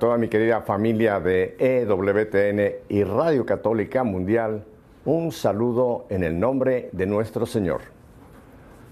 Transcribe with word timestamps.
toda 0.00 0.16
mi 0.16 0.28
querida 0.28 0.62
familia 0.62 1.20
de 1.20 1.56
EWTN 1.58 2.86
y 2.88 3.04
Radio 3.04 3.44
Católica 3.44 4.02
Mundial, 4.02 4.64
un 5.04 5.30
saludo 5.30 6.06
en 6.08 6.24
el 6.24 6.40
nombre 6.40 6.88
de 6.92 7.04
nuestro 7.04 7.44
Señor. 7.44 7.82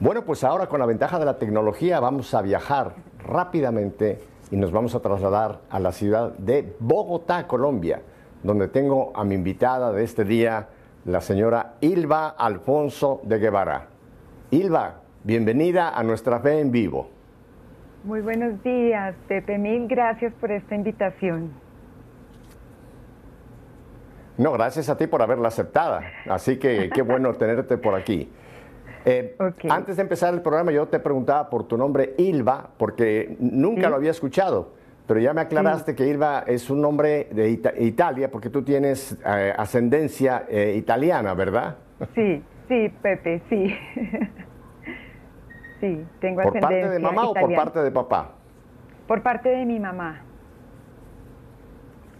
Bueno, 0.01 0.23
pues 0.27 0.45
ahora 0.45 0.67
con 0.67 0.81
la 0.81 0.84
ventaja 0.87 1.19
de 1.19 1.25
la 1.25 1.39
tecnología 1.39 1.98
vamos 1.98 2.34
a 2.34 2.43
viajar 2.43 2.95
rápidamente 3.25 4.21
y 4.51 4.57
nos 4.57 4.71
vamos 4.71 4.95
a 4.95 5.01
trasladar 5.01 5.61
a 5.71 5.81
la 5.81 5.93
ciudad 5.93 6.33
de 6.37 6.77
Bogotá, 6.79 7.47
Colombia, 7.47 8.03
donde 8.43 8.69
tengo 8.69 9.11
a 9.15 9.25
mi 9.25 9.34
invitada 9.34 9.91
de 9.93 10.05
este 10.05 10.25
día, 10.25 10.69
la 11.06 11.23
señora 11.23 11.77
Ilva 11.81 12.29
Alfonso 12.29 13.23
de 13.23 13.39
Guevara. 13.39 13.87
Ilva, 14.51 15.01
bienvenida 15.25 15.89
a 15.89 16.03
nuestra 16.03 16.39
fe 16.41 16.61
en 16.61 16.70
vivo. 16.70 17.18
Muy 18.09 18.23
buenos 18.23 18.62
días, 18.62 19.15
Pepe. 19.29 19.59
Mil 19.59 19.87
gracias 19.87 20.33
por 20.41 20.51
esta 20.51 20.75
invitación. 20.75 21.53
No, 24.39 24.53
gracias 24.53 24.89
a 24.89 24.97
ti 24.97 25.07
por 25.07 25.21
haberla 25.21 25.48
aceptada. 25.48 26.01
Así 26.27 26.59
que 26.59 26.89
qué 26.89 27.03
bueno 27.03 27.34
tenerte 27.39 27.77
por 27.77 27.95
aquí. 27.95 28.33
Eh, 29.05 29.36
antes 29.69 29.97
de 29.97 30.03
empezar 30.03 30.33
el 30.33 30.41
programa, 30.41 30.73
yo 30.73 30.89
te 30.89 31.01
preguntaba 31.01 31.51
por 31.51 31.69
tu 31.69 31.77
nombre 31.77 32.14
Ilva, 32.17 32.70
porque 32.79 33.36
nunca 33.41 33.91
lo 33.91 33.97
había 33.97 34.12
escuchado, 34.12 34.73
pero 35.06 35.20
ya 35.20 35.34
me 35.34 35.42
aclaraste 35.42 35.95
que 35.95 36.06
Ilva 36.06 36.45
es 36.47 36.70
un 36.70 36.81
nombre 36.81 37.29
de 37.31 37.51
Italia, 37.51 38.31
porque 38.31 38.48
tú 38.48 38.62
tienes 38.62 39.19
eh, 39.23 39.53
ascendencia 39.55 40.47
eh, 40.48 40.77
italiana, 40.79 41.34
¿verdad? 41.34 41.77
Sí, 42.14 42.42
sí, 42.69 42.91
Pepe, 43.03 43.42
sí. 43.51 43.77
Sí, 45.81 46.05
tengo 46.21 46.43
¿Por 46.43 46.59
parte 46.59 46.89
de 46.89 46.98
mamá 46.98 47.29
o 47.29 47.34
por 47.34 47.55
parte 47.55 47.81
de 47.81 47.91
papá? 47.91 48.33
Por 49.07 49.23
parte 49.23 49.48
de 49.48 49.65
mi 49.65 49.79
mamá. 49.79 50.23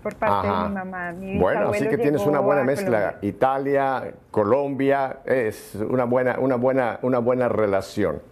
Por 0.03 0.15
parte 0.15 0.47
de 0.47 0.53
mi 0.53 0.75
mamá. 0.75 1.15
bueno, 1.39 1.71
así 1.71 1.89
que 1.89 1.99
tienes 1.99 2.25
una 2.25 2.41
buena 2.41 2.63
mezcla. 2.63 3.19
Italia, 3.23 4.15
Colombia, 4.31 5.19
es 5.25 5.75
una 5.75 6.05
buena, 6.05 6.39
una 6.39 6.57
buena, 6.57 6.99
una 7.03 7.19
buena 7.19 7.49
relación. 7.49 8.23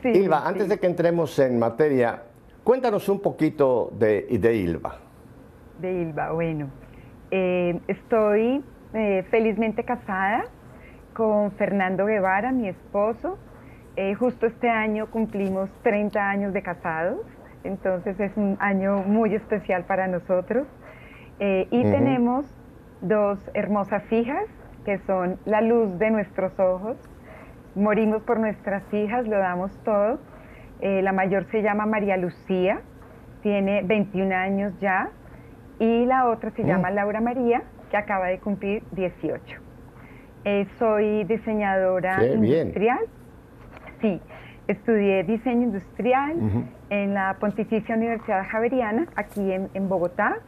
Sí, 0.00 0.08
Ilva, 0.08 0.46
antes 0.46 0.68
de 0.68 0.78
que 0.78 0.86
entremos 0.86 1.38
en 1.38 1.58
materia, 1.58 2.22
cuéntanos 2.64 3.08
un 3.08 3.20
poquito 3.20 3.90
de, 3.98 4.22
de 4.30 4.54
Ilva. 4.54 4.96
De 5.80 5.92
Ilva, 5.92 6.30
bueno. 6.32 6.70
Eh, 7.30 7.80
estoy 7.88 8.62
eh, 8.94 9.26
felizmente 9.30 9.84
casada 9.84 10.44
con 11.14 11.50
Fernando 11.52 12.06
Guevara, 12.06 12.52
mi 12.52 12.68
esposo. 12.68 13.38
Eh, 13.94 14.14
justo 14.14 14.46
este 14.46 14.70
año 14.70 15.10
cumplimos 15.10 15.68
30 15.82 16.18
años 16.18 16.54
de 16.54 16.62
casados, 16.62 17.20
entonces 17.62 18.18
es 18.18 18.34
un 18.36 18.56
año 18.58 19.02
muy 19.02 19.34
especial 19.34 19.84
para 19.84 20.06
nosotros. 20.06 20.66
Eh, 21.40 21.68
y 21.70 21.82
tenemos 21.82 22.46
dos 23.02 23.38
hermosas 23.52 24.10
hijas 24.10 24.46
que 24.86 24.98
son 25.06 25.38
la 25.44 25.60
luz 25.60 25.98
de 25.98 26.10
nuestros 26.10 26.58
ojos. 26.58 26.96
Morimos 27.74 28.22
por 28.22 28.40
nuestras 28.40 28.82
hijas, 28.94 29.26
lo 29.28 29.38
damos 29.38 29.78
todo. 29.84 30.18
Eh, 30.80 31.02
la 31.02 31.12
mayor 31.12 31.44
se 31.50 31.62
llama 31.62 31.84
María 31.84 32.16
Lucía, 32.16 32.80
tiene 33.42 33.82
21 33.82 34.34
años 34.34 34.72
ya, 34.80 35.10
y 35.78 36.06
la 36.06 36.28
otra 36.28 36.50
se 36.52 36.64
llama 36.64 36.90
mm. 36.90 36.94
Laura 36.94 37.20
María, 37.20 37.62
que 37.90 37.96
acaba 37.96 38.28
de 38.28 38.38
cumplir 38.38 38.82
18. 38.92 39.60
soy 40.78 41.24
diseñadora 41.24 42.24
industrial. 42.24 43.00
Sí, 44.02 44.20
estudié 44.66 45.22
diseño 45.22 45.62
industrial 45.62 46.36
en 46.90 47.14
la 47.14 47.36
Pontificia 47.38 47.94
Universidad 47.94 48.44
Javeriana, 48.48 49.06
aquí 49.14 49.52
en, 49.52 49.88
Bogotá, 49.88 50.38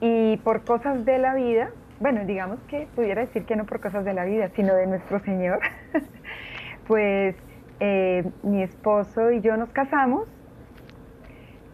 y 0.00 0.36
por 0.38 0.64
cosas 0.64 1.04
de 1.04 1.18
la 1.18 1.34
vida, 1.34 1.70
bueno, 1.98 2.24
digamos 2.24 2.60
que 2.68 2.86
pudiera 2.94 3.22
decir 3.22 3.44
que 3.44 3.56
no 3.56 3.66
por 3.66 3.80
cosas 3.80 4.04
de 4.04 4.14
la 4.14 4.24
vida, 4.24 4.48
sino 4.54 4.74
de 4.74 4.86
nuestro 4.86 5.18
Señor, 5.20 5.58
pues 6.86 7.34
eh, 7.80 8.24
mi 8.44 8.62
esposo 8.62 9.32
y 9.32 9.40
yo 9.40 9.56
nos 9.56 9.70
casamos 9.70 10.28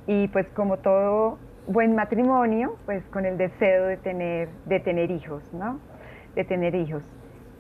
y 0.06 0.28
pues 0.28 0.48
como 0.54 0.78
todo 0.78 1.38
buen 1.66 1.94
matrimonio, 1.94 2.76
pues 2.86 3.04
con 3.08 3.26
el 3.26 3.36
deseo 3.36 3.84
de 3.88 3.98
tener, 3.98 4.48
de 4.64 4.80
tener 4.80 5.10
hijos, 5.10 5.42
¿no? 5.52 5.80
De 6.34 6.44
tener 6.44 6.74
hijos. 6.74 7.02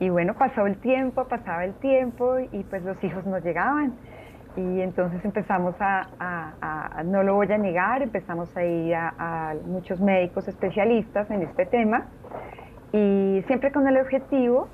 Y 0.00 0.10
bueno, 0.10 0.34
pasó 0.34 0.66
el 0.66 0.76
tiempo, 0.78 1.24
pasaba 1.24 1.64
el 1.64 1.74
tiempo 1.74 2.38
y 2.38 2.62
pues 2.64 2.82
los 2.84 3.02
hijos 3.02 3.26
no 3.26 3.38
llegaban. 3.38 3.94
Y 4.56 4.80
entonces 4.80 5.24
empezamos 5.24 5.74
a, 5.80 7.02
no 7.04 7.22
lo 7.22 7.34
voy 7.34 7.52
a 7.52 7.58
negar, 7.58 8.02
empezamos 8.02 8.56
a 8.56 8.64
ir 8.64 8.94
a, 8.94 9.54
muchos 9.66 10.00
médicos 10.00 10.48
especialistas 10.48 11.30
en 11.30 11.42
este 11.42 11.66
tema 11.66 12.06
y 12.92 13.42
siempre 13.46 13.70
con 13.70 13.86
el 13.86 13.98
objetivo 13.98 14.68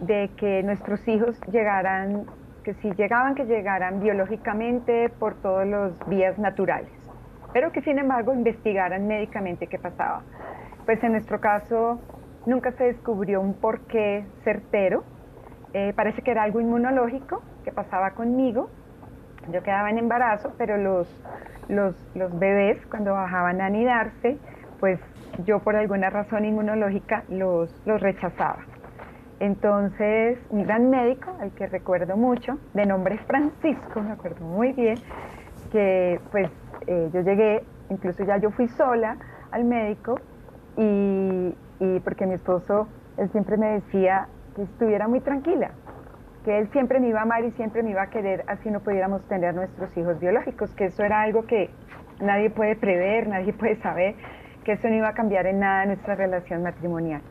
de 0.00 0.30
que 0.36 0.62
nuestros 0.62 1.06
hijos 1.06 1.38
llegaran, 1.52 2.26
que 2.64 2.74
si 2.74 2.90
llegaban, 2.92 3.34
que 3.34 3.44
llegaran 3.44 4.00
biológicamente 4.00 5.10
por 5.10 5.34
todas 5.34 5.68
las 5.68 6.08
vías 6.08 6.38
naturales, 6.38 6.90
pero 7.52 7.70
que 7.70 7.82
sin 7.82 7.98
embargo 7.98 8.32
investigaran 8.32 9.06
médicamente 9.06 9.66
qué 9.66 9.78
pasaba. 9.78 10.22
Pues 10.86 11.04
en 11.04 11.12
nuestro 11.12 11.40
caso 11.40 12.00
nunca 12.50 12.72
se 12.72 12.84
descubrió 12.84 13.40
un 13.40 13.54
porqué 13.54 14.26
certero. 14.44 15.04
Eh, 15.72 15.92
parece 15.94 16.20
que 16.20 16.32
era 16.32 16.42
algo 16.42 16.60
inmunológico 16.60 17.42
que 17.64 17.70
pasaba 17.70 18.10
conmigo. 18.10 18.68
Yo 19.52 19.62
quedaba 19.62 19.88
en 19.88 19.98
embarazo, 19.98 20.52
pero 20.58 20.76
los, 20.76 21.08
los, 21.68 21.94
bebés 22.38 22.84
cuando 22.90 23.14
bajaban 23.14 23.60
a 23.60 23.66
anidarse, 23.66 24.36
pues 24.80 25.00
yo 25.44 25.60
por 25.60 25.76
alguna 25.76 26.10
razón 26.10 26.44
inmunológica 26.44 27.22
los, 27.28 27.74
los 27.86 28.00
rechazaba. 28.00 28.64
Entonces, 29.38 30.38
un 30.50 30.64
gran 30.64 30.90
médico, 30.90 31.34
al 31.40 31.52
que 31.52 31.66
recuerdo 31.68 32.16
mucho, 32.16 32.58
de 32.74 32.84
nombre 32.84 33.16
Francisco, 33.26 34.02
me 34.02 34.10
acuerdo 34.10 34.44
muy 34.44 34.72
bien, 34.72 34.96
que 35.72 36.20
pues 36.30 36.50
eh, 36.86 37.08
yo 37.14 37.20
llegué, 37.20 37.62
incluso 37.88 38.24
ya 38.24 38.36
yo 38.38 38.50
fui 38.50 38.68
sola 38.68 39.16
al 39.52 39.64
médico 39.64 40.16
y, 40.76 41.54
y 41.80 41.98
porque 42.00 42.26
mi 42.26 42.34
esposo, 42.34 42.86
él 43.16 43.30
siempre 43.30 43.56
me 43.56 43.72
decía 43.72 44.28
que 44.54 44.62
estuviera 44.62 45.08
muy 45.08 45.20
tranquila, 45.20 45.72
que 46.44 46.58
él 46.58 46.68
siempre 46.70 47.00
me 47.00 47.08
iba 47.08 47.20
a 47.20 47.22
amar 47.22 47.44
y 47.44 47.50
siempre 47.52 47.82
me 47.82 47.90
iba 47.90 48.02
a 48.02 48.10
querer, 48.10 48.44
así 48.46 48.70
no 48.70 48.80
pudiéramos 48.80 49.26
tener 49.28 49.54
nuestros 49.54 49.96
hijos 49.96 50.20
biológicos, 50.20 50.70
que 50.74 50.86
eso 50.86 51.02
era 51.02 51.22
algo 51.22 51.46
que 51.46 51.70
nadie 52.20 52.50
puede 52.50 52.76
prever, 52.76 53.26
nadie 53.28 53.52
puede 53.52 53.76
saber, 53.76 54.14
que 54.64 54.72
eso 54.72 54.88
no 54.88 54.94
iba 54.94 55.08
a 55.08 55.14
cambiar 55.14 55.46
en 55.46 55.58
nada 55.58 55.86
nuestra 55.86 56.14
relación 56.14 56.62
matrimonial. 56.62 57.22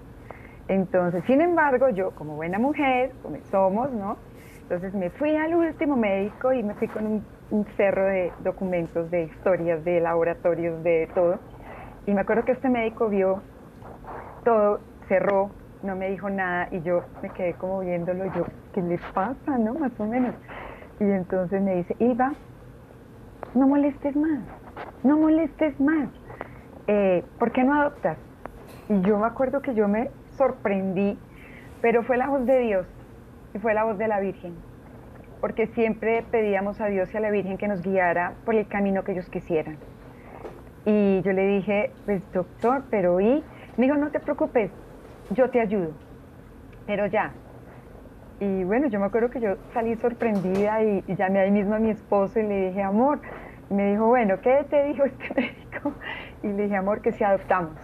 Entonces, 0.68 1.24
sin 1.26 1.42
embargo, 1.42 1.90
yo 1.90 2.12
como 2.12 2.36
buena 2.36 2.60
mujer, 2.60 3.12
como 3.24 3.38
somos, 3.50 3.92
¿no? 3.92 4.18
Entonces 4.62 4.94
me 4.94 5.10
fui 5.10 5.36
al 5.36 5.56
último 5.56 5.96
médico 5.96 6.54
y 6.54 6.62
me 6.62 6.76
fui 6.76 6.88
con 6.88 7.24
un, 7.50 7.66
cerro 7.76 8.06
de 8.06 8.32
documentos, 8.44 9.10
de 9.10 9.24
historias, 9.24 9.84
de 9.84 10.00
laboratorios, 10.00 10.84
de 10.84 11.10
todo. 11.16 11.40
Y 12.06 12.14
me 12.14 12.22
acuerdo 12.22 12.46
que 12.46 12.52
este 12.52 12.70
médico 12.70 13.10
vio 13.10 13.42
todo 14.44 14.80
cerró, 15.08 15.52
no 15.84 15.96
me 15.96 16.10
dijo 16.10 16.30
nada 16.30 16.68
y 16.72 16.82
yo 16.82 17.04
me 17.22 17.30
quedé 17.30 17.54
como 17.54 17.80
viéndolo, 17.80 18.26
yo, 18.34 18.46
¿qué 18.74 18.82
le 18.82 19.00
pasa, 19.14 19.58
no? 19.58 19.74
Más 19.76 19.98
o 20.00 20.06
menos. 20.06 20.36
Y 21.00 21.04
entonces 21.04 21.62
me 21.62 21.76
dice, 21.76 21.96
Ilva, 22.00 22.34
no 23.54 23.68
molestes 23.68 24.16
más, 24.16 24.40
no 25.04 25.18
molestes 25.18 25.80
más, 25.80 26.10
eh, 26.88 27.24
¿por 27.38 27.52
qué 27.52 27.64
no 27.64 27.74
adoptas? 27.74 28.18
Y 28.90 29.02
yo 29.02 29.18
me 29.18 29.28
acuerdo 29.28 29.62
que 29.62 29.74
yo 29.74 29.88
me 29.88 30.10
sorprendí, 30.38 31.18
pero 31.82 32.04
fue 32.04 32.18
la 32.18 32.28
voz 32.28 32.46
de 32.46 32.60
Dios 32.60 32.88
y 33.54 33.60
fue 33.60 33.74
la 33.74 33.84
voz 33.84 33.98
de 33.98 34.08
la 34.08 34.20
Virgen, 34.20 34.56
porque 35.42 35.68
siempre 35.68 36.24
pedíamos 36.30 36.82
a 36.82 36.88
Dios 36.88 37.14
y 37.14 37.18
a 37.18 37.20
la 37.20 37.32
Virgen 37.32 37.58
que 37.58 37.68
nos 37.68 37.82
guiara 37.82 38.34
por 38.46 38.56
el 38.56 38.68
camino 38.68 39.04
que 39.04 39.14
ellos 39.14 39.30
quisieran. 39.30 39.78
Y 40.86 41.22
yo 41.22 41.34
le 41.34 41.46
dije, 41.46 41.92
pues 42.06 42.22
doctor, 42.32 42.84
pero 42.90 43.20
¿y? 43.20 43.44
Me 43.80 43.86
dijo, 43.86 43.98
no 43.98 44.12
te 44.12 44.20
preocupes, 44.20 44.72
yo 45.30 45.50
te 45.50 45.62
ayudo, 45.62 45.92
pero 46.86 47.06
ya. 47.06 47.32
Y 48.42 48.66
bueno, 48.66 48.88
yo 48.90 49.00
me 49.00 49.06
acuerdo 49.06 49.30
que 49.30 49.40
yo 49.40 49.56
salí 49.74 49.96
sorprendida 49.96 50.84
y, 50.84 51.02
llamé 51.16 51.40
ahí 51.40 51.50
mismo 51.50 51.76
a 51.76 51.80
mi 51.80 51.90
esposo 51.90 52.42
y 52.42 52.44
le 52.44 52.68
dije, 52.68 52.84
amor, 52.84 53.22
y 53.70 53.74
me 53.74 53.92
dijo, 53.92 54.08
bueno, 54.08 54.36
¿qué 54.42 54.66
te 54.70 54.84
dijo 54.84 55.06
este 55.06 55.34
médico? 55.34 55.94
Y 56.44 56.48
le 56.48 56.64
dije, 56.64 56.76
amor, 56.76 57.02
que 57.02 57.14
si 57.14 57.24
adoptamos. 57.24 57.78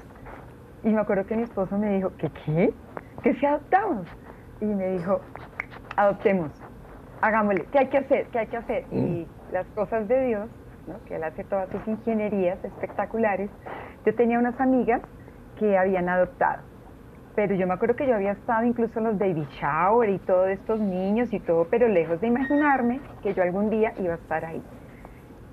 Y 0.83 0.89
me 0.89 0.99
acuerdo 0.99 1.25
que 1.27 1.37
mi 1.37 1.43
esposo 1.43 1.77
me 1.77 1.95
dijo, 1.95 2.11
¿qué 2.17 2.29
qué? 2.43 2.73
Que 3.23 3.33
si 3.35 3.45
adoptamos. 3.45 4.05
Y 4.59 4.65
me 4.65 4.97
dijo, 4.97 5.21
adoptemos, 5.95 6.51
hagámosle, 7.21 7.67
¿qué 7.71 7.79
hay 7.79 7.87
que 7.87 7.99
hacer? 7.99 8.27
¿Qué 8.33 8.39
hay 8.39 8.47
que 8.47 8.57
hacer? 8.57 8.83
Y 8.91 8.99
mm. 8.99 9.53
las 9.53 9.65
cosas 9.67 10.09
de 10.09 10.25
Dios, 10.25 10.49
que 11.07 11.15
él 11.15 11.23
hace 11.23 11.45
todas 11.45 11.69
sus 11.69 11.87
ingenierías 11.87 12.61
espectaculares. 12.65 13.49
Yo 14.05 14.13
tenía 14.13 14.37
unas 14.37 14.59
amigas 14.59 15.01
que 15.55 15.77
habían 15.77 16.09
adoptado. 16.09 16.63
Pero 17.35 17.53
yo 17.55 17.67
me 17.67 17.73
acuerdo 17.73 17.95
que 17.95 18.07
yo 18.07 18.15
había 18.15 18.31
estado 18.31 18.63
incluso 18.63 18.99
en 18.99 19.05
los 19.05 19.17
baby 19.17 19.45
shower 19.59 20.09
y 20.09 20.19
todos 20.19 20.47
estos 20.49 20.79
niños 20.79 21.33
y 21.33 21.39
todo, 21.39 21.67
pero 21.69 21.87
lejos 21.87 22.21
de 22.21 22.27
imaginarme 22.27 23.01
que 23.21 23.33
yo 23.33 23.43
algún 23.43 23.69
día 23.69 23.93
iba 23.99 24.13
a 24.13 24.17
estar 24.17 24.45
ahí. 24.45 24.63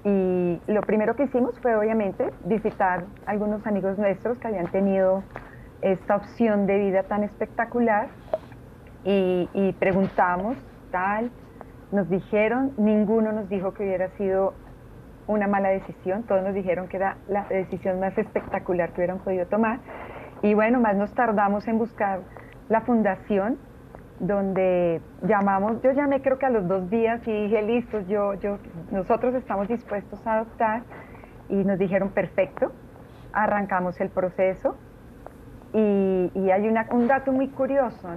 Y 0.05 0.61
lo 0.67 0.81
primero 0.83 1.15
que 1.17 1.25
hicimos 1.25 1.59
fue 1.61 1.77
obviamente 1.77 2.31
visitar 2.45 3.05
algunos 3.27 3.67
amigos 3.67 3.99
nuestros 3.99 4.39
que 4.39 4.49
habían 4.49 4.67
tenido 4.69 5.23
esta 5.81 6.17
opción 6.17 6.67
de 6.67 6.79
vida 6.79 7.03
tan 7.05 7.25
espectacular 7.25 8.09
y, 9.05 9.49
y 9.53 9.73
preguntamos 9.73 10.57
tal, 10.93 11.31
nos 11.91 12.09
dijeron, 12.09 12.73
ninguno 12.77 13.33
nos 13.33 13.49
dijo 13.49 13.75
que 13.75 13.83
hubiera 13.83 14.09
sido 14.11 14.55
una 15.27 15.47
mala 15.47 15.69
decisión, 15.71 16.25
todos 16.25 16.43
nos 16.43 16.55
dijeron 16.55 16.89
que 16.89 16.97
era 16.97 17.17
la 17.29 17.45
decisión 17.49 18.01
más 18.01 18.17
espectacular 18.19 18.91
que 18.91 19.01
hubieran 19.01 19.19
podido 19.19 19.47
tomar. 19.47 19.81
Y 20.43 20.55
bueno, 20.55 20.81
más 20.81 20.97
nos 20.97 21.13
tardamos 21.15 21.67
en 21.69 21.79
buscar 21.79 22.21
la 22.69 22.81
fundación 22.81 23.59
donde 24.19 25.01
llamamos, 25.23 25.83
yo 25.83 25.91
llamé 25.93 26.23
creo 26.23 26.39
que 26.39 26.47
a 26.47 26.51
los 26.51 26.69
dos 26.69 26.89
días 26.91 27.21
y 27.27 27.33
dije, 27.33 27.63
listo, 27.63 28.01
yo, 28.03 28.35
yo, 28.35 28.59
nosotros 28.91 29.35
estamos 29.35 29.67
dispuestos 29.69 30.25
a 30.27 30.35
adoptar 30.35 30.83
y 31.49 31.57
nos 31.57 31.79
dijeron, 31.79 32.11
perfecto, 32.11 32.73
arrancamos 33.33 34.01
el 34.01 34.11
proceso 34.11 34.77
y, 35.73 36.51
hay 36.51 36.69
un 36.69 37.09
dato 37.09 37.33
muy 37.33 37.49
curioso, 37.49 38.09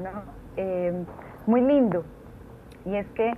eh, 0.58 0.94
muy 1.48 1.62
lindo, 1.62 2.04
y 2.86 2.96
es 2.96 3.08
que 3.12 3.34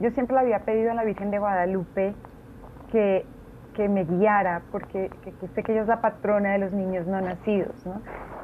yo 0.00 0.10
siempre 0.10 0.34
le 0.34 0.40
había 0.40 0.60
pedido 0.60 0.90
a 0.90 0.94
la 0.94 1.04
Virgen 1.04 1.30
de 1.30 1.38
Guadalupe 1.38 2.14
que, 2.90 3.26
me 3.88 4.04
guiara, 4.04 4.60
porque 4.70 5.10
sé 5.54 5.62
que 5.62 5.72
ella 5.72 5.80
es 5.80 5.88
la 5.88 6.02
patrona 6.02 6.52
de 6.52 6.58
los 6.58 6.72
niños 6.72 7.06
no 7.06 7.18
nacidos, 7.18 7.74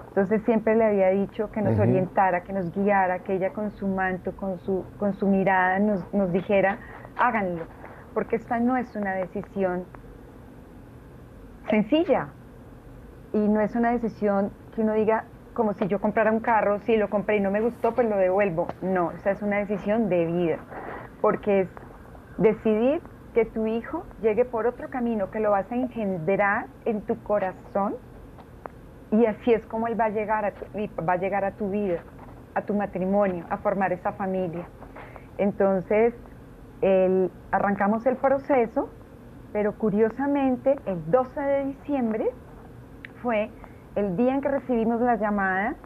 Entonces 0.08 0.42
siempre 0.44 0.74
le 0.74 0.86
había 0.86 1.10
dicho 1.10 1.50
que 1.50 1.60
nos 1.60 1.78
orientara, 1.78 2.42
que 2.42 2.54
nos 2.54 2.74
guiara, 2.74 3.18
que 3.18 3.34
ella 3.34 3.52
con 3.52 3.70
su 3.72 3.86
manto, 3.86 4.34
con 4.34 4.58
su, 4.60 4.86
con 4.98 5.12
su 5.12 5.26
mirada 5.26 5.78
nos, 5.78 6.14
nos 6.14 6.32
dijera, 6.32 6.78
háganlo, 7.18 7.64
porque 8.14 8.36
esta 8.36 8.58
no 8.60 8.78
es 8.78 8.96
una 8.96 9.12
decisión 9.12 9.84
sencilla. 11.68 12.28
Y 13.34 13.38
no 13.38 13.60
es 13.60 13.74
una 13.74 13.90
decisión 13.90 14.50
que 14.74 14.80
uno 14.80 14.94
diga, 14.94 15.24
como 15.52 15.74
si 15.74 15.86
yo 15.88 16.00
comprara 16.00 16.30
un 16.32 16.40
carro, 16.40 16.78
si 16.80 16.96
lo 16.96 17.10
compré 17.10 17.36
y 17.36 17.40
no 17.40 17.50
me 17.50 17.60
gustó, 17.60 17.94
pues 17.94 18.08
lo 18.08 18.16
devuelvo. 18.16 18.68
No, 18.82 19.10
esa 19.12 19.32
es 19.32 19.42
una 19.42 19.58
decisión 19.58 20.08
de 20.08 20.24
vida, 20.26 20.58
porque 21.20 21.60
es 21.60 21.68
decidir 22.38 23.02
que 23.36 23.44
tu 23.44 23.66
hijo 23.66 24.06
llegue 24.22 24.46
por 24.46 24.66
otro 24.66 24.88
camino, 24.88 25.30
que 25.30 25.40
lo 25.40 25.50
vas 25.50 25.70
a 25.70 25.74
engendrar 25.74 26.68
en 26.86 27.02
tu 27.02 27.22
corazón 27.22 27.94
y 29.10 29.26
así 29.26 29.52
es 29.52 29.62
como 29.66 29.88
él 29.88 30.00
va 30.00 30.06
a 30.06 30.08
llegar 30.08 30.46
a 30.46 30.52
tu, 30.52 30.64
va 31.06 31.12
a 31.12 31.16
llegar 31.18 31.44
a 31.44 31.50
tu 31.50 31.68
vida, 31.68 31.98
a 32.54 32.62
tu 32.62 32.72
matrimonio, 32.72 33.44
a 33.50 33.58
formar 33.58 33.92
esa 33.92 34.12
familia. 34.12 34.66
Entonces, 35.36 36.14
arrancamos 37.50 38.06
el 38.06 38.16
proceso, 38.16 38.88
pero 39.52 39.74
curiosamente 39.76 40.76
el 40.86 41.10
12 41.10 41.38
de 41.38 41.64
diciembre 41.66 42.30
fue 43.20 43.50
el 43.96 44.16
día 44.16 44.32
en 44.32 44.40
que 44.40 44.48
recibimos 44.48 45.02
la 45.02 45.16
llamada 45.16 45.76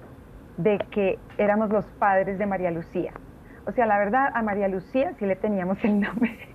de 0.56 0.78
que 0.92 1.18
éramos 1.36 1.70
los 1.70 1.84
padres 1.98 2.38
de 2.38 2.46
María 2.46 2.70
Lucía. 2.70 3.12
O 3.66 3.72
sea, 3.72 3.86
la 3.86 3.98
verdad, 3.98 4.30
a 4.34 4.40
María 4.42 4.68
Lucía 4.68 5.14
sí 5.18 5.26
le 5.26 5.34
teníamos 5.34 5.82
el 5.82 5.98
nombre 5.98 6.49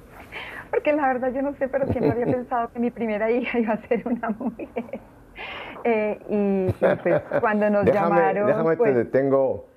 porque 0.85 1.01
la 1.01 1.07
verdad 1.07 1.33
yo 1.33 1.41
no 1.41 1.55
sé, 1.55 1.67
pero 1.67 1.87
siempre 1.87 2.11
había 2.11 2.25
pensado 2.37 2.71
que 2.71 2.79
mi 2.79 2.91
primera 2.91 3.31
hija 3.31 3.59
iba 3.59 3.73
a 3.73 3.87
ser 3.87 4.07
una 4.07 4.29
mujer. 4.29 4.69
Eh, 5.87 6.17
y, 6.29 6.73
pues 7.03 7.21
cuando 7.41 7.69
nos 7.69 7.85
llamaron... 7.85 8.47
Déjame 8.47 8.71
te 8.71 8.77
pues 8.77 8.95
detengo... 8.95 9.67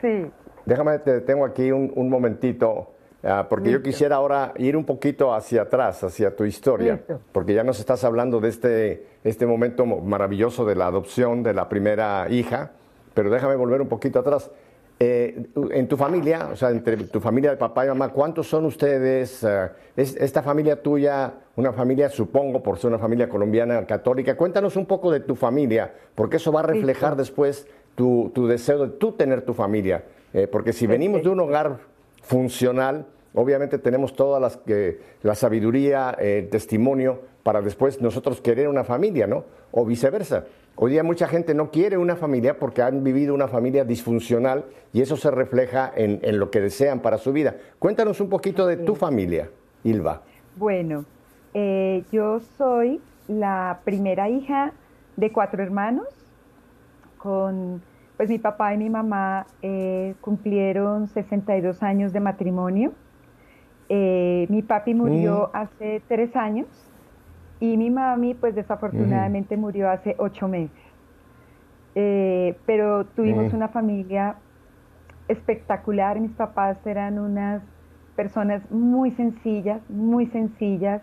Sí. 0.00 0.30
Déjame 0.64 0.98
te 1.00 1.12
detengo 1.12 1.44
aquí 1.44 1.70
un, 1.70 2.08
momentito. 2.08 2.92
Ah, 3.22 3.46
porque 3.46 3.70
yo 3.70 3.82
quisiera 3.82 4.16
ahora 4.16 4.54
ir 4.56 4.74
un 4.74 4.86
poquito 4.86 5.34
hacia 5.34 5.62
atrás, 5.62 6.02
hacia 6.02 6.34
tu 6.34 6.44
historia, 6.44 7.02
porque 7.30 7.52
ya 7.52 7.62
nos 7.62 7.78
estás 7.78 8.04
hablando 8.04 8.40
de 8.40 8.48
este, 8.48 9.06
este 9.22 9.44
momento 9.44 9.84
maravilloso 9.84 10.64
de 10.64 10.76
la 10.76 10.86
adopción 10.86 11.42
de 11.42 11.52
la 11.52 11.68
primera 11.68 12.26
hija, 12.30 12.70
pero 13.12 13.28
déjame 13.28 13.56
volver 13.56 13.82
un 13.82 13.88
poquito 13.88 14.20
atrás. 14.20 14.50
Eh, 15.04 15.48
en 15.72 15.88
tu 15.88 15.96
familia, 15.96 16.50
o 16.52 16.54
sea, 16.54 16.70
entre 16.70 16.96
tu 16.96 17.18
familia 17.18 17.50
de 17.50 17.56
papá 17.56 17.84
y 17.84 17.88
mamá, 17.88 18.10
¿cuántos 18.10 18.46
son 18.46 18.66
ustedes? 18.66 19.42
Eh, 19.42 19.68
¿Es 19.96 20.14
esta 20.14 20.44
familia 20.44 20.80
tuya 20.80 21.34
una 21.56 21.72
familia, 21.72 22.08
supongo, 22.08 22.62
por 22.62 22.78
ser 22.78 22.90
una 22.90 23.00
familia 23.00 23.28
colombiana 23.28 23.84
católica? 23.84 24.36
Cuéntanos 24.36 24.76
un 24.76 24.86
poco 24.86 25.10
de 25.10 25.18
tu 25.18 25.34
familia, 25.34 25.92
porque 26.14 26.36
eso 26.36 26.52
va 26.52 26.60
a 26.60 26.62
reflejar 26.62 27.16
después 27.16 27.66
tu, 27.96 28.30
deseo 28.46 28.86
de 28.86 28.88
tú 28.90 29.10
tener 29.10 29.42
tu 29.42 29.54
familia. 29.54 30.04
Eh, 30.32 30.46
porque 30.46 30.72
si 30.72 30.86
venimos 30.86 31.24
de 31.24 31.30
un 31.30 31.40
hogar 31.40 31.78
funcional, 32.22 33.04
obviamente 33.34 33.78
tenemos 33.78 34.14
toda 34.14 34.38
las, 34.38 34.60
la 35.22 35.34
sabiduría, 35.34 36.10
el 36.12 36.48
testimonio 36.48 37.22
para 37.42 37.60
después 37.60 38.00
nosotros 38.00 38.40
querer 38.40 38.68
una 38.68 38.84
familia, 38.84 39.26
¿no? 39.26 39.46
O 39.72 39.84
viceversa. 39.84 40.44
Hoy 40.74 40.92
día 40.92 41.02
mucha 41.02 41.28
gente 41.28 41.54
no 41.54 41.70
quiere 41.70 41.98
una 41.98 42.16
familia 42.16 42.58
porque 42.58 42.82
han 42.82 43.04
vivido 43.04 43.34
una 43.34 43.46
familia 43.46 43.84
disfuncional 43.84 44.64
y 44.92 45.02
eso 45.02 45.16
se 45.16 45.30
refleja 45.30 45.92
en, 45.94 46.38
lo 46.38 46.50
que 46.50 46.60
desean 46.60 47.00
para 47.00 47.18
su 47.18 47.32
vida. 47.32 47.56
Cuéntanos 47.78 48.20
un 48.20 48.30
poquito 48.30 48.66
de 48.66 48.78
tu 48.78 48.94
familia, 48.94 49.50
Ilva. 49.84 50.22
Bueno, 50.56 51.04
eh, 51.52 52.04
yo 52.10 52.40
soy 52.56 53.00
la 53.28 53.80
primera 53.84 54.30
hija 54.30 54.72
de 55.16 55.30
cuatro 55.30 55.62
hermanos. 55.62 56.06
Con, 57.18 57.82
pues 58.16 58.30
mi 58.30 58.38
papá 58.38 58.74
y 58.74 58.78
mi 58.78 58.88
mamá 58.88 59.46
eh, 59.60 60.14
cumplieron 60.22 61.06
62 61.06 61.82
años 61.82 62.12
de 62.14 62.20
matrimonio. 62.20 62.92
Eh, 63.90 64.46
mi 64.48 64.62
papi 64.62 64.94
murió 64.94 65.50
mm. 65.52 65.56
hace 65.56 66.02
tres 66.08 66.34
años 66.34 66.66
y 67.62 67.76
mi 67.76 67.90
mami, 67.90 68.34
pues 68.34 68.56
desafortunadamente 68.56 69.56
murió 69.56 69.88
hace 69.88 70.16
ocho 70.18 70.48
meses. 70.48 70.76
Eh, 71.94 72.58
pero 72.66 73.06
tuvimos 73.06 73.52
una 73.52 73.68
familia 73.68 74.34
espectacular. 75.28 76.18
Mis 76.18 76.32
papás 76.32 76.84
eran 76.84 77.20
unas 77.20 77.62
personas 78.16 78.68
muy 78.72 79.12
sencillas, 79.12 79.80
muy 79.88 80.26
sencillas, 80.26 81.02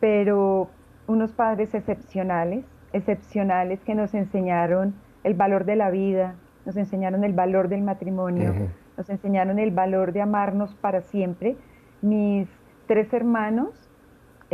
pero 0.00 0.70
unos 1.06 1.32
padres 1.32 1.74
excepcionales, 1.74 2.64
excepcionales 2.94 3.78
que 3.84 3.94
nos 3.94 4.14
enseñaron 4.14 4.94
el 5.22 5.34
valor 5.34 5.66
de 5.66 5.76
la 5.76 5.90
vida, 5.90 6.36
nos 6.64 6.78
enseñaron 6.78 7.24
el 7.24 7.34
valor 7.34 7.68
del 7.68 7.82
matrimonio, 7.82 8.54
nos 8.96 9.10
enseñaron 9.10 9.58
el 9.58 9.70
valor 9.70 10.14
de 10.14 10.22
amarnos 10.22 10.74
para 10.76 11.02
siempre. 11.02 11.58
Mis 12.00 12.48
tres 12.86 13.12
hermanos 13.12 13.83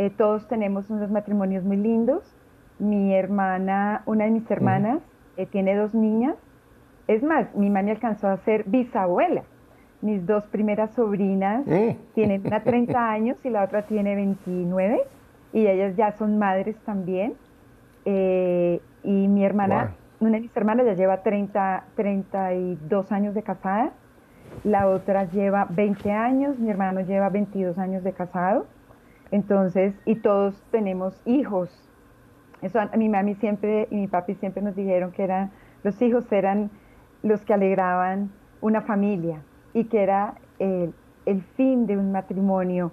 eh, 0.01 0.09
todos 0.17 0.47
tenemos 0.47 0.89
unos 0.89 1.11
matrimonios 1.11 1.63
muy 1.63 1.77
lindos. 1.77 2.23
Mi 2.79 3.13
hermana, 3.13 4.01
una 4.07 4.25
de 4.25 4.31
mis 4.31 4.49
hermanas, 4.49 4.99
eh, 5.37 5.45
tiene 5.45 5.75
dos 5.75 5.93
niñas. 5.93 6.35
Es 7.07 7.21
más, 7.21 7.53
mi 7.53 7.69
mami 7.69 7.91
alcanzó 7.91 8.27
a 8.27 8.37
ser 8.37 8.63
bisabuela. 8.63 9.43
Mis 10.01 10.25
dos 10.25 10.43
primeras 10.47 10.91
sobrinas 10.95 11.67
mm. 11.67 12.13
tienen 12.15 12.41
una 12.47 12.63
30 12.63 13.11
años 13.11 13.37
y 13.45 13.51
la 13.51 13.63
otra 13.63 13.83
tiene 13.83 14.15
29 14.15 15.03
y 15.53 15.67
ellas 15.67 15.95
ya 15.95 16.13
son 16.13 16.39
madres 16.39 16.75
también. 16.83 17.35
Eh, 18.05 18.81
y 19.03 19.27
mi 19.27 19.45
hermana, 19.45 19.93
una 20.19 20.31
de 20.31 20.41
mis 20.41 20.57
hermanas 20.57 20.87
ya 20.87 20.93
lleva 20.93 21.21
30, 21.21 21.83
32 21.95 23.11
años 23.11 23.35
de 23.35 23.43
casada, 23.43 23.91
la 24.63 24.87
otra 24.87 25.25
lleva 25.25 25.67
20 25.69 26.11
años, 26.11 26.57
mi 26.57 26.71
hermano 26.71 27.01
lleva 27.01 27.29
22 27.29 27.77
años 27.77 28.03
de 28.03 28.13
casado. 28.13 28.65
Entonces, 29.31 29.95
y 30.05 30.15
todos 30.15 30.61
tenemos 30.71 31.19
hijos. 31.25 31.69
Eso 32.61 32.79
a 32.79 32.95
mi 32.97 33.09
mami 33.09 33.35
siempre 33.35 33.87
y 33.89 33.95
mi 33.95 34.07
papi 34.07 34.35
siempre 34.35 34.61
nos 34.61 34.75
dijeron 34.75 35.11
que 35.11 35.23
eran, 35.23 35.51
los 35.83 35.99
hijos 36.01 36.31
eran 36.31 36.69
los 37.23 37.43
que 37.45 37.53
alegraban 37.53 38.29
una 38.59 38.81
familia 38.81 39.41
y 39.73 39.85
que 39.85 40.03
era 40.03 40.35
el, 40.59 40.93
fin 41.55 41.87
de 41.87 41.97
un 41.97 42.11
matrimonio, 42.11 42.91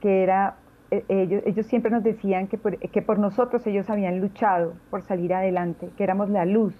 que 0.00 0.22
era, 0.22 0.56
e, 0.90 1.04
ellos, 1.08 1.42
ellos 1.44 1.66
siempre 1.66 1.90
nos 1.90 2.02
decían 2.02 2.46
que 2.46 2.56
por, 2.56 2.78
que 2.78 3.02
por 3.02 3.18
nosotros 3.18 3.66
ellos 3.66 3.90
habían 3.90 4.20
luchado 4.20 4.74
por 4.90 5.02
salir 5.02 5.34
adelante, 5.34 5.90
que 5.96 6.04
éramos 6.04 6.30
la 6.30 6.44
luz. 6.44 6.74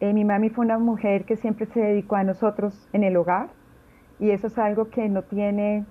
Eh, 0.00 0.12
mi 0.12 0.24
mami 0.24 0.50
fue 0.50 0.64
una 0.64 0.78
mujer 0.78 1.24
que 1.24 1.36
siempre 1.36 1.66
se 1.66 1.80
dedicó 1.80 2.16
a 2.16 2.24
nosotros 2.24 2.88
en 2.92 3.04
el 3.04 3.16
hogar 3.16 3.48
y 4.18 4.30
eso 4.30 4.48
es 4.48 4.58
algo 4.58 4.90
que 4.90 5.08
no 5.08 5.22
tiene... 5.22 5.84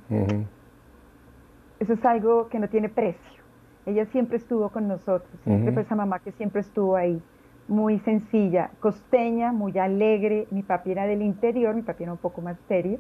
Eso 1.84 1.94
es 1.94 2.06
algo 2.06 2.48
que 2.48 2.60
no 2.60 2.70
tiene 2.70 2.88
precio. 2.88 3.44
Ella 3.86 4.06
siempre 4.06 4.38
estuvo 4.38 4.70
con 4.70 4.88
nosotros, 4.88 5.30
siempre 5.44 5.74
fue 5.74 5.82
esa 5.82 5.96
mamá 5.96 6.20
que 6.20 6.32
siempre 6.32 6.62
estuvo 6.62 6.96
ahí, 6.96 7.22
muy 7.68 8.00
sencilla, 8.00 8.72
costeña, 8.80 9.52
muy 9.52 9.78
alegre. 9.78 10.48
Mi 10.50 10.64
papi 10.64 10.92
era 10.94 11.06
del 11.06 11.22
interior, 11.22 11.76
mi 11.76 11.82
papi 11.82 12.04
era 12.04 12.14
un 12.14 12.20
poco 12.20 12.42
más 12.42 12.58
serio, 12.70 13.00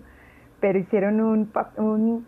pero 0.60 0.78
hicieron 0.78 1.22
un, 1.22 1.50
un, 1.78 2.26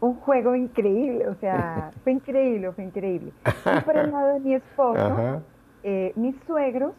un 0.00 0.14
juego 0.16 0.56
increíble, 0.56 1.28
o 1.28 1.36
sea, 1.36 1.92
fue 2.02 2.14
increíble, 2.14 2.72
fue 2.72 2.82
increíble. 2.82 3.32
Y 3.78 3.80
por 3.82 3.96
el 3.96 4.10
lado 4.10 4.34
de 4.34 4.40
mi 4.40 4.54
esposo, 4.54 5.42
eh, 5.84 6.12
mis 6.16 6.34
suegros 6.48 6.94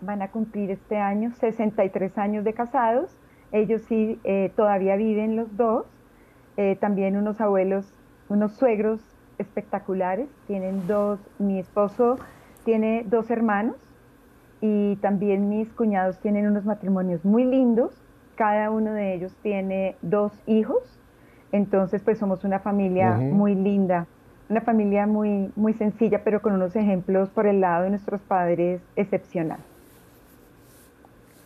van 0.00 0.22
a 0.22 0.28
cumplir 0.28 0.70
este 0.70 0.96
año 0.96 1.32
63 1.32 2.16
años 2.18 2.44
de 2.44 2.52
casados, 2.52 3.18
ellos 3.50 3.82
sí 3.82 4.20
eh, 4.22 4.52
todavía 4.54 4.94
viven 4.94 5.34
los 5.34 5.56
dos, 5.56 5.86
eh, 6.56 6.76
también 6.76 7.16
unos 7.16 7.40
abuelos 7.40 7.92
unos 8.32 8.52
suegros 8.56 9.00
espectaculares. 9.38 10.28
Tienen 10.46 10.86
dos, 10.86 11.20
mi 11.38 11.58
esposo 11.58 12.18
tiene 12.64 13.04
dos 13.06 13.30
hermanos 13.30 13.76
y 14.60 14.96
también 14.96 15.48
mis 15.48 15.72
cuñados 15.72 16.18
tienen 16.20 16.46
unos 16.46 16.64
matrimonios 16.64 17.24
muy 17.24 17.44
lindos. 17.44 17.92
Cada 18.36 18.70
uno 18.70 18.92
de 18.92 19.14
ellos 19.14 19.36
tiene 19.42 19.96
dos 20.00 20.32
hijos. 20.46 20.82
Entonces, 21.50 22.02
pues 22.02 22.18
somos 22.18 22.44
una 22.44 22.60
familia 22.60 23.10
muy 23.18 23.54
linda, 23.54 24.06
una 24.48 24.62
familia 24.62 25.06
muy, 25.06 25.52
muy 25.54 25.74
sencilla, 25.74 26.22
pero 26.24 26.40
con 26.40 26.54
unos 26.54 26.74
ejemplos 26.74 27.28
por 27.28 27.46
el 27.46 27.60
lado 27.60 27.84
de 27.84 27.90
nuestros 27.90 28.22
padres 28.22 28.80
excepcional. 28.96 29.58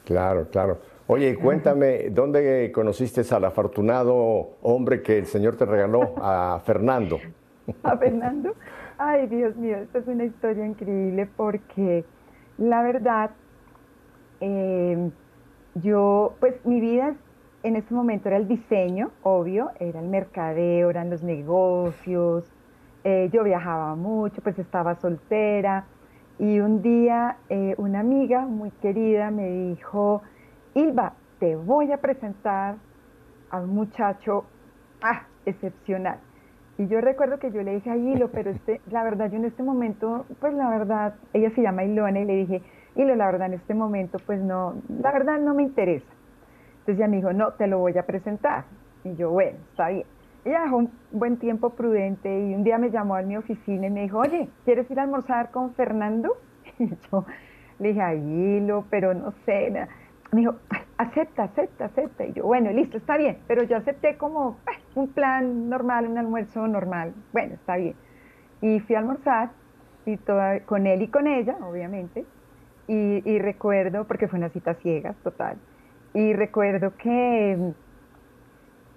Claro, 0.05 0.49
claro. 0.51 0.79
Oye, 1.09 1.37
cuéntame, 1.37 2.11
¿dónde 2.11 2.73
conociste 2.73 3.23
al 3.33 3.45
afortunado 3.45 4.57
hombre 4.63 5.03
que 5.03 5.19
el 5.19 5.27
Señor 5.27 5.55
te 5.55 5.65
regaló, 5.65 6.15
a 6.21 6.61
Fernando? 6.65 7.21
A 7.85 7.97
Fernando. 7.97 8.55
Ay, 8.99 9.29
Dios 9.29 9.55
mío, 9.57 9.77
esta 9.77 9.99
es 9.99 10.09
una 10.09 10.25
historia 10.25 10.67
increíble 10.67 11.29
porque 11.37 12.05
la 12.59 12.83
verdad, 12.83 13.31
em, 14.41 15.13
yo, 15.75 16.35
pues 16.41 16.55
mi 16.65 16.81
vida 16.81 17.15
en 17.63 17.77
ese 17.77 17.95
momento 17.95 18.29
era 18.29 18.39
el 18.39 18.49
diseño, 18.49 19.11
obvio, 19.23 19.71
era 19.79 20.01
el 20.01 20.09
mercadeo, 20.09 20.91
eran 20.91 21.09
los 21.09 21.23
negocios, 21.23 22.53
eh, 23.05 23.29
yo 23.33 23.45
viajaba 23.45 23.95
mucho, 23.95 24.43
pues 24.43 24.59
estaba 24.59 24.97
soltera. 24.97 25.87
Y 26.39 26.59
un 26.59 26.83
día 26.83 27.37
eh, 27.49 27.75
una 27.79 28.01
amiga 28.01 28.41
muy 28.41 28.71
querida 28.83 29.31
me 29.31 29.49
dijo, 29.49 30.23
Ilva, 30.77 31.15
te 31.41 31.57
voy 31.57 31.91
a 31.91 31.97
presentar 31.97 32.77
a 33.51 33.61
un 33.61 33.71
muchacho 33.71 34.45
ah, 35.01 35.23
excepcional. 35.47 36.19
Y 36.77 36.87
yo 36.87 37.01
recuerdo 37.01 37.39
que 37.39 37.51
yo 37.51 37.63
le 37.63 37.77
dije 37.77 37.89
a 37.89 37.97
Hilo, 37.97 38.31
pero 38.31 38.51
este, 38.51 38.83
la 38.91 39.03
verdad, 39.03 39.31
yo 39.31 39.39
en 39.39 39.47
este 39.47 39.63
momento, 39.63 40.27
pues 40.39 40.53
la 40.53 40.69
verdad, 40.69 41.15
ella 41.33 41.51
se 41.55 41.63
llama 41.63 41.85
Ilona 41.85 42.21
y 42.21 42.25
le 42.27 42.37
dije, 42.37 42.63
Hilo, 42.95 43.17
la 43.17 43.25
verdad, 43.25 43.47
en 43.47 43.55
este 43.55 43.73
momento, 43.73 44.19
pues 44.27 44.39
no, 44.43 44.75
la 45.01 45.13
verdad 45.13 45.39
no 45.39 45.55
me 45.55 45.63
interesa. 45.63 46.13
Entonces 46.81 46.97
ella 46.97 47.09
me 47.09 47.17
dijo, 47.17 47.33
no, 47.33 47.53
te 47.53 47.67
lo 47.69 47.79
voy 47.79 47.97
a 47.97 48.05
presentar. 48.05 48.65
Y 49.03 49.15
yo, 49.17 49.31
bueno, 49.31 49.57
está 49.71 49.89
bien. 49.89 50.05
Ella 50.45 50.61
dejó 50.61 50.77
un 50.77 50.91
buen 51.11 51.39
tiempo 51.39 51.71
prudente 51.71 52.29
y 52.29 52.55
un 52.55 52.65
día 52.65 52.77
me 52.77 52.91
llamó 52.91 53.17
a 53.17 53.23
mi 53.23 53.39
oficina 53.39 53.87
y 53.87 53.91
me 53.91 54.03
dijo, 54.03 54.19
oye, 54.19 54.51
¿quieres 54.67 54.91
ir 54.91 55.01
a 55.01 55.05
almorzar 55.05 55.51
con 55.53 55.73
Fernando? 55.73 56.37
Y 56.79 56.91
yo 57.11 57.25
le 57.79 57.89
dije, 57.89 58.03
ay, 58.03 58.19
Hilo, 58.19 58.85
pero 58.91 59.15
no 59.15 59.33
sé. 59.47 59.73
Me 60.37 60.43
dijo, 60.43 60.57
acepta, 60.99 61.45
acepta, 61.45 61.87
acepta. 61.87 62.27
Y 62.27 62.35
yo, 62.35 62.45
bueno, 62.45 62.71
listo, 62.71 62.99
está 62.99 63.17
bien. 63.17 63.39
Pero 63.47 63.63
yo 63.63 63.79
acepté 63.79 64.19
como 64.19 64.59
un 64.95 65.09
plan 65.09 65.71
normal, 65.71 66.07
un 66.07 66.19
almuerzo 66.19 66.69
normal. 66.69 67.15
Bueno, 67.33 67.55
está 67.55 67.77
bien. 67.77 67.95
Y 68.61 68.81
fui 68.81 68.97
a 68.97 68.99
almorzar 68.99 69.53
y 70.05 70.19
toda, 70.19 70.61
con 70.61 70.87
él 70.87 71.01
y 71.01 71.09
con 71.09 71.27
ella, 71.27 71.57
obviamente. 71.63 72.27
Y, 72.87 73.39
recuerdo, 73.39 74.05
porque 74.05 74.29
fue 74.29 74.39
una 74.39 74.51
cita 74.51 74.75
ciegas, 74.75 75.17
total. 75.25 75.57
Y 76.13 76.35
recuerdo 76.35 76.93
que, 76.99 77.73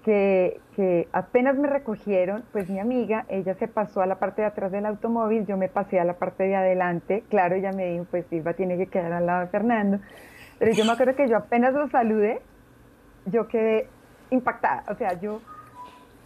que, 0.03 0.60
que, 0.75 1.08
apenas 1.13 1.55
me 1.55 1.69
recogieron, 1.69 2.43
pues 2.51 2.69
mi 2.69 2.79
amiga, 2.79 3.25
ella 3.29 3.53
se 3.53 3.69
pasó 3.69 4.01
a 4.01 4.05
la 4.05 4.19
parte 4.19 4.41
de 4.41 4.50
atrás 4.50 4.74
del 4.74 4.86
automóvil, 4.86 5.46
yo 5.46 5.55
me 5.55 5.69
pasé 5.69 6.01
a 6.01 6.03
la 6.03 6.15
parte 6.15 6.43
de 6.43 6.58
adelante. 6.58 7.24
Claro, 7.29 7.55
ella 7.55 7.72
me 7.72 7.93
dijo, 7.93 8.05
pues 8.12 8.25
Silva 8.25 8.55
tiene 8.55 8.77
que 8.77 8.88
quedar 8.88 9.13
al 9.13 9.25
lado 9.25 9.39
de 9.39 9.48
Fernando. 9.48 10.00
Pero 10.60 10.74
yo 10.74 10.84
me 10.84 10.92
acuerdo 10.92 11.16
que 11.16 11.28
yo 11.28 11.38
apenas 11.38 11.74
lo 11.74 11.89
saludé, 11.89 12.42
yo 13.25 13.48
quedé 13.48 13.88
impactada. 14.30 14.84
O 14.89 14.96
sea, 14.96 15.20
yo, 15.20 15.42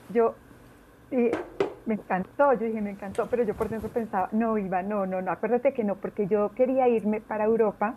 yo, 0.10 0.34
me 1.12 1.94
encantó, 1.94 2.54
yo 2.54 2.66
dije, 2.66 2.82
me 2.82 2.90
encantó, 2.90 3.28
pero 3.30 3.44
yo 3.44 3.54
por 3.54 3.70
dentro 3.70 3.90
pensaba, 3.90 4.30
no, 4.32 4.58
Iba, 4.58 4.82
no, 4.82 5.06
no, 5.06 5.22
no, 5.22 5.32
acuérdate 5.32 5.74
que 5.74 5.84
no, 5.84 5.96
porque 5.96 6.26
yo 6.26 6.52
quería 6.56 6.88
irme 6.88 7.22
para 7.22 7.46
Europa 7.46 7.96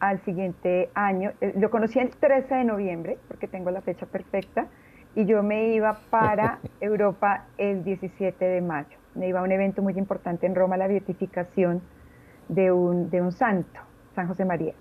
al 0.00 0.24
siguiente 0.24 0.90
año. 0.94 1.32
Eh, 1.42 1.52
lo 1.58 1.70
conocí 1.70 1.98
el 1.98 2.08
13 2.08 2.54
de 2.54 2.64
noviembre, 2.64 3.18
porque 3.28 3.46
tengo 3.46 3.70
la 3.70 3.82
fecha 3.82 4.06
perfecta, 4.06 4.66
y 5.14 5.26
yo 5.26 5.42
me 5.42 5.74
iba 5.74 6.00
para 6.08 6.58
Europa 6.80 7.44
el 7.58 7.84
17 7.84 8.42
de 8.42 8.62
mayo. 8.62 8.96
Me 9.14 9.28
iba 9.28 9.40
a 9.40 9.42
un 9.42 9.52
evento 9.52 9.82
muy 9.82 9.92
importante 9.98 10.46
en 10.46 10.54
Roma, 10.54 10.78
la 10.78 10.86
beatificación 10.86 11.82
de 12.48 12.72
un, 12.72 13.10
de 13.10 13.20
un 13.20 13.32
santo, 13.32 13.80
San 14.14 14.26
José 14.26 14.46
María 14.46 14.72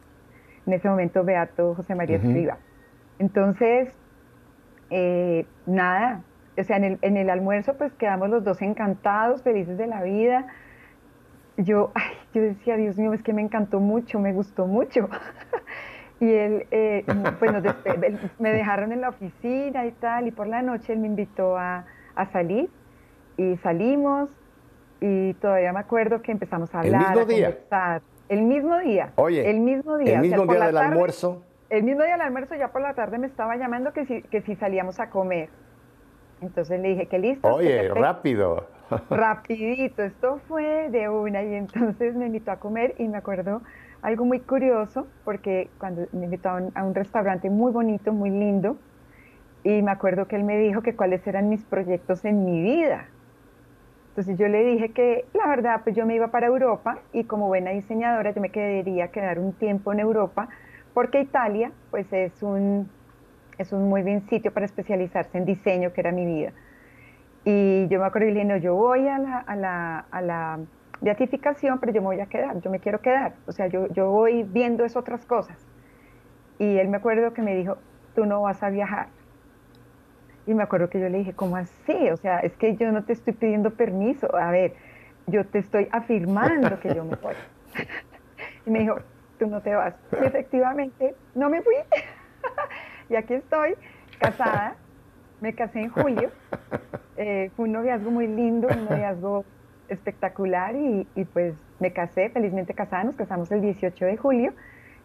en 0.70 0.74
ese 0.74 0.88
momento 0.88 1.24
Beato 1.24 1.76
José 1.76 1.96
María 1.96 2.18
Escriba. 2.18 2.58
Entonces, 3.18 3.90
eh, 4.92 5.46
nada, 5.66 6.22
o 6.58 6.64
sea, 6.64 6.78
en 6.78 6.84
el, 6.84 7.00
en 7.02 7.18
el, 7.18 7.30
almuerzo 7.30 7.76
pues 7.76 7.92
quedamos 7.94 8.30
los 8.30 8.44
dos 8.44 8.62
encantados, 8.62 9.42
felices 9.42 9.78
de 9.78 9.88
la 9.88 10.04
vida. 10.04 10.48
Yo, 11.58 11.92
ay, 11.96 12.14
yo 12.34 12.42
decía, 12.42 12.78
Dios 12.78 12.98
mío, 12.98 13.14
es 13.14 13.24
que 13.24 13.34
me 13.34 13.42
encantó 13.42 13.80
mucho, 13.80 14.20
me 14.20 14.32
gustó 14.32 14.68
mucho. 14.68 15.10
y 16.20 16.32
él, 16.32 16.68
eh, 16.72 17.04
pues 17.40 17.52
me 18.40 18.52
dejaron 18.52 18.92
en 18.92 19.02
la 19.02 19.10
oficina 19.10 19.86
y 19.88 19.92
tal, 19.94 20.28
y 20.28 20.32
por 20.32 20.48
la 20.48 20.62
noche 20.62 20.94
él 20.94 21.00
me 21.00 21.08
invitó 21.08 21.58
a, 21.58 21.86
a 22.16 22.26
salir, 22.28 22.70
y 23.38 23.58
salimos, 23.58 24.30
y 25.02 25.34
todavía 25.36 25.74
me 25.74 25.80
acuerdo 25.80 26.22
que 26.22 26.32
empezamos 26.32 26.74
a 26.76 26.82
hablar, 26.82 27.18
a 27.18 27.26
conversar. 27.26 28.02
El 28.30 28.44
mismo 28.44 28.78
día. 28.80 29.12
Oye. 29.16 29.50
El 29.50 29.60
mismo 29.60 29.98
día. 29.98 30.16
El 30.16 30.22
mismo 30.22 30.46
día 30.46 30.68
del 30.68 30.78
almuerzo. 30.78 31.44
El 31.70 31.84
mismo 31.84 32.04
día 32.04 32.14
del 32.14 32.22
almuerzo, 32.22 32.56
ya 32.56 32.72
por 32.72 32.82
la 32.82 32.94
tarde 32.94 33.18
me 33.18 33.28
estaba 33.28 33.56
llamando 33.58 33.92
que 33.92 34.06
si, 34.06 34.22
que 34.24 34.42
si 34.42 34.56
salíamos 34.56 35.00
a 35.00 35.10
comer. 35.10 35.50
Entonces 36.42 36.80
le 36.80 36.90
dije 36.90 37.08
que 37.08 37.20
listo. 37.20 37.48
Oye, 37.48 37.90
rápido. 37.90 38.68
Rapidito, 39.10 40.04
esto 40.04 40.40
fue 40.48 40.90
de 40.90 41.10
una 41.10 41.44
y 41.44 41.54
entonces 41.54 42.16
me 42.16 42.26
invitó 42.26 42.52
a 42.52 42.58
comer 42.58 42.96
y 42.98 43.08
me 43.08 43.18
acuerdo 43.18 43.62
algo 44.02 44.26
muy 44.26 44.40
curioso 44.40 45.08
porque 45.26 45.70
cuando 45.78 46.06
me 46.12 46.26
invitó 46.26 46.50
a 46.50 46.56
un, 46.56 46.72
a 46.74 46.84
un 46.84 46.96
restaurante 46.96 47.50
muy 47.50 47.72
bonito, 47.72 48.14
muy 48.14 48.30
lindo 48.30 48.78
y 49.64 49.82
me 49.82 49.92
acuerdo 49.92 50.28
que 50.28 50.36
él 50.38 50.44
me 50.44 50.58
dijo 50.58 50.82
que 50.82 50.96
cuáles 50.96 51.26
eran 51.28 51.50
mis 51.50 51.64
proyectos 51.66 52.26
en 52.26 52.46
mi 52.46 52.62
vida. 52.62 53.08
Entonces 54.20 54.38
yo 54.38 54.50
le 54.50 54.66
dije 54.66 54.90
que 54.90 55.24
la 55.34 55.48
verdad, 55.48 55.80
pues 55.82 55.96
yo 55.96 56.06
me 56.06 56.14
iba 56.14 56.28
para 56.28 56.48
Europa 56.48 57.00
y 57.14 57.24
como 57.24 57.48
buena 57.48 57.72
diseñadora 57.72 58.32
yo 58.32 58.42
me 58.42 58.50
quedaría 58.50 59.08
quedar 59.12 59.40
un 59.40 59.54
tiempo 59.54 59.94
en 59.94 60.02
Europa 60.02 60.50
porque 60.94 61.22
Italia 61.22 61.72
pues 61.90 62.12
es 62.12 62.44
un, 62.44 62.90
es 63.58 63.72
un 63.72 63.88
muy 63.88 64.04
bien 64.04 64.28
sitio 64.28 64.52
para 64.52 64.66
especializarse 64.66 65.38
en 65.38 65.46
diseño, 65.46 65.94
que 65.94 66.02
era 66.02 66.12
mi 66.12 66.26
vida. 66.26 66.52
Y 67.46 67.88
yo 67.88 68.02
me 68.02 68.08
acuerdo 68.08 68.28
y 68.28 68.32
le 68.32 68.42
dije, 68.42 68.54
no, 68.54 68.58
yo 68.58 68.76
voy 68.76 69.08
a 69.08 69.20
la, 69.20 69.38
a 69.38 69.56
la, 69.56 70.00
a 70.12 70.22
la 70.22 70.60
beatificación, 71.00 71.80
pero 71.80 71.94
yo 71.94 72.02
me 72.02 72.08
voy 72.08 72.20
a 72.20 72.26
quedar, 72.26 72.60
yo 72.60 72.70
me 72.70 72.82
quiero 72.82 73.00
quedar. 73.00 73.36
O 73.48 73.54
sea, 73.54 73.68
yo, 73.68 73.88
yo 73.88 74.12
voy 74.12 74.44
viendo 74.44 74.84
es 74.84 74.98
otras 74.98 75.26
cosas. 75.26 75.66
Y 76.58 76.78
él 76.78 76.90
me 76.90 76.98
acuerdo 76.98 77.32
que 77.32 77.42
me 77.42 77.56
dijo, 77.56 77.78
tú 78.16 78.26
no 78.26 78.42
vas 78.42 78.62
a 78.64 78.70
viajar. 78.70 79.08
Y 80.50 80.56
me 80.56 80.64
acuerdo 80.64 80.90
que 80.90 81.00
yo 81.00 81.10
le 81.10 81.20
dije, 81.20 81.34
¿cómo 81.34 81.58
así? 81.58 82.10
O 82.10 82.18
sea, 82.18 82.40
es 82.40 82.54
que 82.54 82.76
yo 82.76 82.92
no 82.92 83.04
te 83.04 83.14
estoy 83.14 83.34
pidiendo 83.34 83.70
permiso. 83.70 84.36
A 84.36 84.50
ver, 84.50 84.74
yo 85.28 85.46
te 85.46 85.60
estoy 85.60 85.88
afirmando 85.92 86.80
que 86.80 86.92
yo 86.92 87.06
me 87.06 87.18
voy. 87.18 87.36
y 88.66 88.72
me 88.72 88.80
dijo, 88.80 88.96
tú 89.38 89.46
no 89.46 89.62
te 89.62 89.76
vas. 89.76 89.94
Y 90.20 90.26
efectivamente, 90.26 91.14
no 91.36 91.52
me 91.52 91.62
fui. 91.62 91.76
y 93.12 93.16
aquí 93.16 93.36
estoy, 93.36 93.76
casada. 94.18 94.76
Me 95.40 95.54
casé 95.54 95.82
en 95.82 95.90
julio. 95.90 96.32
Eh, 97.16 97.52
fue 97.56 97.66
un 97.66 97.74
noviazgo 97.74 98.10
muy 98.10 98.26
lindo, 98.26 98.70
un 98.70 98.86
noviazgo 98.86 99.46
espectacular 99.88 100.76
y, 100.76 101.08
y, 101.14 101.26
pues 101.26 101.54
me 101.80 101.94
casé, 101.94 102.32
felizmente 102.32 102.74
casada, 102.74 103.04
nos 103.04 103.16
casamos 103.16 103.52
el 103.52 103.62
18 103.62 104.04
de 104.04 104.18
julio 104.18 104.54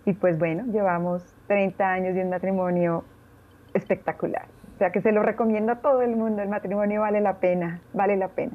y 0.06 0.14
pues 0.14 0.38
bueno, 0.38 0.64
llevamos 0.72 1.22
30 1.48 1.86
años 1.86 2.14
de 2.14 2.22
un 2.22 2.30
matrimonio 2.30 3.04
espectacular. 3.74 4.53
O 4.74 4.78
sea 4.78 4.90
que 4.90 5.00
se 5.02 5.12
lo 5.12 5.22
recomiendo 5.22 5.72
a 5.72 5.76
todo 5.76 6.02
el 6.02 6.16
mundo, 6.16 6.42
el 6.42 6.48
matrimonio 6.48 7.02
vale 7.02 7.20
la 7.20 7.38
pena, 7.38 7.80
vale 7.92 8.16
la 8.16 8.28
pena. 8.28 8.52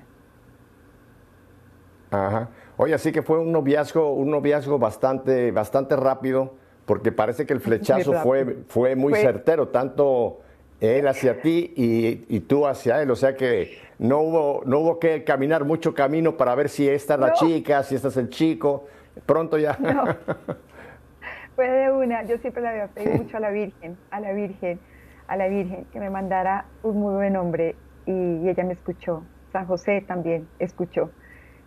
Ajá. 2.12 2.50
Oye, 2.76 2.94
así 2.94 3.12
que 3.12 3.22
fue 3.22 3.40
un 3.40 3.52
noviazgo, 3.52 4.14
un 4.14 4.32
noviazgo 4.32 4.80
bastante, 4.80 5.52
bastante 5.52 5.96
rápido, 5.96 6.56
porque 6.86 7.12
parece 7.12 7.46
que 7.46 7.54
el 7.54 7.62
flechazo 7.62 8.14
fue, 8.14 8.64
fue 8.68 8.96
muy 8.96 9.14
certero, 9.14 9.70
tanto 9.70 10.40
él 10.82 11.08
hacia 11.08 11.42
ti 11.42 11.74
y, 11.76 12.40
tú 12.42 12.68
hacia 12.68 13.02
él. 13.02 13.12
O 13.12 13.16
sea 13.16 13.36
que 13.36 13.78
no 13.98 14.20
hubo, 14.20 14.64
no 14.66 14.80
hubo 14.80 15.00
que 15.00 15.24
caminar 15.24 15.64
mucho 15.64 15.94
camino 15.94 16.36
para 16.36 16.56
ver 16.56 16.68
si 16.68 16.88
esta 16.90 17.14
es 17.14 17.20
la 17.20 17.34
chica, 17.34 17.84
si 17.84 17.96
esta 17.96 18.10
es 18.10 18.18
el 18.18 18.30
chico. 18.30 18.88
Pronto 19.26 19.58
ya. 19.58 19.78
No. 19.80 20.04
Fue 21.56 21.70
de 21.70 21.92
una. 21.92 22.24
Yo 22.24 22.38
siempre 22.38 22.62
le 22.62 22.70
había 22.70 22.88
pedido 22.88 23.16
mucho 23.16 23.38
a 23.38 23.40
la 23.40 23.50
Virgen, 23.52 23.98
a 24.12 24.20
la 24.20 24.32
Virgen 24.32 24.80
a 25.30 25.38
la 25.38 25.48
Virgen 25.48 25.86
que 25.94 26.00
me 26.00 26.10
mandara 26.10 26.66
un 26.84 27.00
muy 27.00 27.14
buen 27.14 27.38
hombre 27.38 27.76
y, 28.06 28.50
ella 28.50 28.64
me 28.64 28.74
escuchó. 28.74 29.24
San 29.52 29.66
José 29.66 30.02
también 30.02 30.48
escuchó. 30.60 31.12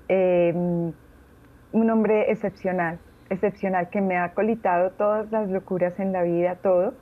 Em, 0.08 0.92
un 1.72 1.90
hombre 1.90 2.30
excepcional, 2.30 2.98
excepcional, 3.30 3.88
que 3.88 4.00
me 4.00 4.18
ha 4.18 4.34
colitado 4.34 4.90
todas 4.90 5.30
las 5.30 5.48
locuras 5.48 5.98
en 5.98 6.12
la 6.12 6.22
vida, 6.22 6.56
todo, 6.56 6.94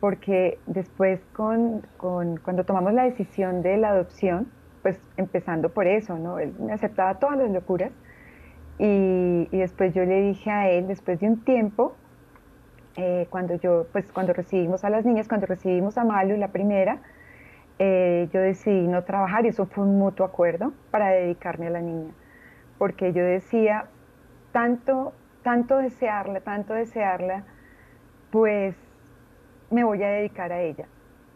porque 0.00 0.58
después 0.66 1.20
con, 1.32 1.86
con, 1.96 2.36
cuando 2.36 2.64
tomamos 2.64 2.92
la 2.92 3.04
decisión 3.04 3.62
de 3.62 3.76
la 3.78 3.90
adopción, 3.90 4.48
pues 4.82 5.00
empezando 5.16 5.70
por 5.70 5.86
eso, 5.86 6.18
¿no? 6.18 6.38
Él 6.38 6.52
me 6.58 6.72
aceptaba 6.72 7.18
todas 7.18 7.38
las 7.38 7.50
locuras. 7.50 7.92
Y, 8.78 9.46
después 9.56 9.94
yo 9.94 10.04
le 10.04 10.20
dije 10.22 10.50
a 10.50 10.70
él, 10.70 10.88
después 10.88 11.20
de 11.20 11.28
un 11.28 11.44
tiempo, 11.44 11.94
eh, 12.96 13.26
cuando 13.30 13.54
yo, 13.56 13.86
pues 13.92 14.10
cuando 14.12 14.32
recibimos 14.32 14.84
a 14.84 14.90
las 14.90 15.04
niñas, 15.04 15.28
cuando 15.28 15.46
recibimos 15.46 15.96
a 15.98 16.04
Malu, 16.04 16.36
la 16.36 16.48
primera, 16.48 16.98
eh, 17.78 18.28
yo 18.32 18.40
decidí 18.40 18.86
no 18.86 19.02
trabajar 19.04 19.44
y 19.44 19.48
eso 19.48 19.66
fue 19.66 19.84
un 19.84 19.98
mutuo 19.98 20.26
acuerdo 20.26 20.72
para 20.90 21.08
dedicarme 21.10 21.66
a 21.68 21.70
la 21.70 21.80
niña. 21.80 22.12
Porque 22.78 23.12
yo 23.12 23.24
decía, 23.24 23.86
tanto, 24.52 25.12
tanto 25.42 25.78
desearla, 25.78 26.40
tanto 26.40 26.74
desearla, 26.74 27.44
pues 28.30 28.76
me 29.70 29.84
voy 29.84 30.02
a 30.02 30.08
dedicar 30.08 30.52
a 30.52 30.60
ella. 30.60 30.86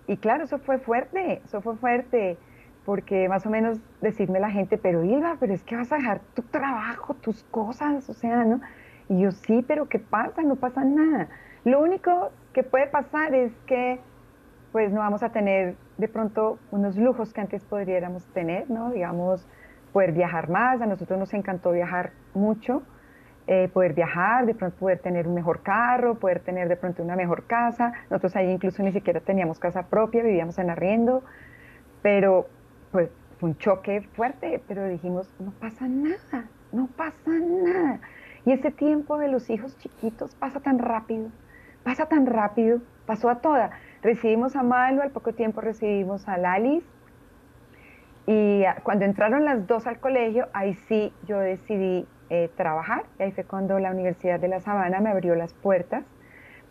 Y 0.07 0.19
claro, 0.19 0.45
eso 0.45 0.59
fue 0.59 0.79
fuerte, 0.79 1.43
eso 1.45 1.61
fue 1.63 1.77
fuerte, 1.77 2.39
porque 2.85 3.29
más 3.29 3.47
o 3.47 3.51
menos 3.51 3.81
decirme 4.01 4.39
la 4.39 4.51
gente, 4.51 4.79
pero 4.79 5.03
Ilva, 5.03 5.37
pero 5.41 5.53
es 5.55 5.65
que 5.65 5.77
vas 5.77 5.91
a 5.93 5.97
dejar 5.97 6.21
tu 6.35 6.43
trabajo, 6.43 7.15
tus 7.15 7.43
cosas, 7.45 8.09
o 8.09 8.15
sea, 8.15 8.45
¿no? 8.45 8.61
Y 9.09 9.21
yo 9.21 9.33
sí, 9.33 9.65
pero 9.67 9.89
¿qué 9.89 9.99
pasa? 9.99 10.43
No 10.43 10.57
pasa 10.57 10.85
nada. 10.85 11.29
Lo 11.67 11.81
único 11.81 12.31
que 12.53 12.63
puede 12.63 12.87
pasar 12.87 13.35
es 13.35 13.53
que 13.67 13.99
pues 14.71 14.93
no 14.93 15.01
vamos 15.01 15.25
a 15.25 15.31
tener 15.31 15.75
de 15.99 16.07
pronto 16.07 16.61
unos 16.71 16.97
lujos 16.97 17.33
que 17.33 17.41
antes 17.41 17.65
podríamos 17.65 18.25
tener, 18.27 18.71
¿no? 18.71 18.91
Digamos, 18.91 19.45
poder 19.93 20.13
viajar 20.13 20.49
más, 20.49 20.81
a 20.81 20.87
nosotros 20.87 21.19
nos 21.19 21.35
encantó 21.35 21.73
viajar 21.73 22.13
mucho, 22.35 22.83
eh, 23.49 23.69
poder 23.75 23.95
viajar, 23.95 24.47
de 24.47 24.55
pronto 24.55 24.77
poder 24.77 25.01
tener 25.01 25.27
un 25.27 25.35
mejor 25.35 25.65
carro, 25.65 26.15
poder 26.21 26.39
tener 26.39 26.69
de 26.69 26.77
pronto 26.77 27.03
una 27.03 27.17
mejor 27.17 27.49
casa. 27.49 27.93
Nosotros 28.11 28.37
ahí 28.37 28.49
incluso 28.49 28.85
ni 28.85 28.93
siquiera 28.93 29.19
teníamos 29.19 29.59
casa 29.59 29.89
propia, 29.89 30.23
vivíamos 30.23 30.57
en 30.61 30.71
arriendo, 30.71 31.25
pero 32.01 32.47
pues 32.93 33.11
fue 33.41 33.49
un 33.49 33.59
choque 33.59 34.03
fuerte, 34.15 34.63
pero 34.69 34.87
dijimos, 34.87 35.29
no 35.41 35.51
pasa 35.51 35.89
nada, 35.89 36.45
no 36.71 36.87
pasa 36.97 37.33
nada. 37.41 37.99
Y 38.45 38.53
ese 38.53 38.71
tiempo 38.71 39.19
de 39.19 39.27
los 39.27 39.51
hijos 39.51 39.77
chiquitos 39.79 40.37
pasa 40.37 40.61
tan 40.61 40.79
rápido, 40.79 41.33
pasa 41.87 42.07
tan 42.07 42.27
rápido, 42.27 42.81
pasó 43.07 43.31
a 43.31 43.37
toda. 43.37 43.71
Recibimos 44.03 44.57
a 44.57 44.65
Malo, 44.65 45.03
al 45.03 45.13
poco 45.13 45.35
tiempo 45.35 45.61
recibimos 45.61 46.29
a 46.29 46.37
Lalis, 46.37 46.83
y 48.27 48.65
cuando 48.83 49.05
entraron 49.05 49.45
las 49.45 49.69
dos 49.69 49.87
al 49.87 50.01
colegio, 50.01 50.49
ahí 50.53 50.75
sí 50.89 51.13
yo 51.29 51.39
decidí 51.39 52.05
eh, 52.29 52.51
trabajar. 52.57 53.05
Y 53.21 53.23
ahí 53.23 53.31
fue 53.31 53.45
cuando 53.45 53.79
la 53.79 53.93
Universidad 53.93 54.41
de 54.41 54.49
La 54.49 54.59
Sabana 54.59 54.99
me 54.99 55.11
abrió 55.11 55.37
las 55.37 55.55
puertas, 55.55 56.05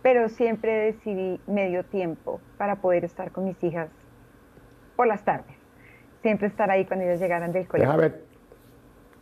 pero 0.02 0.28
siempre 0.28 0.92
decidí 0.92 1.40
medio 1.48 1.86
tiempo 1.86 2.42
para 2.58 2.76
poder 2.76 3.06
estar 3.06 3.32
con 3.32 3.46
mis 3.46 3.64
hijas 3.64 3.90
por 4.98 5.08
las 5.08 5.24
tardes. 5.24 5.56
Siempre 6.24 6.48
estar 6.48 6.70
ahí 6.70 6.84
cuando 6.84 7.06
ellas 7.06 7.22
llegaran 7.22 7.54
del 7.54 7.70
colegio. 7.70 7.90
Déjame, 7.96 8.16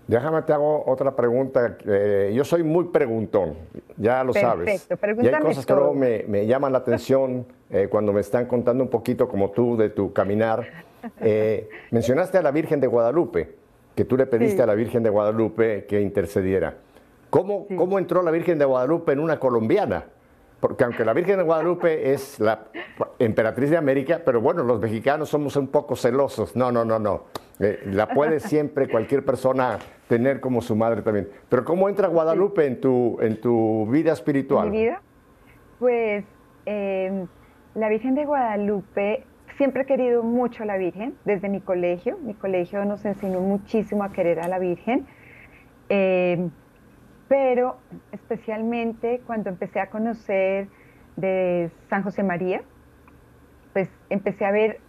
déjame 0.07 0.41
te 0.43 0.53
hago 0.53 0.83
otra 0.85 1.15
pregunta. 1.15 1.77
Eh, 1.85 2.31
yo 2.35 2.43
soy 2.43 2.63
muy 2.63 2.85
preguntón, 2.85 3.55
ya 3.97 4.23
lo 4.23 4.33
sabes. 4.33 4.87
Y 5.21 5.27
hay 5.27 5.41
cosas 5.41 5.65
que 5.65 5.73
luego 5.73 5.93
me, 5.93 6.23
me, 6.27 6.45
llaman 6.45 6.71
la 6.71 6.79
atención 6.79 7.45
eh, 7.69 7.87
cuando 7.89 8.13
me 8.13 8.21
están 8.21 8.45
contando 8.45 8.83
un 8.83 8.89
poquito 8.89 9.27
como 9.27 9.51
tú 9.51 9.77
de 9.77 9.89
tu 9.89 10.13
caminar. 10.13 10.67
mencionaste 11.91 12.37
a 12.37 12.41
la 12.41 12.51
Virgen 12.51 12.79
de 12.79 12.87
Guadalupe 12.87 13.63
que 13.95 14.05
tú 14.05 14.17
le 14.17 14.25
pediste 14.25 14.61
a 14.61 14.65
la 14.65 14.75
Virgen 14.75 15.03
de 15.03 15.09
Guadalupe 15.09 15.85
que 15.85 16.01
intercediera. 16.01 16.75
¿Cómo, 17.29 17.67
¿Cómo 17.75 17.99
entró 17.99 18.21
la 18.21 18.31
Virgen 18.31 18.57
de 18.59 18.65
Guadalupe 18.65 19.11
en 19.11 19.19
una 19.19 19.39
colombiana? 19.39 20.05
Porque 20.59 20.83
aunque 20.83 21.03
la 21.03 21.13
Virgen 21.13 21.37
de 21.37 21.43
Guadalupe 21.43 22.11
es 22.13 22.39
la 22.39 22.65
emperatriz 23.19 23.69
de 23.69 23.77
América, 23.77 24.21
pero 24.23 24.41
bueno, 24.41 24.63
los 24.63 24.79
mexicanos 24.79 25.29
somos 25.29 25.55
un 25.55 25.67
poco 25.67 25.95
celosos. 25.95 26.55
No, 26.55 26.71
no, 26.71 26.85
no, 26.85 26.99
no. 26.99 27.25
Eh, 27.59 27.81
la 27.85 28.07
puede 28.09 28.39
siempre 28.51 28.87
cualquier 28.89 29.23
persona 29.23 29.79
tener 30.07 30.39
como 30.39 30.61
su 30.61 30.75
madre 30.75 31.01
también. 31.01 31.29
Pero 31.49 31.63
¿cómo 31.65 31.89
entra 31.89 32.07
Guadalupe 32.07 32.65
en, 32.65 32.81
tu, 32.81 33.17
en 33.21 33.39
tu 33.39 33.87
vida 33.87 34.13
espiritual? 34.13 34.69
¿Mi 34.69 34.83
vida? 34.83 35.01
Pues 35.79 36.25
em, 36.65 37.27
la 37.75 37.89
Virgen 37.89 38.15
de 38.15 38.25
Guadalupe 38.25 39.25
Siempre 39.57 39.83
he 39.83 39.85
querido 39.85 40.23
mucho 40.23 40.63
a 40.63 40.65
la 40.65 40.77
Virgen 40.77 41.15
desde 41.25 41.47
mi 41.47 41.61
colegio. 41.61 42.17
Mi 42.23 42.33
colegio 42.33 42.83
nos 42.85 43.05
enseñó 43.05 43.39
muchísimo 43.39 44.03
a 44.03 44.11
querer 44.11 44.39
a 44.39 44.47
la 44.47 44.57
Virgen. 44.57 45.05
Eh, 45.89 46.49
pero 47.27 47.77
especialmente 48.11 49.21
cuando 49.25 49.49
empecé 49.49 49.79
a 49.79 49.89
conocer 49.89 50.67
de 51.17 51.69
San 51.89 52.03
José 52.03 52.23
María, 52.23 52.63
pues 53.73 53.89
empecé 54.09 54.45
a 54.45 54.51
ver 54.51 54.79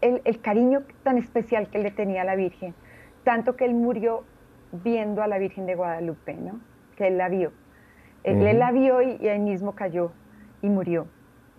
el, 0.00 0.40
cariño 0.40 0.82
tan 1.02 1.18
especial 1.18 1.68
que 1.70 1.78
le 1.78 1.90
tenía 1.90 2.22
a 2.22 2.24
la 2.24 2.36
Virgen, 2.36 2.74
tanto 3.24 3.56
que 3.56 3.64
él 3.64 3.74
murió 3.74 4.24
viendo 4.72 5.22
a 5.22 5.26
la 5.26 5.38
Virgen 5.38 5.66
de 5.66 5.74
Guadalupe, 5.74 6.34
¿no? 6.34 6.60
Que 6.96 7.08
él 7.08 7.18
la 7.18 7.28
vio. 7.28 7.52
Él, 8.22 8.58
la 8.58 8.70
vio 8.70 9.00
y 9.00 9.28
ahí 9.28 9.38
mismo 9.38 9.74
cayó 9.74 10.12
y 10.60 10.68
murió 10.68 11.06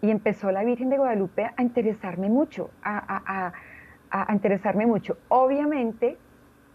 y 0.01 0.09
empezó 0.09 0.51
la 0.51 0.63
Virgen 0.63 0.89
de 0.89 0.97
Guadalupe 0.97 1.51
a 1.55 1.61
interesarme 1.61 2.27
mucho, 2.29 2.71
a, 2.83 3.53
interesarme 4.29 4.85
mucho. 4.85 5.17
Obviamente, 5.29 6.17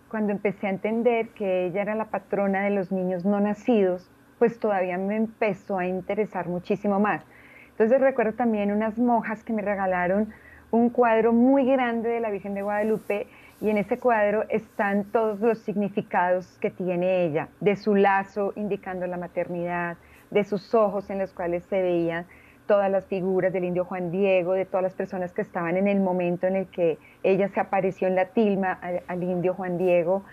cuando 0.09 0.33
empecé 0.33 0.69
a 0.69 0.71
entender 0.71 1.31
que 1.31 1.67
ella 1.67 1.83
era 1.83 1.95
la 1.95 2.07
patrona 2.07 2.63
de 2.63 2.71
los 2.71 2.93
niños 2.93 3.25
no 3.25 3.41
nacidos, 3.41 4.11
pues 4.39 4.61
todavía 4.61 4.97
me 4.97 5.17
empezó 5.17 5.79
a 5.79 5.87
interesar 5.87 6.49
muchísimo 6.49 7.01
más. 7.01 7.25
Entonces 7.71 8.01
recuerdo 8.01 8.35
también 8.35 8.71
unas 8.71 8.99
monjas 8.99 9.43
que 9.43 9.53
me 9.53 9.63
regalaron 9.63 10.33
un 10.71 10.91
cuadro 10.91 11.33
muy 11.33 11.65
grande 11.65 12.09
de 12.09 12.21
la 12.21 12.31
Virgen 12.31 12.55
de 12.55 12.63
Guadalupe 12.63 13.27
y 13.61 13.71
en 13.71 13.79
ese 13.79 13.99
cuadro 13.99 14.45
están 14.49 15.05
todos 15.05 15.41
los 15.41 15.59
significados 15.59 16.59
que 16.61 16.71
tiene 16.71 17.25
ella, 17.25 17.49
de 17.61 17.77
su 17.77 17.95
lazo 17.95 18.53
indicando 18.57 19.07
la 19.07 19.17
maternidad, 19.17 19.97
de 20.31 20.45
sus 20.45 20.75
ojos 20.75 21.09
en 21.11 21.19
los 21.19 21.33
cuales 21.33 21.65
se 21.65 21.81
veían 21.81 22.27
todas 22.67 22.91
las 22.91 23.05
figuras 23.07 23.53
del 23.53 23.65
indio 23.65 23.85
Juan 23.85 24.11
Diego, 24.11 24.53
de 24.53 24.67
todas 24.67 24.83
las 24.83 24.95
personas 24.95 25.33
que 25.33 25.43
estaban 25.43 25.77
en 25.77 25.87
el 25.87 26.01
momento 26.01 26.47
en 26.47 26.57
el 26.57 26.67
que 26.67 26.99
ella 27.23 27.49
se 27.49 27.61
apareció 27.61 28.09
en 28.09 28.17
la 28.17 28.27
tilma 28.27 28.73
al, 29.07 29.23
indio 29.23 29.55
Juan 29.55 29.79
Diego, 29.79 30.25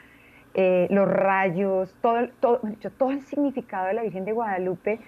eh, 0.55 0.87
los 0.89 1.07
rayos, 1.07 1.95
todo, 2.01 2.27
todo, 2.39 2.61
todo 2.97 3.11
el 3.11 3.21
significado 3.21 3.87
de 3.87 3.93
la 3.93 4.01
Virgen 4.01 4.25
de 4.25 4.31
Guadalupe. 4.31 4.99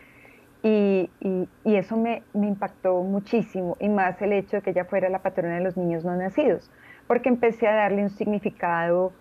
Y, 0.67 1.11
y, 1.19 1.75
eso 1.75 1.95
me, 1.95 2.23
me, 2.33 2.47
impactó 2.47 3.03
muchísimo, 3.03 3.77
y 3.79 3.87
más 3.87 4.19
el 4.23 4.33
hecho 4.33 4.57
de 4.57 4.63
que 4.63 4.71
ella 4.71 4.85
fuera 4.85 5.09
la 5.09 5.19
patrona 5.19 5.57
de 5.57 5.61
los 5.61 5.77
niños 5.77 6.03
no 6.03 6.15
nacidos, 6.15 6.71
porque 7.05 7.29
empecé 7.29 7.67
a 7.67 7.75
darle 7.75 8.01
un 8.01 8.09
significado 8.09 9.13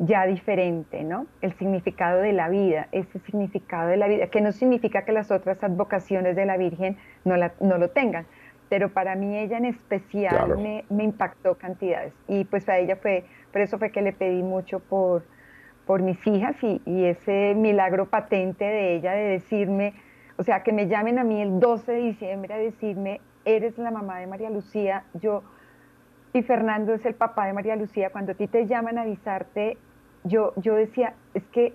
ya 0.00 0.26
diferente, 0.26 1.04
¿no? 1.04 1.26
El 1.40 1.52
significado 1.52 2.20
de 2.20 2.32
la 2.32 2.48
vida, 2.48 2.88
ese 2.90 3.20
significado 3.20 3.90
de 3.90 3.96
la 3.96 4.08
vida, 4.08 4.26
que 4.26 4.40
no 4.40 4.50
significa 4.50 5.04
que 5.04 5.12
las 5.12 5.30
otras 5.30 5.62
advocaciones 5.62 6.34
de 6.34 6.46
la 6.46 6.56
Virgen 6.56 6.96
no, 7.24 7.36
la, 7.36 7.52
no 7.60 7.78
lo 7.78 7.90
tengan, 7.90 8.26
pero 8.68 8.88
para 8.88 9.14
mí 9.14 9.38
ella 9.38 9.58
en 9.58 9.66
especial 9.66 10.58
me, 10.58 10.84
me, 10.90 11.04
impactó 11.04 11.58
cantidades. 11.58 12.12
Y 12.26 12.44
pues 12.44 12.68
a 12.68 12.76
ella 12.76 12.96
fue, 12.96 13.24
por 13.52 13.60
eso 13.60 13.78
fue 13.78 13.92
que 13.92 14.02
le 14.02 14.12
pedí 14.12 14.42
mucho 14.42 14.80
por, 14.80 15.24
por 15.86 16.02
mis 16.02 16.26
hijas 16.26 16.56
y, 16.60 16.82
y 16.84 17.04
ese 17.04 17.54
milagro 17.54 18.06
patente 18.06 18.64
de 18.64 18.96
ella 18.96 19.12
de 19.12 19.28
decirme, 19.28 19.94
o 20.38 20.42
sea, 20.44 20.62
que 20.62 20.72
me 20.72 20.86
llamen 20.86 21.18
a 21.18 21.24
mí 21.24 21.42
el 21.42 21.60
12 21.60 21.92
de 21.92 21.98
diciembre 21.98 22.54
a 22.54 22.58
decirme, 22.58 23.20
eres 23.44 23.76
la 23.76 23.90
mamá 23.90 24.20
de 24.20 24.26
María 24.26 24.50
Lucía, 24.50 25.04
yo 25.14 25.42
y 26.32 26.42
Fernando 26.42 26.94
es 26.94 27.04
el 27.04 27.14
papá 27.14 27.46
de 27.46 27.52
María 27.52 27.74
Lucía, 27.74 28.10
cuando 28.10 28.32
a 28.32 28.34
ti 28.34 28.46
te 28.46 28.66
llaman 28.66 28.98
a 28.98 29.02
avisarte 29.02 29.78
yo, 30.24 30.52
yo 30.56 30.74
decía, 30.74 31.14
es 31.34 31.42
que, 31.48 31.74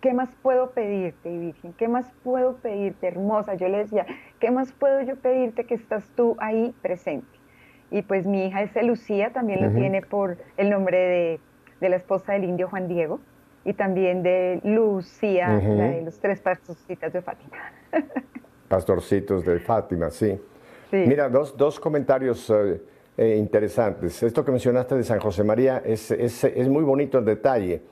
¿qué 0.00 0.12
más 0.12 0.28
puedo 0.42 0.70
pedirte, 0.70 1.30
Virgen? 1.38 1.72
¿Qué 1.74 1.88
más 1.88 2.10
puedo 2.24 2.56
pedirte, 2.56 3.06
hermosa? 3.06 3.54
Yo 3.54 3.68
le 3.68 3.78
decía, 3.78 4.06
¿qué 4.40 4.50
más 4.50 4.72
puedo 4.72 5.02
yo 5.02 5.16
pedirte 5.16 5.64
que 5.64 5.74
estás 5.74 6.08
tú 6.16 6.36
ahí 6.40 6.74
presente? 6.82 7.28
Y 7.90 8.02
pues 8.02 8.26
mi 8.26 8.46
hija 8.46 8.62
es 8.62 8.70
Lucía, 8.84 9.32
también 9.32 9.62
lo 9.62 9.70
tiene 9.72 10.00
por 10.02 10.38
el 10.56 10.70
nombre 10.70 11.40
de, 11.80 11.88
la 11.88 11.96
esposa 11.96 12.32
del 12.32 12.44
indio 12.44 12.68
Juan 12.68 12.88
Diego 12.88 13.20
y 13.64 13.74
también 13.74 14.22
de 14.22 14.60
Lucía, 14.64 15.48
la 15.48 15.84
de 15.84 16.02
los 16.02 16.18
tres 16.18 16.40
pastorcitos 16.40 17.12
de 17.12 17.20
Fátima. 17.20 17.58
Pastorcitos 18.68 19.44
de 19.44 19.60
Fátima, 19.60 20.10
sí. 20.10 20.38
Mira, 20.92 21.28
dos, 21.28 21.56
dos 21.56 21.80
comentarios 21.80 22.50
eh, 22.50 22.80
eh, 23.16 23.36
interesantes. 23.38 24.22
Esto 24.22 24.44
que 24.44 24.50
mencionaste 24.50 24.94
de 24.94 25.04
San 25.04 25.20
José 25.20 25.42
María 25.42 25.82
es, 25.84 26.10
es, 26.10 26.68
muy 26.68 26.82
bonito 26.82 27.18
el 27.18 27.24
detalle. 27.24 27.82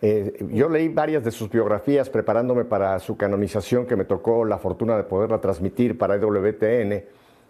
Eh, 0.00 0.46
yo 0.52 0.68
leí 0.68 0.88
varias 0.88 1.24
de 1.24 1.30
sus 1.30 1.50
biografías 1.50 2.08
preparándome 2.08 2.64
para 2.64 2.98
su 3.00 3.16
canonización, 3.16 3.86
que 3.86 3.96
me 3.96 4.04
tocó 4.04 4.44
la 4.44 4.58
fortuna 4.58 4.96
de 4.96 5.04
poderla 5.04 5.40
transmitir 5.40 5.98
para 5.98 6.14
EWTN. 6.16 7.04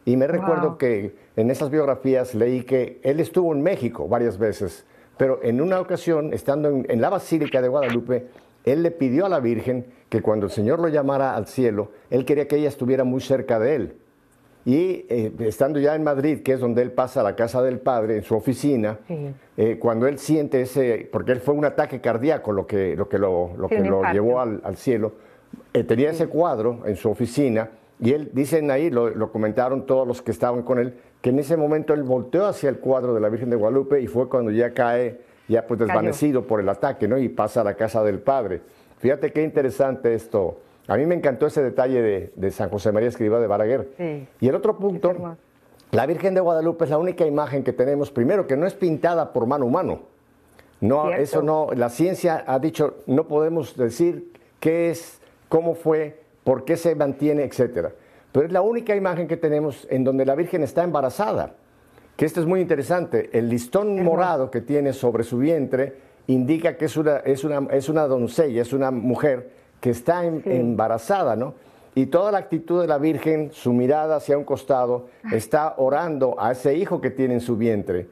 Y 0.05 0.17
me 0.17 0.27
recuerdo 0.27 0.79
que 0.79 1.15
en 1.37 1.51
esas 1.51 1.71
biografías 1.71 2.35
leí 2.35 2.63
que 2.63 3.01
él 3.03 3.21
estuvo 3.21 3.53
en 3.53 3.63
México 3.63 4.09
varias 4.09 4.39
veces, 4.39 4.87
pero 5.17 5.41
en 5.43 5.61
una 5.61 5.81
ocasión, 5.81 6.33
estando 6.33 6.69
en, 6.71 6.87
en 6.89 7.01
la 7.01 7.11
Basílica 7.11 7.61
de 7.61 7.69
Guadalupe, 7.69 8.27
él 8.71 8.83
le 8.83 8.91
pidió 8.91 9.27
a 9.27 9.29
la 9.29 9.41
Virgen 9.41 9.87
que 10.09 10.23
cuando 10.23 10.47
el 10.47 10.53
Señor 10.53 10.79
lo 10.81 10.89
llamara 10.89 11.35
al 11.35 11.47
cielo, 11.47 11.91
él 12.11 12.25
quería 12.25 12.49
que 12.49 12.57
ella 12.57 12.69
estuviera 12.69 13.05
muy 13.05 13.21
cerca 13.21 13.59
de 13.59 13.75
él. 13.75 13.97
Y 14.65 15.07
eh, 15.09 15.33
estando 15.41 15.79
ya 15.79 15.95
en 15.95 16.05
Madrid, 16.05 16.43
que 16.43 16.53
es 16.53 16.61
donde 16.61 16.83
él 16.83 16.93
pasa 16.93 17.21
a 17.21 17.23
la 17.23 17.37
casa 17.37 17.63
del 17.63 17.79
padre, 17.79 18.17
en 18.17 18.23
su 18.23 18.35
oficina, 18.35 18.99
eh, 19.57 19.79
cuando 19.79 20.07
él 20.07 20.19
siente 20.19 20.61
ese, 20.61 21.09
porque 21.11 21.33
él 21.33 21.41
fue 21.41 21.55
un 21.55 21.65
ataque 21.65 22.01
cardíaco 22.01 22.53
lo 22.53 22.67
que 22.67 22.95
lo, 22.95 23.09
que 23.09 23.19
lo, 23.19 23.53
lo, 23.57 23.69
que 23.69 23.81
lo 23.81 24.03
llevó 24.13 24.41
al, 24.41 24.61
al 24.65 24.77
cielo, 24.77 25.13
eh, 25.73 25.85
tenía 25.85 26.11
ese 26.11 26.27
cuadro 26.27 26.83
en 26.85 26.97
su 26.97 27.11
oficina 27.11 27.71
y 28.01 28.13
él, 28.13 28.31
dicen 28.33 28.71
ahí, 28.71 28.91
lo, 28.91 29.11
lo, 29.11 29.33
comentaron 29.33 29.87
todos 29.87 30.07
los 30.07 30.23
que 30.23 30.31
estaban 30.31 30.63
con 30.63 30.79
él, 30.79 30.95
que 31.21 31.31
en 31.31 31.39
ese 31.39 31.57
momento 31.57 31.95
él 31.95 32.03
volteó 32.03 32.47
hacia 32.47 32.69
el 32.69 32.79
cuadro 32.79 33.15
de 33.15 33.21
la 33.21 33.29
Virgen 33.29 33.51
de 33.51 33.57
Guadalupe 33.57 34.01
y 34.01 34.07
fue 34.07 34.29
cuando 34.29 34.51
ya 34.51 34.73
cae, 34.73 35.21
ya 35.49 35.67
pues 35.67 35.81
desvanecido 35.81 36.47
por 36.47 36.61
el 36.61 36.69
ataque, 36.69 37.09
¿no? 37.09 37.19
Y 37.19 37.29
pasa 37.29 37.63
a 37.63 37.65
la 37.65 37.75
casa 37.75 38.05
del 38.05 38.21
padre. 38.21 38.61
Fíjate 38.99 39.33
qué 39.33 39.43
interesante 39.43 40.15
esto. 40.15 40.61
A 40.87 40.97
mí 40.97 41.07
me 41.07 41.15
encantó 41.15 41.47
ese 41.47 41.63
detalle 41.63 42.31
de, 42.35 42.51
San 42.51 42.71
José 42.71 42.93
María 42.93 43.09
Escriba 43.09 43.41
de 43.41 43.47
Baraguer. 43.47 44.27
Y 44.41 44.49
el 44.49 44.55
otro 44.55 44.77
punto, 44.77 45.37
la 45.91 46.07
Virgen 46.07 46.35
de 46.35 46.41
Guadalupe 46.41 46.85
es 46.85 46.91
la 46.91 46.99
única 46.99 47.27
imagen 47.27 47.63
que 47.65 47.73
tenemos, 47.73 48.11
primero, 48.11 48.47
que 48.47 48.57
no 48.57 48.67
es 48.67 48.75
pintada 48.75 49.33
por 49.33 49.47
mano 49.47 49.67
humano. 49.67 50.01
No, 50.81 51.11
eso 51.11 51.43
no, 51.43 51.69
la 51.75 51.89
ciencia 51.89 52.45
ha 52.47 52.59
dicho, 52.59 52.99
no 53.07 53.27
podemos 53.27 53.77
decir 53.77 54.33
qué 54.61 54.91
es, 54.91 55.21
cómo 55.49 55.75
fue, 55.75 56.21
por 56.45 56.65
qué 56.65 56.77
se 56.77 56.95
mantiene, 56.95 57.43
etcétera. 57.43 57.93
Pero 58.33 58.47
es 58.47 58.53
la 58.53 58.61
única 58.61 58.95
imagen 58.95 59.27
que 59.27 59.37
tenemos 59.37 59.87
en 59.91 60.05
donde 60.05 60.25
la 60.25 60.35
Virgen 60.35 60.63
está 60.63 60.85
embarazada. 60.85 61.55
Que 62.19 62.25
esto 62.25 62.41
es 62.41 62.47
muy 62.47 62.61
interesante. 62.61 63.31
El 63.33 63.49
listón 63.49 64.03
morado 64.03 64.51
que 64.51 64.61
tiene 64.61 64.93
sobre 64.93 65.23
su 65.23 65.39
vientre 65.39 65.95
indica 66.27 66.77
que 66.77 66.87
es 66.87 66.97
una, 66.97 67.19
es 67.19 67.45
una, 67.45 67.69
es 67.71 67.89
una 67.89 68.09
doncella, 68.09 68.61
es 68.61 68.73
una 68.73 68.91
mujer 68.91 69.53
que 69.81 69.91
está 69.91 70.25
embarazada, 70.25 71.37
¿no? 71.37 71.55
Y 71.95 72.07
toda 72.07 72.33
la 72.33 72.39
actitud 72.39 72.81
de 72.81 72.89
la 72.89 72.99
Virgen, 72.99 73.51
su 73.53 73.73
mirada 73.73 74.17
hacia 74.17 74.37
un 74.37 74.43
costado, 74.43 75.07
está 75.31 75.75
orando 75.77 76.35
a 76.41 76.51
ese 76.51 76.75
hijo 76.75 77.01
que 77.01 77.11
tiene 77.11 77.35
en 77.35 77.41
su 77.41 77.57
vientre. 77.57 78.09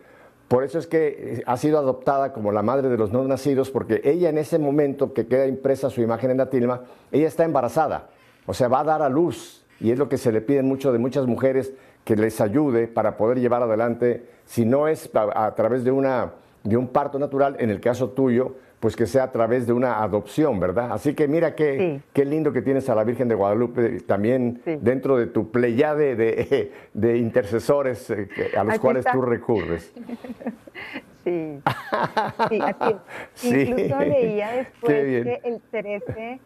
Por 0.46 0.62
eso 0.62 0.78
es 0.78 0.86
que 0.86 1.08
eh, 1.08 1.42
ha 1.44 1.56
sido 1.56 1.76
adoptada 1.76 2.32
como 2.32 2.52
la 2.52 2.62
madre 2.62 2.88
de 2.88 2.96
los 2.96 3.10
no 3.10 3.24
nacidos, 3.24 3.72
porque 3.72 4.02
ella 4.04 4.28
en 4.28 4.38
ese 4.38 4.60
momento 4.60 5.14
que 5.14 5.26
queda 5.26 5.48
impresa 5.48 5.90
su 5.90 6.00
imagen 6.00 6.30
en 6.30 6.36
la 6.36 6.48
tilma, 6.48 6.82
ella 7.10 7.26
está 7.26 7.42
embarazada, 7.42 8.06
o 8.46 8.54
sea, 8.54 8.68
va 8.68 8.82
a 8.82 8.84
dar 8.84 9.02
a 9.02 9.08
luz. 9.08 9.64
Y 9.80 9.90
es 9.90 9.98
lo 9.98 10.08
que 10.08 10.16
se 10.16 10.32
le 10.32 10.40
pide 10.40 10.62
mucho 10.62 10.92
de 10.92 10.98
muchas 10.98 11.26
mujeres, 11.26 11.72
que 12.06 12.14
les 12.14 12.40
ayude 12.40 12.86
para 12.86 13.16
poder 13.16 13.40
llevar 13.40 13.64
adelante, 13.64 14.28
si 14.44 14.64
no 14.64 14.86
es 14.86 15.10
a, 15.12 15.52
través 15.56 15.82
de, 15.82 15.90
una, 15.90 16.34
de 16.62 16.76
un 16.76 16.86
parto 16.86 17.18
natural, 17.18 17.56
en 17.58 17.68
el 17.68 17.80
caso 17.80 18.10
tuyo, 18.10 18.54
pues 18.78 18.94
que 18.94 19.06
sea 19.06 19.24
a 19.24 19.32
través 19.32 19.66
de 19.66 19.72
una 19.72 20.00
adopción, 20.00 20.60
¿verdad? 20.60 20.92
Así 20.92 21.14
que 21.14 21.26
mira 21.26 21.56
qué, 21.56 22.00
qué 22.12 22.24
lindo 22.24 22.52
que 22.52 22.62
tienes 22.62 22.88
a 22.88 22.94
la 22.94 23.02
Virgen 23.02 23.26
de 23.26 23.34
Guadalupe 23.34 24.02
también 24.02 24.62
dentro 24.64 25.16
de 25.16 25.26
tu 25.26 25.50
pleyade 25.50 26.14
de, 26.14 26.72
de 26.94 27.18
intercesores 27.18 28.08
eh, 28.10 28.28
a 28.56 28.62
los 28.62 28.78
cuales 28.78 29.04
tú 29.12 29.20
recurres. 29.20 29.92
Sí, 31.26 31.60
sí, 32.48 32.60
así 32.60 33.48
Incluso 33.62 33.98
leía 33.98 34.52
después 34.52 34.94
que 34.94 35.40
el 35.42 35.60
13, 35.72 36.40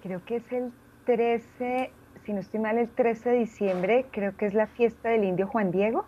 creo 0.00 0.24
que 0.24 0.36
es 0.36 0.52
el 0.52 0.70
13, 1.06 1.90
si 2.26 2.32
no 2.32 2.40
estoy 2.40 2.58
mal, 2.58 2.76
el 2.76 2.88
13 2.88 3.30
de 3.30 3.36
diciembre, 3.36 4.06
creo 4.10 4.36
que 4.36 4.46
es 4.46 4.54
la 4.54 4.66
fiesta 4.66 5.10
del 5.10 5.22
indio 5.22 5.46
Juan 5.46 5.70
Diego. 5.70 6.04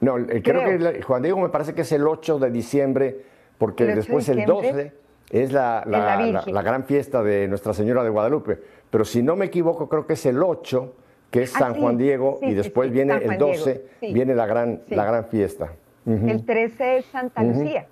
No, 0.00 0.18
eh, 0.18 0.40
creo, 0.42 0.64
que 0.64 1.02
Juan 1.02 1.22
Diego 1.22 1.38
me 1.38 1.50
parece 1.50 1.74
que 1.74 1.82
es 1.82 1.92
el 1.92 2.08
8 2.08 2.38
de 2.38 2.50
diciembre, 2.50 3.24
porque 3.58 3.84
después 3.84 4.26
el 4.30 4.46
12 4.46 4.94
es 5.28 5.52
la, 5.52 5.84
la, 5.86 6.62
gran 6.62 6.84
fiesta 6.84 7.22
de 7.22 7.46
Nuestra 7.46 7.74
Señora 7.74 8.02
de 8.02 8.08
Guadalupe. 8.08 8.58
Pero 8.88 9.04
si 9.04 9.22
no 9.22 9.36
me 9.36 9.44
equivoco, 9.44 9.86
creo 9.90 10.06
que 10.06 10.14
es 10.14 10.24
el 10.24 10.42
8, 10.42 10.94
que 11.30 11.42
es 11.42 11.54
ah, 11.56 11.58
San 11.58 11.74
Juan 11.74 11.98
Diego, 11.98 12.38
y 12.40 12.54
después 12.54 12.90
viene 12.90 13.16
el 13.16 13.36
12, 13.36 13.84
viene 14.00 14.34
la 14.34 14.46
gran, 14.46 14.80
la 14.88 15.04
gran 15.04 15.26
fiesta. 15.26 15.72
El 16.06 16.46
13 16.46 16.96
es 16.96 17.04
Santa 17.04 17.42
Lucía. 17.42 17.86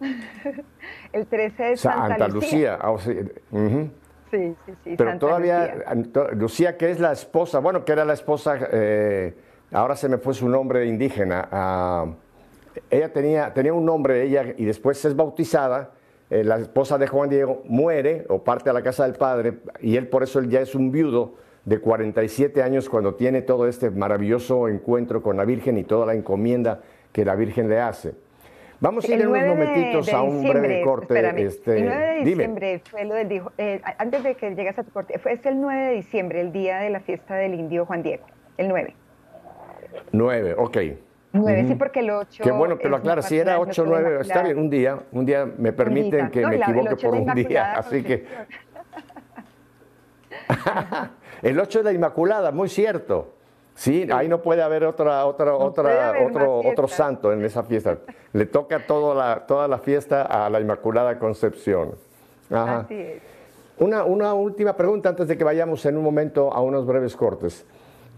el 1.12 1.26
13 1.26 1.72
es 1.72 1.80
Santa, 1.80 2.08
Santa 2.08 2.28
Lucía. 2.28 2.78
Ah, 2.80 2.96
sí, 4.30 4.54
sí, 4.66 4.72
sí. 4.84 4.94
Pero 4.96 5.18
todavía, 5.18 5.74
Lucía. 6.32 6.76
que 6.76 6.90
es 6.90 7.00
la 7.00 7.12
esposa, 7.12 7.58
bueno, 7.58 7.84
que 7.84 7.92
era 7.92 8.04
la 8.04 8.14
esposa... 8.14 8.58
Eh, 8.72 9.34
ahora 9.72 9.96
se 9.96 10.08
me 10.08 10.18
fue 10.18 10.34
su 10.34 10.48
nombre 10.48 10.86
indígena. 10.86 11.48
Ah, 11.50 12.06
ella 12.90 13.12
tenía, 13.12 13.52
tenía 13.52 13.72
un 13.72 13.84
nombre, 13.84 14.22
ella, 14.22 14.54
y 14.56 14.64
después 14.64 15.04
es 15.04 15.16
bautizada. 15.16 15.90
Eh, 16.28 16.42
la 16.42 16.58
esposa 16.58 16.98
de 16.98 17.06
Juan 17.06 17.30
Diego 17.30 17.62
muere 17.66 18.26
o 18.28 18.42
parte 18.42 18.70
a 18.70 18.72
la 18.72 18.82
casa 18.82 19.04
del 19.04 19.14
padre, 19.14 19.58
y 19.80 19.96
él 19.96 20.08
por 20.08 20.22
eso 20.22 20.40
él 20.40 20.48
ya 20.48 20.60
es 20.60 20.74
un 20.74 20.90
viudo 20.90 21.34
de 21.64 21.78
47 21.80 22.62
años 22.62 22.88
cuando 22.88 23.14
tiene 23.14 23.42
todo 23.42 23.66
este 23.66 23.90
maravilloso 23.90 24.68
encuentro 24.68 25.22
con 25.22 25.36
la 25.36 25.44
Virgen 25.44 25.78
y 25.78 25.84
toda 25.84 26.06
la 26.06 26.14
encomienda 26.14 26.80
que 27.12 27.24
la 27.24 27.34
Virgen 27.34 27.68
le 27.68 27.80
hace. 27.80 28.14
Vamos 28.80 29.04
a 29.04 29.14
ir 29.14 29.20
en 29.20 29.28
unos 29.28 29.46
momentitos 29.46 30.12
a 30.12 30.22
un 30.22 30.42
breve 30.42 30.82
corte. 30.82 31.44
Este, 31.44 31.78
el 31.78 31.86
9 31.86 32.06
de 32.06 32.24
diciembre 32.24 32.82
fue 32.90 33.04
lo 33.04 33.14
del 33.14 33.42
eh, 33.58 33.80
antes 33.98 34.22
de 34.22 34.34
que 34.34 34.54
llegas 34.54 34.78
a 34.78 34.84
tu 34.84 34.90
corte, 34.90 35.18
fue, 35.18 35.32
es 35.32 35.46
el 35.46 35.60
9 35.60 35.86
de 35.86 35.92
diciembre, 35.92 36.40
el 36.40 36.52
día 36.52 36.78
de 36.78 36.90
la 36.90 37.00
fiesta 37.00 37.34
del 37.34 37.54
indio 37.54 37.86
Juan 37.86 38.02
Diego, 38.02 38.26
el 38.56 38.68
9. 38.68 38.94
9, 40.12 40.54
ok. 40.58 40.76
9, 41.32 41.64
sí, 41.68 41.74
porque 41.74 42.00
el 42.00 42.10
8. 42.10 42.42
Qué 42.42 42.50
bueno 42.50 42.78
que 42.78 42.88
lo 42.88 42.96
aclaras. 42.96 43.26
Si 43.26 43.38
era 43.38 43.58
8, 43.58 43.84
9, 43.86 44.18
está 44.20 44.42
bien, 44.42 44.58
un 44.58 44.70
día, 44.70 44.98
un 45.12 45.26
día 45.26 45.46
me 45.58 45.72
permiten 45.72 46.30
que 46.30 46.46
me 46.46 46.56
equivoque 46.56 46.96
por 46.96 47.14
un 47.14 47.34
día. 47.34 47.72
Así 47.74 48.02
que. 48.02 48.24
el 51.42 51.58
8 51.58 51.78
es 51.78 51.84
la 51.84 51.92
Inmaculada, 51.92 52.52
muy 52.52 52.68
cierto. 52.68 53.35
Sí, 53.76 54.08
ahí 54.10 54.26
no 54.26 54.42
puede 54.42 54.62
haber 54.62 54.84
otra, 54.84 55.26
otra, 55.26 55.54
otra, 55.54 56.14
otro, 56.26 56.60
otro 56.60 56.88
santo 56.88 57.32
en 57.32 57.44
esa 57.44 57.62
fiesta. 57.62 57.98
Le 58.32 58.46
toca 58.46 58.86
toda 58.86 59.14
la, 59.14 59.46
toda 59.46 59.68
la 59.68 59.78
fiesta 59.78 60.22
a 60.22 60.50
la 60.50 60.60
Inmaculada 60.60 61.18
Concepción. 61.18 61.92
Así 62.50 62.94
es. 62.94 63.22
Una, 63.78 64.04
una 64.04 64.32
última 64.32 64.74
pregunta 64.74 65.10
antes 65.10 65.28
de 65.28 65.36
que 65.36 65.44
vayamos 65.44 65.84
en 65.84 65.98
un 65.98 66.02
momento 66.02 66.52
a 66.52 66.62
unos 66.62 66.86
breves 66.86 67.14
cortes. 67.14 67.66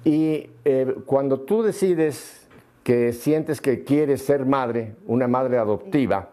Y 0.05 0.49
eh, 0.65 0.95
cuando 1.05 1.41
tú 1.41 1.65
decides 1.65 2.47
que 2.85 3.13
sientes 3.13 3.61
que 3.61 3.83
quieres 3.83 4.25
ser 4.25 4.47
madre, 4.47 4.95
una 5.07 5.27
madre 5.27 5.59
adoptiva, 5.59 6.29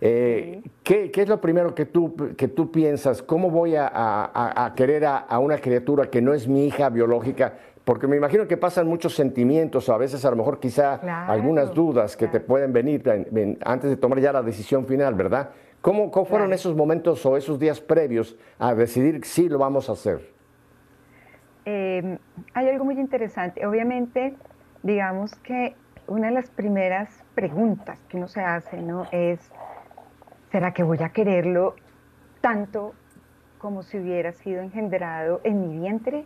eh, 0.00 0.62
¿qué, 0.82 1.10
es 1.14 1.28
lo 1.28 1.40
primero 1.40 1.74
que 1.74 1.84
tú, 1.84 2.14
que 2.36 2.48
tú 2.48 2.70
piensas? 2.70 3.22
¿Cómo 3.22 3.50
voy 3.50 3.74
a, 3.76 4.72
querer 4.74 5.04
a, 5.04 5.38
una 5.38 5.58
criatura 5.58 6.10
que 6.10 6.22
no 6.22 6.32
es 6.32 6.48
mi 6.48 6.66
hija 6.66 6.88
biológica? 6.88 7.54
Porque 7.86 8.08
me 8.08 8.16
imagino 8.16 8.48
que 8.48 8.56
pasan 8.56 8.88
muchos 8.88 9.14
sentimientos, 9.14 9.88
a 9.90 9.96
veces 9.96 10.24
a 10.24 10.30
lo 10.30 10.34
mejor 10.34 10.58
quizá 10.58 10.94
algunas 11.28 11.72
dudas 11.72 12.16
que 12.16 12.26
te 12.26 12.40
pueden 12.40 12.72
venir 12.72 13.08
antes 13.64 13.88
de 13.88 13.96
tomar 13.96 14.18
ya 14.18 14.32
la 14.32 14.42
decisión 14.42 14.86
final, 14.86 15.14
¿verdad? 15.14 15.50
¿Cómo, 15.82 16.10
cómo 16.10 16.26
fueron 16.26 16.52
esos 16.52 16.74
momentos 16.74 17.24
o 17.24 17.36
esos 17.36 17.60
días 17.60 17.80
previos 17.80 18.36
a 18.58 18.74
decidir 18.74 19.24
si 19.24 19.48
lo 19.48 19.60
vamos 19.60 19.88
a 19.88 19.92
hacer? 19.92 20.32
Em, 21.64 22.18
hay 22.54 22.68
algo 22.68 22.86
muy 22.86 22.98
interesante. 22.98 23.64
Obviamente, 23.64 24.34
digamos 24.82 25.36
que 25.36 25.76
una 26.08 26.26
de 26.26 26.34
las 26.34 26.50
primeras 26.50 27.22
preguntas 27.36 28.00
que 28.08 28.16
uno 28.16 28.26
se 28.26 28.40
hace, 28.40 28.82
¿no? 28.82 29.06
Es, 29.12 29.52
¿será 30.50 30.72
que 30.72 30.82
voy 30.82 30.98
a 31.04 31.10
quererlo 31.10 31.76
tanto 32.40 32.94
como 33.58 33.84
si 33.84 33.96
hubiera 33.96 34.32
sido 34.32 34.60
engendrado 34.60 35.40
en 35.44 35.68
mi 35.68 35.78
vientre? 35.78 36.24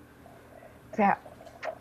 O 0.91 0.97
sea, 0.97 1.19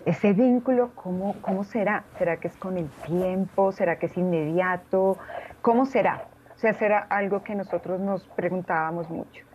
ese 0.09 0.33
vínculo, 0.33 0.91
¿cómo, 0.95 1.35
¿cómo 1.41 1.63
será? 1.63 2.03
¿Será 2.17 2.37
que 2.37 2.47
es 2.47 2.57
con 2.57 2.77
el 2.77 2.89
tiempo? 3.05 3.71
¿Será 3.71 3.99
que 3.99 4.07
es 4.07 4.17
inmediato? 4.17 5.17
¿Cómo 5.61 5.85
será? 5.85 6.25
O 6.55 6.57
sea, 6.57 6.73
será 6.73 6.99
algo 6.99 7.43
que 7.43 7.53
nosotros 7.53 7.99
nos 7.99 8.23
preguntábamos 8.29 9.09
mucho. 9.09 9.45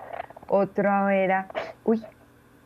Otro 0.46 1.08
era, 1.08 1.48
uy, 1.84 2.02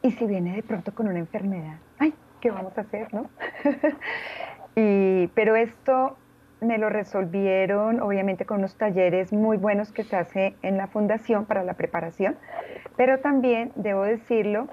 ¿y 0.02 0.10
si 0.10 0.26
viene 0.26 0.54
de 0.54 0.62
pronto 0.62 0.94
con 0.94 1.08
una 1.08 1.18
enfermedad? 1.18 1.78
Ay, 1.98 2.12
¿qué 2.40 2.50
vamos 2.50 2.76
a 2.76 2.82
hacer, 2.82 3.12
no? 3.14 3.30
pero 5.34 5.56
esto 5.56 6.16
me 6.60 6.78
lo 6.78 6.88
resolvieron 6.88 8.00
obviamente 8.00 8.44
con 8.44 8.58
unos 8.58 8.76
talleres 8.76 9.32
muy 9.32 9.56
buenos 9.56 9.92
que 9.92 10.04
se 10.04 10.16
hace 10.16 10.56
en 10.62 10.76
la 10.76 10.88
fundación 10.88 11.46
para 11.46 11.64
la 11.64 11.74
preparación, 11.74 12.36
pero 12.96 13.20
también 13.20 13.72
debo 13.76 14.02
decirlo 14.02 14.68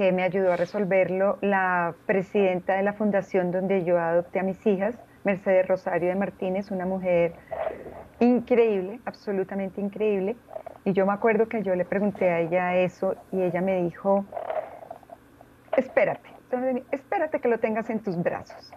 que 0.00 0.12
me 0.12 0.22
ayudó 0.22 0.50
a 0.54 0.56
resolverlo 0.56 1.36
la 1.42 1.94
presidenta 2.06 2.74
de 2.74 2.82
la 2.82 2.94
fundación 2.94 3.50
donde 3.50 3.84
yo 3.84 4.00
adopté 4.00 4.40
a 4.40 4.42
mis 4.42 4.66
hijas, 4.66 4.98
Mercedes 5.24 5.68
Rosario 5.68 6.08
de 6.08 6.14
Martínez, 6.14 6.70
una 6.70 6.86
mujer 6.86 7.34
increíble, 8.18 8.98
absolutamente 9.04 9.78
increíble, 9.78 10.36
y 10.86 10.94
yo 10.94 11.04
me 11.04 11.12
acuerdo 11.12 11.50
que 11.50 11.62
yo 11.62 11.74
le 11.74 11.84
pregunté 11.84 12.30
a 12.30 12.40
ella 12.40 12.76
eso 12.76 13.14
y 13.30 13.42
ella 13.42 13.60
me 13.60 13.82
dijo, 13.82 14.24
espérate, 15.76 16.30
espérate 16.92 17.38
que 17.38 17.48
lo 17.48 17.58
tengas 17.58 17.90
en 17.90 18.00
tus 18.00 18.16
brazos. 18.22 18.72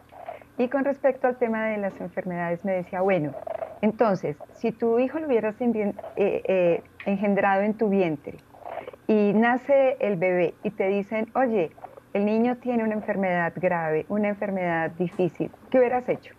Y 0.58 0.68
con 0.68 0.84
respecto 0.84 1.28
al 1.28 1.38
tema 1.38 1.68
de 1.68 1.78
las 1.78 2.02
enfermedades 2.02 2.66
me 2.66 2.74
decía, 2.74 3.00
bueno, 3.00 3.32
entonces, 3.80 4.36
si 4.56 4.74
tu 4.74 5.00
hijo 5.00 5.20
lo 5.20 5.28
hubieras 5.28 5.56
eh, 5.62 5.94
eh, 6.18 6.84
engendrado 7.06 7.62
en 7.62 7.76
tu 7.76 7.88
vientre 7.88 8.40
y 9.08 9.34
nace 9.34 9.98
el 10.00 10.18
bebé 10.18 10.54
y 10.64 10.72
te 10.72 10.88
dicen, 10.88 11.30
oye, 11.36 11.72
el 12.14 12.26
niño 12.26 12.58
tiene 12.58 12.84
una 12.84 12.94
enfermedad 12.94 13.54
grave, 13.56 14.06
una 14.10 14.30
enfermedad 14.30 14.92
difícil, 14.92 15.52
¿qué 15.70 15.80
hubieras 15.80 16.08
hecho? 16.10 16.34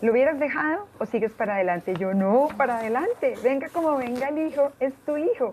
¿Lo 0.00 0.12
hubieras 0.12 0.38
dejado 0.38 0.88
o 0.98 1.04
sigues 1.04 1.34
para 1.34 1.56
adelante? 1.56 1.94
Yo 1.94 2.14
no, 2.14 2.48
para 2.56 2.78
adelante. 2.78 3.34
Venga 3.44 3.68
como 3.68 3.98
venga 3.98 4.28
el 4.28 4.46
hijo, 4.48 4.72
es 4.80 4.94
tu 5.04 5.18
hijo. 5.18 5.52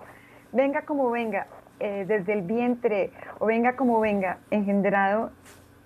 Venga 0.53 0.83
como 0.83 1.11
venga, 1.11 1.47
eh, 1.81 2.05
desde 2.07 2.31
el 2.31 2.43
vientre 2.43 3.11
o 3.39 3.45
venga 3.45 3.75
como 3.75 3.99
venga, 3.99 4.37
engendrado 4.49 5.31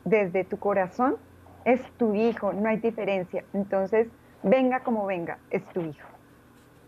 desde 0.06 0.44
tu 0.44 0.60
corazón, 0.60 1.18
es 1.66 1.82
tu 1.98 2.14
hijo, 2.14 2.54
no 2.54 2.70
hay 2.70 2.78
diferencia. 2.78 3.44
Entonces, 3.54 4.08
venga 4.44 4.82
como 4.82 5.08
venga, 5.08 5.40
es 5.50 5.66
tu 5.74 5.82
hijo. 5.82 6.08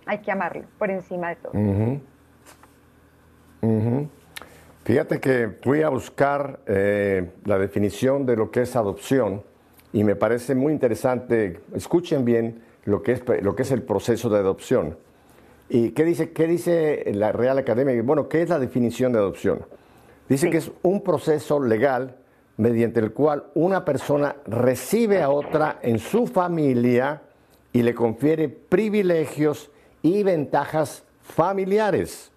Hay 0.05 0.19
que 0.19 0.31
amarlo 0.31 0.63
por 0.77 0.89
encima 0.89 1.29
de 1.29 1.35
todo. 1.35 1.51
Fíjate 4.83 5.19
que 5.21 5.49
fui 5.61 5.81
a 5.81 5.89
buscar 5.89 6.59
eh, 6.67 7.31
la 7.45 7.57
definición 7.57 8.25
de 8.25 8.35
lo 8.35 8.51
que 8.51 8.63
es 8.63 8.75
adopción 8.75 9.43
y 9.93 10.03
me 10.03 10.17
parece 10.17 10.55
muy 10.55 10.73
interesante. 10.73 11.61
Escuchen 11.73 12.25
bien 12.25 12.61
lo 12.83 13.01
que 13.01 13.13
es, 13.13 13.23
lo 13.41 13.55
que 13.55 13.61
es 13.61 13.71
el 13.71 13.83
proceso 13.83 14.29
de 14.29 14.39
adopción. 14.39 14.97
¿Y 15.69 15.91
qué 15.91 16.03
dice, 16.03 16.33
qué 16.33 16.47
dice 16.47 17.09
la 17.13 17.31
Real 17.31 17.57
Academia? 17.57 18.01
Bueno, 18.03 18.27
¿qué 18.27 18.41
es 18.41 18.49
la 18.49 18.59
definición 18.59 19.13
de 19.13 19.19
adopción? 19.19 19.65
Dice 20.27 20.49
que 20.49 20.57
es 20.57 20.71
un 20.81 21.01
proceso 21.01 21.61
legal 21.61 22.17
mediante 22.57 22.99
el 22.99 23.13
cual 23.13 23.45
una 23.53 23.85
persona 23.85 24.35
recibe 24.45 25.21
a 25.21 25.29
otra 25.29 25.79
en 25.81 25.97
su 25.99 26.27
familia 26.27 27.21
y 27.71 27.81
le 27.81 27.95
confiere 27.95 28.49
privilegios 28.49 29.71
y 30.03 30.21
ventajas 30.21 31.03
familiares. 31.21 32.31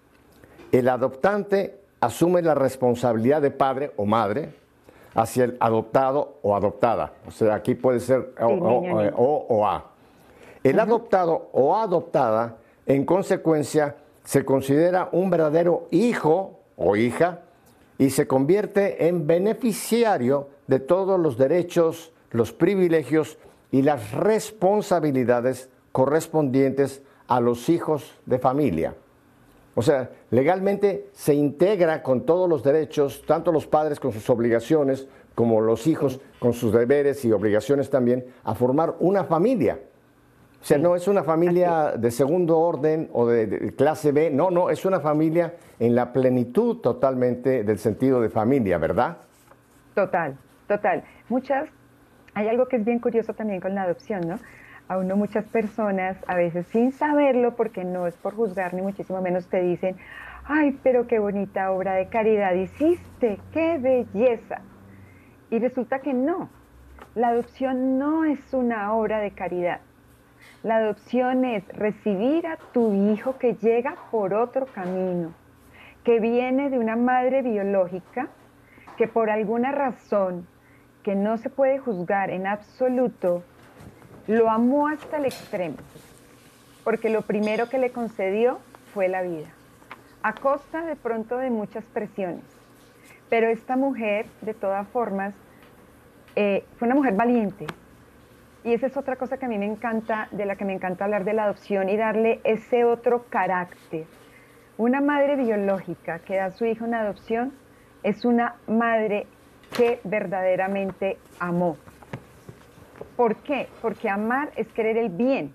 El 0.72 0.88
adoptante 0.88 1.78
asume 2.00 2.40
la 2.40 2.54
responsabilidad 2.54 3.42
de 3.42 3.50
padre 3.50 3.92
o 3.96 4.06
madre 4.06 4.54
hacia 5.14 5.44
el 5.44 5.56
adoptado 5.60 6.38
o 6.42 6.56
adoptada. 6.56 7.12
O 7.26 7.30
sea, 7.30 7.54
aquí 7.54 7.74
puede 7.74 8.00
ser 8.00 8.32
O, 8.40 9.44
o, 9.48 9.66
A. 9.66 9.84
El 10.62 10.80
adoptado 10.80 11.48
o 11.52 11.76
adoptada, 11.76 12.56
en 12.86 13.04
consecuencia, 13.04 13.96
se 14.24 14.44
considera 14.44 15.08
un 15.12 15.30
verdadero 15.30 15.86
hijo 15.90 16.60
o 16.76 16.96
hija 16.96 17.40
y 17.98 18.10
se 18.10 18.26
convierte 18.26 19.08
en 19.08 19.26
beneficiario 19.26 20.48
de 20.66 20.80
todos 20.80 21.18
los 21.18 21.38
derechos, 21.38 22.12
los 22.30 22.52
privilegios 22.52 23.38
y 23.70 23.82
las 23.82 24.12
responsabilidades 24.12 25.70
correspondientes 25.92 27.02
a 27.28 27.40
los 27.40 27.68
hijos 27.68 28.18
de 28.26 28.38
familia. 28.38 28.94
O 29.74 29.82
sea, 29.82 30.10
legalmente 30.30 31.10
se 31.12 31.34
integra 31.34 32.02
con 32.02 32.24
todos 32.24 32.48
los 32.48 32.62
derechos, 32.62 33.22
tanto 33.26 33.52
los 33.52 33.66
padres 33.66 34.00
con 34.00 34.12
sus 34.12 34.28
obligaciones 34.30 35.06
como 35.34 35.60
los 35.60 35.86
hijos 35.86 36.18
con 36.38 36.54
sus 36.54 36.72
deberes 36.72 37.22
y 37.26 37.30
obligaciones 37.30 37.90
también, 37.90 38.24
a 38.42 38.54
formar 38.54 38.94
una 39.00 39.24
familia. 39.24 39.78
O 40.62 40.64
sea, 40.64 40.78
no 40.78 40.96
es 40.96 41.06
una 41.06 41.22
familia 41.22 41.92
de 41.96 42.10
segundo 42.10 42.58
orden 42.58 43.10
o 43.12 43.26
de, 43.26 43.74
clase 43.76 44.12
B, 44.12 44.30
no, 44.30 44.50
no, 44.50 44.70
es 44.70 44.84
una 44.86 44.98
familia 44.98 45.54
en 45.78 45.94
la 45.94 46.12
plenitud 46.12 46.78
totalmente 46.78 47.62
del 47.62 47.78
sentido 47.78 48.20
de 48.22 48.30
familia, 48.30 48.78
¿verdad? 48.78 49.18
Total, 49.94 50.36
total. 50.66 51.04
Muchas, 51.28 51.68
hay 52.32 52.48
algo 52.48 52.66
que 52.66 52.76
es 52.76 52.84
bien 52.84 52.98
curioso 52.98 53.34
también 53.34 53.60
con 53.60 53.74
la 53.74 53.82
adopción, 53.82 54.22
¿no? 54.26 54.38
A 54.88 54.98
uno 54.98 55.16
muchas 55.16 55.44
personas, 55.46 56.16
a 56.26 56.36
veces 56.36 56.66
sin 56.68 56.92
saberlo, 56.92 57.56
porque 57.56 57.84
no 57.84 58.06
es 58.06 58.16
por 58.16 58.34
juzgar 58.34 58.74
ni 58.74 58.82
muchísimo 58.82 59.20
menos, 59.20 59.48
te 59.48 59.60
dicen, 59.60 59.96
ay, 60.44 60.78
pero 60.82 61.06
qué 61.06 61.18
bonita 61.18 61.72
obra 61.72 61.94
de 61.94 62.06
caridad 62.06 62.54
hiciste, 62.54 63.38
qué 63.52 63.78
belleza. 63.78 64.60
Y 65.50 65.58
resulta 65.58 66.00
que 66.00 66.14
no, 66.14 66.48
la 67.14 67.28
adopción 67.28 67.98
no 67.98 68.24
es 68.24 68.52
una 68.52 68.92
obra 68.94 69.20
de 69.20 69.32
caridad. 69.32 69.80
La 70.62 70.76
adopción 70.76 71.44
es 71.44 71.66
recibir 71.68 72.46
a 72.46 72.56
tu 72.72 72.92
hijo 72.92 73.38
que 73.38 73.54
llega 73.54 73.96
por 74.10 74.34
otro 74.34 74.66
camino, 74.66 75.32
que 76.04 76.20
viene 76.20 76.70
de 76.70 76.78
una 76.78 76.96
madre 76.96 77.42
biológica 77.42 78.28
que 78.96 79.08
por 79.08 79.30
alguna 79.30 79.72
razón 79.72 80.46
que 81.02 81.14
no 81.14 81.36
se 81.36 81.50
puede 81.50 81.78
juzgar 81.78 82.30
en 82.30 82.46
absoluto, 82.46 83.44
lo 84.26 84.50
amó 84.50 84.88
hasta 84.88 85.18
el 85.18 85.26
extremo, 85.26 85.76
porque 86.84 87.10
lo 87.10 87.22
primero 87.22 87.68
que 87.68 87.78
le 87.78 87.90
concedió 87.90 88.58
fue 88.92 89.08
la 89.08 89.22
vida, 89.22 89.48
a 90.22 90.34
costa 90.34 90.84
de 90.84 90.96
pronto 90.96 91.38
de 91.38 91.50
muchas 91.50 91.84
presiones. 91.84 92.44
Pero 93.28 93.48
esta 93.48 93.76
mujer, 93.76 94.26
de 94.40 94.54
todas 94.54 94.86
formas, 94.88 95.34
eh, 96.34 96.64
fue 96.76 96.86
una 96.86 96.94
mujer 96.94 97.14
valiente. 97.14 97.66
Y 98.64 98.72
esa 98.72 98.86
es 98.86 98.96
otra 98.96 99.16
cosa 99.16 99.38
que 99.38 99.46
a 99.46 99.48
mí 99.48 99.58
me 99.58 99.66
encanta, 99.66 100.28
de 100.32 100.44
la 100.44 100.56
que 100.56 100.64
me 100.64 100.72
encanta 100.72 101.04
hablar 101.04 101.24
de 101.24 101.32
la 101.32 101.44
adopción 101.44 101.88
y 101.88 101.96
darle 101.96 102.40
ese 102.44 102.84
otro 102.84 103.26
carácter. 103.28 104.06
Una 104.76 105.00
madre 105.00 105.36
biológica 105.36 106.18
que 106.18 106.36
da 106.36 106.46
a 106.46 106.50
su 106.52 106.66
hijo 106.66 106.84
en 106.84 106.94
adopción 106.94 107.52
es 108.02 108.24
una 108.24 108.56
madre 108.66 109.26
que 109.76 110.00
verdaderamente 110.04 111.18
amó, 111.38 111.76
¿Por 113.16 113.36
qué? 113.36 113.68
Porque 113.80 114.10
amar 114.10 114.52
es 114.56 114.70
querer 114.72 114.98
el 114.98 115.08
bien 115.08 115.54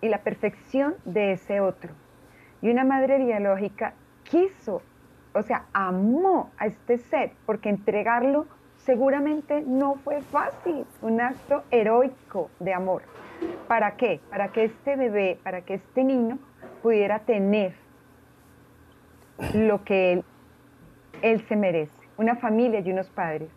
y 0.00 0.08
la 0.08 0.22
perfección 0.22 0.94
de 1.04 1.32
ese 1.32 1.60
otro. 1.60 1.92
Y 2.62 2.70
una 2.70 2.84
madre 2.84 3.18
biológica 3.18 3.94
quiso, 4.22 4.82
o 5.34 5.42
sea, 5.42 5.66
amó 5.72 6.50
a 6.56 6.66
este 6.66 6.98
ser, 6.98 7.32
porque 7.46 7.68
entregarlo 7.68 8.46
seguramente 8.76 9.62
no 9.62 9.96
fue 9.96 10.22
fácil, 10.22 10.86
un 11.02 11.20
acto 11.20 11.64
heroico 11.70 12.50
de 12.60 12.74
amor. 12.74 13.02
¿Para 13.66 13.96
qué? 13.96 14.20
Para 14.30 14.48
que 14.48 14.64
este 14.64 14.96
bebé, 14.96 15.38
para 15.42 15.62
que 15.62 15.74
este 15.74 16.04
niño 16.04 16.38
pudiera 16.82 17.20
tener 17.20 17.74
lo 19.54 19.84
que 19.84 20.12
él, 20.12 20.24
él 21.22 21.40
se 21.48 21.56
merece, 21.56 21.92
una 22.16 22.36
familia 22.36 22.80
y 22.80 22.92
unos 22.92 23.08
padres 23.08 23.50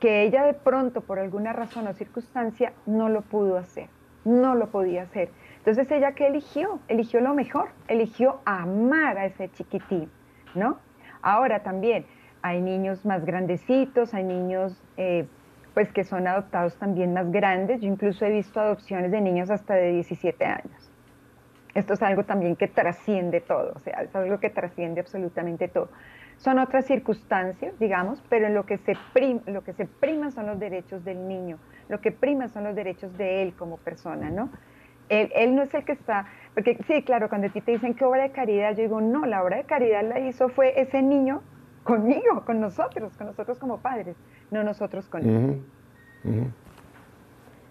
que 0.00 0.22
ella 0.22 0.44
de 0.44 0.54
pronto, 0.54 1.00
por 1.00 1.18
alguna 1.18 1.52
razón 1.52 1.86
o 1.86 1.92
circunstancia, 1.94 2.72
no 2.86 3.08
lo 3.08 3.22
pudo 3.22 3.56
hacer, 3.56 3.88
no 4.24 4.54
lo 4.54 4.70
podía 4.70 5.02
hacer. 5.02 5.30
Entonces 5.58 5.90
ella 5.90 6.12
que 6.12 6.26
eligió, 6.26 6.80
eligió 6.88 7.20
lo 7.20 7.34
mejor, 7.34 7.68
eligió 7.88 8.40
amar 8.44 9.18
a 9.18 9.26
ese 9.26 9.50
chiquitín, 9.50 10.10
¿no? 10.54 10.78
Ahora 11.22 11.62
también 11.62 12.06
hay 12.42 12.60
niños 12.60 13.04
más 13.04 13.24
grandecitos, 13.24 14.14
hay 14.14 14.24
niños 14.24 14.80
eh, 14.96 15.26
pues 15.74 15.92
que 15.92 16.04
son 16.04 16.26
adoptados 16.26 16.76
también 16.76 17.12
más 17.12 17.30
grandes. 17.32 17.80
Yo 17.80 17.88
incluso 17.88 18.24
he 18.24 18.30
visto 18.30 18.60
adopciones 18.60 19.10
de 19.10 19.20
niños 19.20 19.50
hasta 19.50 19.74
de 19.74 19.92
17 19.92 20.44
años. 20.44 20.90
Esto 21.74 21.92
es 21.92 22.02
algo 22.02 22.24
también 22.24 22.56
que 22.56 22.68
trasciende 22.68 23.42
todo, 23.42 23.72
o 23.74 23.78
sea, 23.80 24.00
es 24.00 24.14
algo 24.16 24.40
que 24.40 24.48
trasciende 24.48 25.00
absolutamente 25.00 25.68
todo. 25.68 25.90
Son 26.38 26.58
otras 26.58 26.86
circunstancias, 26.86 27.78
digamos, 27.78 28.22
pero 28.28 28.48
lo 28.50 28.66
que, 28.66 28.78
se 28.78 28.94
lo 29.46 29.64
que 29.64 29.72
se 29.72 29.86
prima 29.86 30.30
son 30.30 30.46
los 30.46 30.58
derechos 30.58 31.04
del 31.04 31.26
niño, 31.26 31.58
lo 31.88 32.00
que 32.00 32.12
prima 32.12 32.48
son 32.48 32.64
los 32.64 32.74
derechos 32.74 33.16
de 33.16 33.42
él 33.42 33.54
como 33.54 33.78
persona, 33.78 34.30
¿no? 34.30 34.50
Él, 35.08 35.54
no 35.54 35.62
es 35.62 35.72
el 35.72 35.84
que 35.84 35.92
está, 35.92 36.26
porque 36.52 36.78
sí, 36.86 37.02
claro, 37.04 37.28
cuando 37.28 37.46
a 37.46 37.50
ti 37.50 37.60
te 37.60 37.72
dicen 37.72 37.94
que 37.94 38.04
obra 38.04 38.24
de 38.24 38.32
caridad, 38.32 38.74
yo 38.74 38.82
digo, 38.82 39.00
no, 39.00 39.24
la 39.24 39.42
obra 39.42 39.58
de 39.58 39.64
caridad 39.64 40.02
la 40.02 40.18
hizo 40.18 40.48
fue 40.48 40.80
ese 40.80 41.00
niño 41.00 41.42
conmigo, 41.84 42.44
con 42.44 42.60
nosotros, 42.60 43.16
con 43.16 43.28
nosotros 43.28 43.58
como 43.58 43.78
padres, 43.78 44.16
no 44.50 44.64
nosotros 44.64 45.08
con 45.08 45.24
él. 45.24 45.62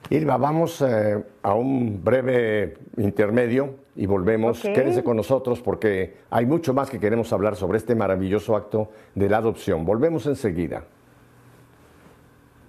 Irma, 0.10 0.38
vamos 0.38 0.82
eh, 0.82 1.24
a 1.42 1.54
un 1.56 2.04
breve 2.04 2.78
intermedio 2.98 3.85
y 3.96 4.06
volvemos. 4.06 4.62
Quédese 4.62 5.04
con 5.04 5.18
nosotros 5.18 5.62
porque 5.62 6.18
hay 6.30 6.46
mucho 6.46 6.74
más 6.74 6.90
que 6.90 7.00
queremos 7.00 7.32
hablar 7.34 7.56
sobre 7.56 7.78
este 7.78 7.96
maravilloso 7.96 8.56
acto 8.56 8.90
de 9.14 9.30
la 9.30 9.38
adopción. 9.38 9.86
Volvemos 9.86 10.26
enseguida. 10.26 10.84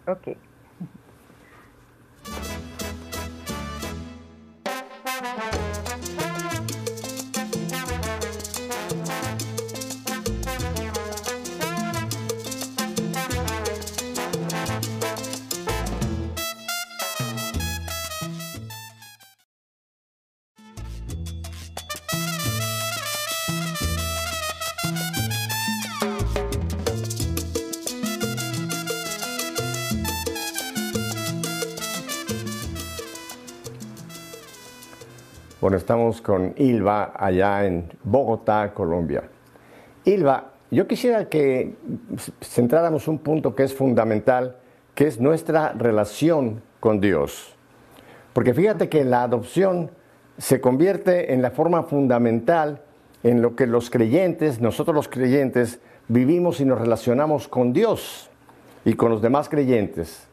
Ok. 0.06 0.36
Bueno, 35.66 35.78
estamos 35.78 36.20
con 36.20 36.54
Ilva 36.58 37.12
allá 37.16 37.66
en 37.66 37.88
Bogotá, 38.04 38.72
Colombia. 38.72 39.24
Ilva, 40.04 40.52
yo 40.70 40.86
quisiera 40.86 41.28
que 41.28 41.74
centráramos 42.40 43.08
un 43.08 43.18
punto 43.18 43.52
que 43.52 43.64
es 43.64 43.74
fundamental, 43.74 44.58
que 44.94 45.08
es 45.08 45.18
nuestra 45.18 45.72
relación 45.72 46.62
con 46.78 47.00
Dios. 47.00 47.56
Porque 48.32 48.54
fíjate 48.54 48.88
que 48.88 49.04
la 49.04 49.24
adopción 49.24 49.90
se 50.38 50.60
convierte 50.60 51.34
en 51.34 51.42
la 51.42 51.50
forma 51.50 51.82
fundamental 51.82 52.82
en 53.24 53.42
lo 53.42 53.56
que 53.56 53.66
los 53.66 53.90
creyentes, 53.90 54.60
nosotros 54.60 54.94
los 54.94 55.08
creyentes, 55.08 55.80
vivimos 56.06 56.60
y 56.60 56.64
nos 56.64 56.80
relacionamos 56.80 57.48
con 57.48 57.72
Dios 57.72 58.30
y 58.84 58.94
con 58.94 59.10
los 59.10 59.20
demás 59.20 59.48
creyentes. 59.48 60.28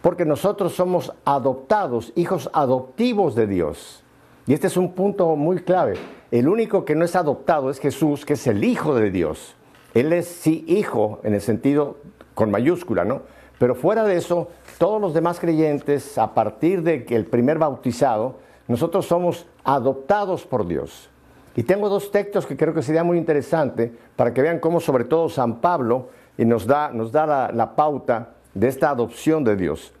Porque 0.00 0.24
nosotros 0.24 0.72
somos 0.72 1.12
adoptados, 1.26 2.14
hijos 2.16 2.48
adoptivos 2.54 3.34
de 3.34 3.46
Dios. 3.46 4.02
Y 4.46 4.54
este 4.54 4.66
es 4.66 4.76
un 4.76 4.92
punto 4.92 5.36
muy 5.36 5.60
clave. 5.60 5.94
El 6.30 6.48
único 6.48 6.84
que 6.84 6.96
no 6.96 7.04
es 7.04 7.14
adoptado 7.14 7.70
es 7.70 7.78
Jesús, 7.78 8.24
que 8.24 8.32
es 8.32 8.46
el 8.46 8.64
Hijo 8.64 8.94
de 8.94 9.10
Dios. 9.10 9.54
Él 9.94 10.12
es 10.12 10.26
sí 10.26 10.64
hijo 10.66 11.20
en 11.22 11.34
el 11.34 11.40
sentido 11.40 11.98
con 12.34 12.50
mayúscula, 12.50 13.04
¿no? 13.04 13.22
Pero 13.58 13.74
fuera 13.74 14.04
de 14.04 14.16
eso, 14.16 14.48
todos 14.78 15.00
los 15.00 15.14
demás 15.14 15.38
creyentes, 15.38 16.18
a 16.18 16.34
partir 16.34 16.82
de 16.82 17.04
que 17.04 17.14
el 17.14 17.26
primer 17.26 17.58
bautizado, 17.58 18.36
nosotros 18.66 19.06
somos 19.06 19.46
adoptados 19.62 20.44
por 20.44 20.66
Dios. 20.66 21.10
Y 21.54 21.62
tengo 21.62 21.88
dos 21.88 22.10
textos 22.10 22.46
que 22.46 22.56
creo 22.56 22.74
que 22.74 22.82
sería 22.82 23.04
muy 23.04 23.18
interesante 23.18 23.92
para 24.16 24.32
que 24.32 24.42
vean 24.42 24.58
cómo 24.58 24.80
sobre 24.80 25.04
todo 25.04 25.28
San 25.28 25.60
Pablo 25.60 26.08
nos 26.38 26.66
da, 26.66 26.90
nos 26.90 27.12
da 27.12 27.52
la 27.52 27.76
pauta 27.76 28.30
de 28.54 28.68
esta 28.68 28.90
adopción 28.90 29.44
de 29.44 29.54
Dios. 29.54 29.92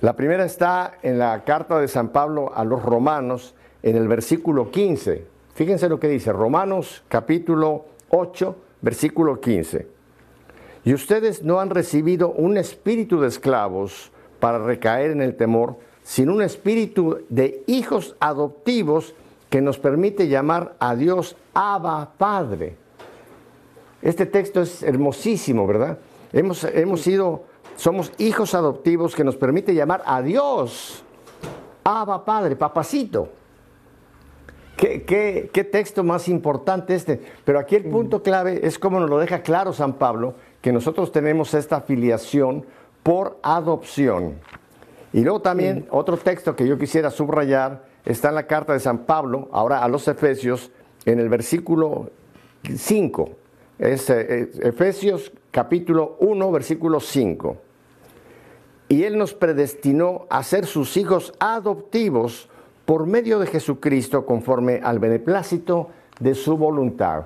La 0.00 0.14
primera 0.14 0.44
está 0.44 0.94
en 1.02 1.18
la 1.18 1.44
carta 1.44 1.78
de 1.78 1.88
San 1.88 2.08
Pablo 2.08 2.50
a 2.54 2.64
los 2.64 2.82
romanos, 2.82 3.54
en 3.84 3.96
el 3.96 4.08
versículo 4.08 4.70
15. 4.70 5.26
Fíjense 5.54 5.90
lo 5.90 6.00
que 6.00 6.08
dice, 6.08 6.32
Romanos 6.32 7.04
capítulo 7.06 7.84
8, 8.08 8.56
versículo 8.80 9.40
15. 9.40 9.86
Y 10.84 10.94
ustedes 10.94 11.42
no 11.42 11.60
han 11.60 11.68
recibido 11.68 12.30
un 12.30 12.56
espíritu 12.56 13.20
de 13.20 13.28
esclavos 13.28 14.10
para 14.40 14.58
recaer 14.58 15.10
en 15.10 15.20
el 15.20 15.36
temor, 15.36 15.76
sino 16.02 16.32
un 16.32 16.40
espíritu 16.40 17.18
de 17.28 17.62
hijos 17.66 18.16
adoptivos 18.20 19.14
que 19.50 19.60
nos 19.60 19.78
permite 19.78 20.28
llamar 20.28 20.76
a 20.78 20.96
Dios 20.96 21.36
Abba 21.52 22.10
Padre. 22.16 22.76
Este 24.00 24.24
texto 24.24 24.62
es 24.62 24.82
hermosísimo, 24.82 25.66
¿verdad? 25.66 25.98
Hemos, 26.32 26.64
hemos 26.64 27.02
sido, 27.02 27.44
somos 27.76 28.12
hijos 28.16 28.54
adoptivos 28.54 29.14
que 29.14 29.24
nos 29.24 29.36
permite 29.36 29.74
llamar 29.74 30.02
a 30.06 30.22
Dios 30.22 31.04
Abba 31.84 32.24
Padre, 32.24 32.56
papacito. 32.56 33.43
¿Qué, 34.76 35.04
qué, 35.52 35.64
texto 35.64 36.02
más 36.02 36.28
importante 36.28 36.94
este? 36.94 37.20
Pero 37.44 37.58
aquí 37.60 37.76
el 37.76 37.84
punto 37.84 38.22
clave 38.22 38.66
es 38.66 38.78
como 38.78 38.98
nos 38.98 39.08
lo 39.08 39.18
deja 39.18 39.42
claro 39.42 39.72
San 39.72 39.94
Pablo, 39.94 40.34
que 40.60 40.72
nosotros 40.72 41.12
tenemos 41.12 41.54
esta 41.54 41.76
afiliación 41.76 42.66
por 43.02 43.38
adopción. 43.42 44.34
Y 45.12 45.20
luego 45.20 45.40
también 45.40 45.86
otro 45.90 46.16
texto 46.16 46.56
que 46.56 46.66
yo 46.66 46.76
quisiera 46.76 47.10
subrayar 47.10 47.84
está 48.04 48.30
en 48.30 48.34
la 48.34 48.46
carta 48.48 48.72
de 48.72 48.80
San 48.80 49.04
Pablo, 49.04 49.48
ahora 49.52 49.84
a 49.84 49.88
los 49.88 50.08
Efesios, 50.08 50.72
en 51.04 51.20
el 51.20 51.28
versículo 51.28 52.10
5. 52.64 53.30
Es 53.78 54.10
eh, 54.10 54.50
Efesios 54.60 55.32
capítulo 55.52 56.16
1, 56.18 56.50
versículo 56.50 56.98
5. 56.98 57.56
Y 58.88 59.04
Él 59.04 59.16
nos 59.16 59.34
predestinó 59.34 60.26
a 60.30 60.42
ser 60.42 60.66
sus 60.66 60.96
hijos 60.96 61.32
adoptivos 61.38 62.48
por 62.84 63.06
medio 63.06 63.38
de 63.38 63.46
Jesucristo 63.46 64.26
conforme 64.26 64.80
al 64.82 64.98
beneplácito 64.98 65.90
de 66.20 66.34
su 66.34 66.56
voluntad. 66.56 67.24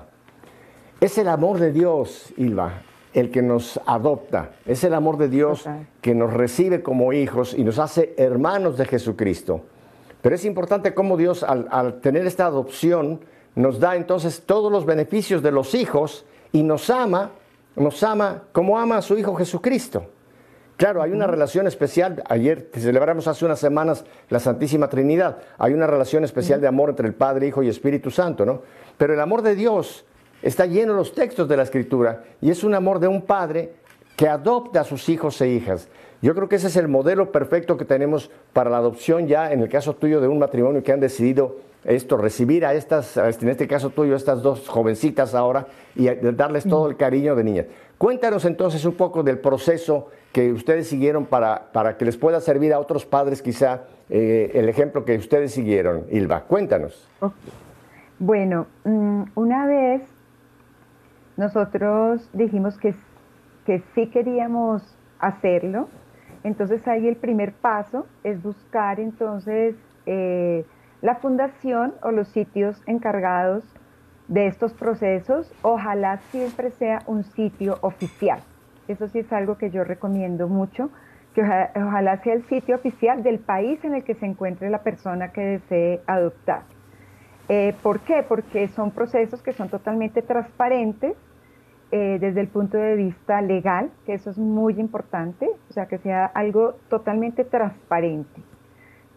Es 0.99 1.17
el 1.17 1.27
amor 1.27 1.59
de 1.59 1.71
Dios, 1.71 2.33
Ilva, 2.37 2.81
el 3.13 3.31
que 3.31 3.41
nos 3.41 3.79
adopta. 3.85 4.51
Es 4.65 4.83
el 4.83 4.93
amor 4.93 5.17
de 5.17 5.29
Dios 5.29 5.65
que 6.01 6.15
nos 6.15 6.33
recibe 6.33 6.81
como 6.81 7.13
hijos 7.13 7.53
y 7.53 7.63
nos 7.63 7.79
hace 7.79 8.13
hermanos 8.17 8.77
de 8.77 8.85
Jesucristo. 8.85 9.61
Pero 10.21 10.35
es 10.35 10.45
importante 10.45 10.93
cómo 10.93 11.17
Dios, 11.17 11.43
al, 11.43 12.01
tener 12.01 12.25
esta 12.25 12.45
adopción, 12.45 13.21
nos 13.55 13.79
da 13.79 13.95
entonces 13.95 14.43
todos 14.45 14.71
los 14.71 14.85
beneficios 14.85 15.41
de 15.41 15.51
los 15.51 15.73
hijos 15.73 16.25
y 16.51 16.63
nos 16.63 16.89
ama, 16.89 17.31
nos 17.75 18.03
ama 18.03 18.43
como 18.51 18.77
ama 18.77 18.97
a 18.97 19.01
su 19.01 19.17
Hijo 19.17 19.35
Jesucristo. 19.35 20.05
Claro, 20.79 21.01
hay 21.01 21.11
una 21.11 21.27
relación 21.27 21.67
especial, 21.67 22.23
ayer 22.29 22.69
celebramos 22.73 23.27
hace 23.27 23.43
unas 23.43 23.59
semanas 23.59 24.05
la 24.29 24.39
Santísima 24.39 24.87
Trinidad, 24.87 25.39
hay 25.57 25.73
una 25.73 25.87
relación 25.87 26.23
especial 26.23 26.61
de 26.61 26.67
amor 26.67 26.91
entre 26.91 27.05
el 27.05 27.13
Padre, 27.13 27.47
Hijo 27.47 27.61
y 27.61 27.67
Espíritu 27.67 28.11
Santo, 28.11 28.45
¿no? 28.45 28.61
Pero 28.97 29.13
el 29.13 29.19
amor 29.19 29.41
de 29.41 29.55
Dios 29.55 30.05
está 30.41 30.67
lleno 30.67 30.93
de 30.93 30.99
los 30.99 31.13
textos 31.13 31.49
de 31.49 31.57
la 31.57 31.63
Escritura 31.63 32.23
y 32.39 32.49
es 32.49 32.63
un 32.63 32.75
amor 32.75 33.01
de 33.01 33.09
un 33.09 33.23
Padre 33.23 33.73
que 34.15 34.29
adopta 34.29 34.79
a 34.79 34.83
sus 34.85 35.09
hijos 35.09 35.41
e 35.41 35.49
hijas. 35.49 35.89
Yo 36.21 36.33
creo 36.33 36.47
que 36.47 36.55
ese 36.55 36.67
es 36.67 36.77
el 36.77 36.87
modelo 36.87 37.29
perfecto 37.33 37.75
que 37.75 37.83
tenemos 37.83 38.31
para 38.53 38.69
la 38.69 38.77
adopción 38.77 39.27
ya 39.27 39.51
en 39.51 39.59
el 39.59 39.67
caso 39.67 39.97
tuyo 39.97 40.21
de 40.21 40.29
un 40.29 40.39
matrimonio 40.39 40.81
que 40.81 40.93
han 40.93 41.01
decidido 41.01 41.57
esto, 41.83 42.15
recibir 42.15 42.65
a 42.65 42.73
estas, 42.73 43.17
en 43.17 43.49
este 43.49 43.67
caso 43.67 43.89
tuyo, 43.89 44.15
estas 44.15 44.41
dos 44.41 44.67
jovencitas 44.67 45.33
ahora 45.35 45.67
y 45.95 46.07
darles 46.07 46.63
todo 46.63 46.89
el 46.89 46.95
cariño 46.97 47.35
de 47.35 47.43
niñas. 47.43 47.65
Cuéntanos 47.99 48.45
entonces 48.45 48.85
un 48.85 48.95
poco 48.95 49.23
del 49.23 49.39
proceso 49.39 50.07
que 50.31 50.53
ustedes 50.53 50.87
siguieron 50.87 51.25
para, 51.25 51.73
para 51.73 51.97
que 51.97 52.05
les 52.05 52.15
pueda 52.15 52.39
servir 52.39 52.71
a 52.71 52.79
otros 52.79 53.05
padres 53.05 53.41
quizá 53.41 53.81
eh, 54.09 54.51
el 54.53 54.69
ejemplo 54.69 55.03
que 55.03 55.17
ustedes 55.17 55.51
siguieron. 55.51 56.05
Ilva, 56.09 56.45
cuéntanos. 56.45 57.09
Bueno, 58.17 58.67
mm, 58.85 59.23
una 59.35 59.65
vez 59.65 60.01
nosotros 61.35 62.29
dijimos 62.31 62.77
que, 62.77 62.95
que 63.65 63.83
sí 63.93 64.07
queríamos 64.07 64.81
hacerlo, 65.19 65.89
entonces 66.45 66.87
ahí 66.87 67.05
el 67.05 67.17
primer 67.17 67.51
paso 67.51 68.07
es 68.23 68.41
buscar 68.41 69.01
entonces 69.01 69.75
eh, 70.05 70.65
la 71.01 71.15
fundación 71.15 71.95
o 72.01 72.11
los 72.11 72.29
sitios 72.29 72.81
encargados 72.85 73.65
de 74.29 74.45
estos 74.45 74.73
procesos, 74.73 75.51
ojalá 75.63 76.17
siempre 76.29 76.69
sea 76.71 77.01
un 77.07 77.23
sitio 77.23 77.79
oficial. 77.81 78.39
Eso 78.87 79.07
sí 79.07 79.19
es 79.19 79.33
algo 79.33 79.57
que 79.57 79.71
yo 79.71 79.83
recomiendo 79.83 80.47
mucho, 80.47 80.89
que 81.33 81.41
ojalá, 81.41 82.17
sea 82.23 82.33
el 82.33 82.43
sitio 82.43 82.75
oficial 82.75 83.23
del 83.23 83.39
país 83.39 83.83
en 83.83 83.95
el 83.95 84.03
que 84.03 84.13
se 84.13 84.25
encuentre 84.25 84.69
la 84.69 84.83
persona 84.83 85.31
que 85.31 85.41
desee 85.41 86.01
adoptar. 86.07 86.61
Eh, 87.49 87.73
¿Por 87.81 88.01
qué? 88.01 88.23
Porque 88.27 88.67
son 88.67 88.91
procesos 88.91 89.41
que 89.41 89.51
son 89.51 89.69
totalmente 89.69 90.21
transparentes 90.21 91.17
eh, 91.91 92.17
desde 92.19 92.41
el 92.41 92.47
punto 92.49 92.77
de 92.77 92.95
vista 92.95 93.41
legal, 93.41 93.89
que 94.05 94.13
eso 94.13 94.29
es 94.29 94.37
muy 94.37 94.79
importante, 94.79 95.49
o 95.69 95.73
sea, 95.73 95.87
que 95.87 95.97
sea 95.97 96.25
algo 96.25 96.75
totalmente 96.87 97.43
transparente. 97.43 98.41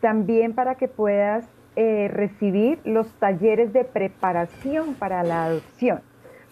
También 0.01 0.55
para 0.55 0.77
que 0.77 0.89
puedas 0.89 1.47
eh, 1.77 2.09
recibir 2.09 2.81
los 2.85 3.13
talleres 3.15 3.73
de 3.73 3.85
preparación 3.85 4.95
para 4.95 5.23
la 5.23 5.45
adopción, 5.45 6.01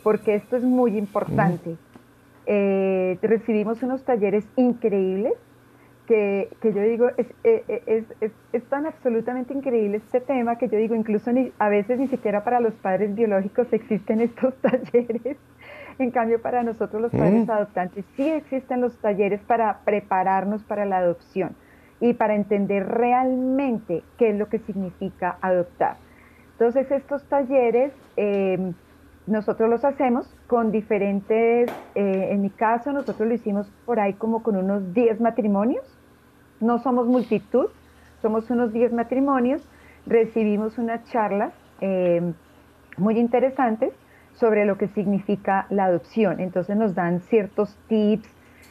porque 0.03 0.35
esto 0.35 0.57
es 0.57 0.63
muy 0.63 0.97
importante. 0.97 1.77
Eh, 2.47 3.19
recibimos 3.23 3.83
unos 3.83 4.05
talleres 4.05 4.45
increíbles 4.57 5.35
que, 6.07 6.49
que 6.61 6.73
yo 6.73 6.83
digo, 6.83 7.09
es, 7.17 7.27
eh, 7.45 7.63
eh, 7.69 8.05
es, 8.21 8.33
es, 8.53 8.65
tan 8.65 8.87
absolutamente 8.87 9.55
increíble 9.55 9.99
este 9.99 10.21
tema 10.21 10.57
que 10.57 10.69
yo 10.69 10.77
digo, 10.77 10.97
incluso 10.97 11.31
ni, 11.31 11.53
a 11.59 11.69
veces 11.69 12.01
ni 12.01 12.09
siquiera 12.09 12.43
para 12.43 12.59
los 12.59 12.75
padres 12.75 13.15
biológicos 13.15 13.73
existen 13.73 14.21
estos 14.23 14.55
talleres. 14.57 15.37
En 15.99 16.11
cambio, 16.11 16.41
para 16.41 16.63
nosotros 16.63 17.01
los 17.01 17.13
padres 17.13 17.47
mm. 17.47 17.51
adoptantes 17.51 18.05
sí 18.17 18.29
existen 18.29 18.81
los 18.81 18.97
talleres 18.99 19.41
para 19.43 19.81
prepararnos 19.85 20.65
para 20.65 20.87
la 20.87 20.99
adopción 20.99 21.55
y 22.01 22.15
para 22.15 22.35
entender 22.35 22.87
realmente 22.87 24.03
qué 24.19 24.31
es 24.31 24.37
lo 24.37 24.49
que 24.49 24.59
significa 24.61 25.37
adoptar. 25.41 25.97
Entonces, 26.53 26.91
estos 26.91 27.25
talleres 27.29 27.93
nosotros 29.27 29.71
los 29.71 29.85
hacemos 29.85 30.35
con 30.47 30.73
diferentes, 30.73 31.71
eh, 31.95 32.29
en 32.33 32.43
mi 32.43 32.51
caso 32.51 32.93
nosotros 32.93 33.29
lo 33.29 33.35
hicimos 33.35 33.71
por 33.87 34.01
ahí 34.01 34.15
como 34.15 34.43
con 34.43 34.57
unos 34.57 34.93
10 34.93 35.21
matrimonios, 35.21 35.85
no 36.61 36.79
somos 36.79 37.07
multitud, 37.07 37.69
somos 38.21 38.51
unos 38.51 38.73
10 38.73 38.93
matrimonios, 38.93 39.67
recibimos 40.07 40.79
unas 40.79 41.05
charlas 41.05 41.53
em, 41.81 42.35
muy 42.97 43.19
interesantes 43.19 43.95
sobre 44.33 44.65
lo 44.65 44.77
que 44.77 44.89
significa 44.89 45.67
la 45.71 45.85
adopción, 45.85 46.41
entonces 46.41 46.77
nos 46.77 46.95
dan 46.95 47.21
ciertos 47.21 47.79
tips 47.89 48.29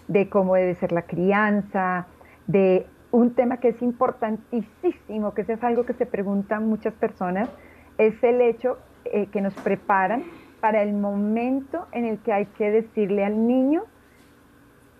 de 0.07 0.29
cómo 0.29 0.55
debe 0.55 0.75
ser 0.75 0.91
la 0.91 1.03
crianza, 1.03 2.07
de 2.47 2.85
un 3.11 3.33
tema 3.33 3.57
que 3.57 3.69
es 3.69 3.81
importantísimo, 3.81 5.33
que 5.33 5.41
es 5.41 5.63
algo 5.63 5.85
que 5.85 5.93
se 5.93 6.05
preguntan 6.05 6.67
muchas 6.67 6.93
personas, 6.93 7.49
es 7.97 8.21
el 8.23 8.41
hecho 8.41 8.77
eh, 9.05 9.27
que 9.27 9.41
nos 9.41 9.53
preparan 9.55 10.23
para 10.61 10.83
el 10.83 10.93
momento 10.93 11.87
en 11.91 12.05
el 12.05 12.19
que 12.19 12.33
hay 12.33 12.45
que 12.45 12.69
decirle 12.69 13.25
al 13.25 13.47
niño 13.47 13.83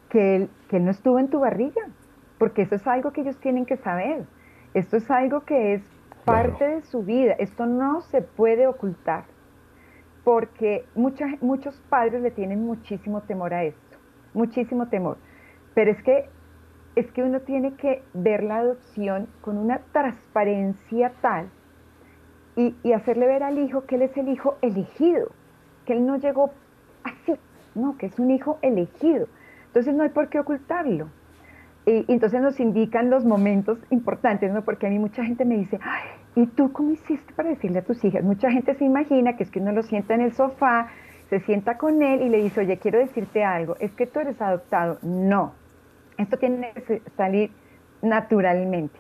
que 0.10 0.36
él, 0.36 0.50
que 0.70 0.80
no 0.80 0.92
estuvo 0.92 1.20
en 1.20 1.30
tu 1.30 1.40
barriga, 1.40 1.82
porque 2.38 2.64
eso 2.64 2.76
es 2.76 2.88
algo 2.88 3.12
que 3.12 3.22
ellos 3.22 3.38
tienen 3.40 3.66
que 3.66 3.78
saber. 3.78 4.26
Esto 4.74 4.98
es 4.98 5.10
algo 5.12 5.42
que 5.42 5.74
es 5.74 5.84
parte 6.26 6.68
de 6.68 6.82
su 6.84 7.04
vida. 7.04 7.34
Esto 7.34 7.66
no 7.66 8.02
se 8.02 8.22
puede 8.22 8.68
ocultar, 8.68 9.26
porque 10.24 10.86
muchos 10.96 11.82
padres 11.90 12.22
le 12.22 12.32
tienen 12.32 12.64
muchísimo 12.64 13.22
temor 13.22 13.54
a 13.54 13.64
esto, 13.64 13.98
muchísimo 14.34 14.88
temor. 14.88 15.18
Pero 15.74 15.92
es 15.92 16.02
que, 16.04 16.30
es 17.00 17.10
que 17.12 17.24
uno 17.24 17.40
tiene 17.40 17.76
que 17.76 18.04
ver 18.14 18.44
la 18.44 18.58
adopción 18.58 19.28
con 19.40 19.58
una 19.58 19.80
transparencia 19.94 21.14
tal 21.22 21.50
y, 22.56 22.92
hacerle 22.92 23.26
ver 23.26 23.42
al 23.42 23.58
hijo 23.58 23.86
que 23.86 23.96
él 23.96 24.02
es 24.02 24.18
el 24.18 24.28
hijo 24.28 24.58
elegido, 24.62 25.30
que 25.86 25.94
él 25.94 26.06
no 26.06 26.18
llegó 26.18 26.52
así, 27.06 27.40
no, 27.74 27.98
que 27.98 28.08
es 28.08 28.20
un 28.20 28.32
hijo 28.32 28.60
elegido. 28.62 29.28
Entonces 29.68 29.96
no 29.96 30.04
hay 30.04 30.10
por 30.10 30.28
qué 30.28 30.40
ocultarlo. 30.40 31.08
Y, 31.86 32.04
entonces 32.12 32.42
nos 32.42 32.60
indican 32.60 33.10
los 33.10 33.24
momentos 33.24 33.80
importantes, 33.92 34.52
¿no? 34.52 34.66
Porque 34.66 34.88
a 34.88 34.90
mí 34.90 35.00
mucha 35.00 35.24
gente 35.24 35.46
me 35.46 35.56
dice, 35.56 35.80
Ay, 35.82 36.44
¿y 36.44 36.48
tú 36.48 36.74
cómo 36.74 36.92
hiciste 36.92 37.34
para 37.34 37.48
decirle 37.48 37.80
a 37.80 37.84
tus 37.86 38.04
hijas? 38.04 38.26
Mucha 38.26 38.52
gente 38.52 38.76
se 38.76 38.84
imagina 38.84 39.38
que 39.38 39.44
es 39.44 39.52
que 39.52 39.60
uno 39.60 39.72
lo 39.72 39.84
sienta 39.84 40.16
en 40.16 40.22
el 40.22 40.34
sofá, 40.34 40.90
se 41.30 41.40
sienta 41.42 41.78
con 41.78 42.02
él 42.02 42.24
y 42.24 42.30
le 42.30 42.44
dice, 42.44 42.60
oye, 42.60 42.78
quiero 42.78 43.00
decirte 43.00 43.44
algo, 43.46 43.78
es 43.80 43.94
que 43.94 44.06
tú 44.06 44.20
eres 44.20 44.42
adoptado. 44.42 44.98
No, 45.02 45.54
esto 46.20 46.38
tiene 46.38 46.74
que 46.74 47.02
salir 47.16 47.52
naturalmente. 48.02 49.00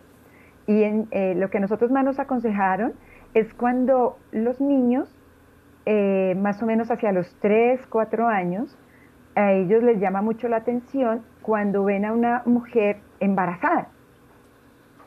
Y 0.67 0.83
en, 0.83 1.07
eh, 1.11 1.35
lo 1.35 1.49
que 1.49 1.59
nosotros 1.59 1.91
más 1.91 2.05
nos 2.05 2.19
aconsejaron 2.19 2.93
es 3.33 3.53
cuando 3.53 4.17
los 4.31 4.59
niños, 4.61 5.13
eh, 5.85 6.35
más 6.37 6.61
o 6.63 6.65
menos 6.65 6.89
hacia 6.91 7.11
los 7.11 7.33
3, 7.41 7.85
4 7.89 8.27
años, 8.27 8.77
a 9.35 9.51
ellos 9.51 9.83
les 9.83 9.99
llama 9.99 10.21
mucho 10.21 10.47
la 10.47 10.57
atención 10.57 11.23
cuando 11.41 11.83
ven 11.83 12.05
a 12.05 12.13
una 12.13 12.41
mujer 12.45 12.97
embarazada. 13.19 13.89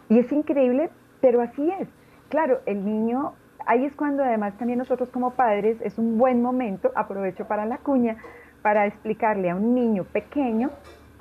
Y 0.08 0.18
es 0.18 0.30
increíble, 0.32 0.90
pero 1.20 1.40
así 1.40 1.70
es. 1.80 1.88
Claro, 2.28 2.60
el 2.66 2.84
niño, 2.84 3.34
ahí 3.66 3.84
es 3.84 3.94
cuando 3.94 4.22
además 4.22 4.56
también 4.58 4.78
nosotros 4.78 5.08
como 5.10 5.32
padres 5.32 5.80
es 5.80 5.98
un 5.98 6.18
buen 6.18 6.42
momento, 6.42 6.92
aprovecho 6.94 7.46
para 7.46 7.64
la 7.66 7.78
cuña, 7.78 8.16
para 8.62 8.86
explicarle 8.86 9.50
a 9.50 9.56
un 9.56 9.74
niño 9.74 10.04
pequeño 10.04 10.70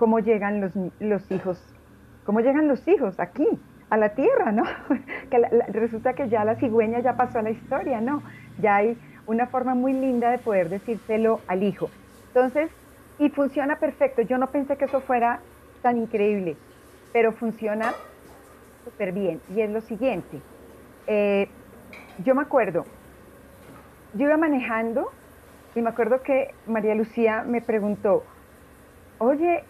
cómo 0.02 0.18
llegan 0.18 0.62
los, 0.62 0.72
los 0.99 1.32
hijos, 1.32 1.64
cómo 2.26 2.39
llegan 2.39 2.68
los 2.68 2.88
hijos 2.88 3.20
aquí, 3.20 3.47
a 3.91 3.97
la 3.97 4.16
tierra, 4.16 4.52
¿no? 4.52 4.64
resulta 5.68 6.14
que 6.14 6.28
ya 6.28 6.43
la 6.43 6.56
cigüeña 6.56 7.02
ya 7.02 7.16
pasó 7.18 7.38
a 7.38 7.43
la 7.43 7.52
historia, 7.52 8.02
¿no? 8.02 8.24
Ya 8.60 8.78
hay 8.78 8.97
una 9.28 9.45
forma 9.45 9.76
muy 9.76 9.93
linda 9.93 10.32
de 10.32 10.39
poder 10.39 10.70
decírselo 10.70 11.39
al 11.47 11.62
hijo. 11.62 11.91
Entonces, 12.30 12.72
y 13.20 13.30
funciona 13.30 13.76
perfecto. 13.76 14.24
Yo 14.24 14.39
no 14.39 14.47
pensé 14.47 14.76
que 14.76 14.86
eso 14.86 15.02
fuera 15.02 15.39
tan 15.84 15.99
increíble, 15.99 16.58
pero 17.14 17.32
funciona 17.34 17.93
súper 18.84 19.12
bien. 19.12 19.39
Y 19.56 19.62
es 19.62 19.70
lo 19.70 19.82
siguiente. 19.82 20.41
Eh, 21.06 21.47
yo 22.24 22.34
me 22.34 22.41
acuerdo, 22.41 22.86
yo 24.16 24.26
iba 24.26 24.38
manejando 24.38 25.12
y 25.76 25.82
me 25.84 25.91
acuerdo 25.91 26.24
que 26.24 26.56
María 26.66 26.95
Lucía 26.95 27.43
me 27.43 27.62
preguntó, 27.62 28.24
oye, 29.20 29.64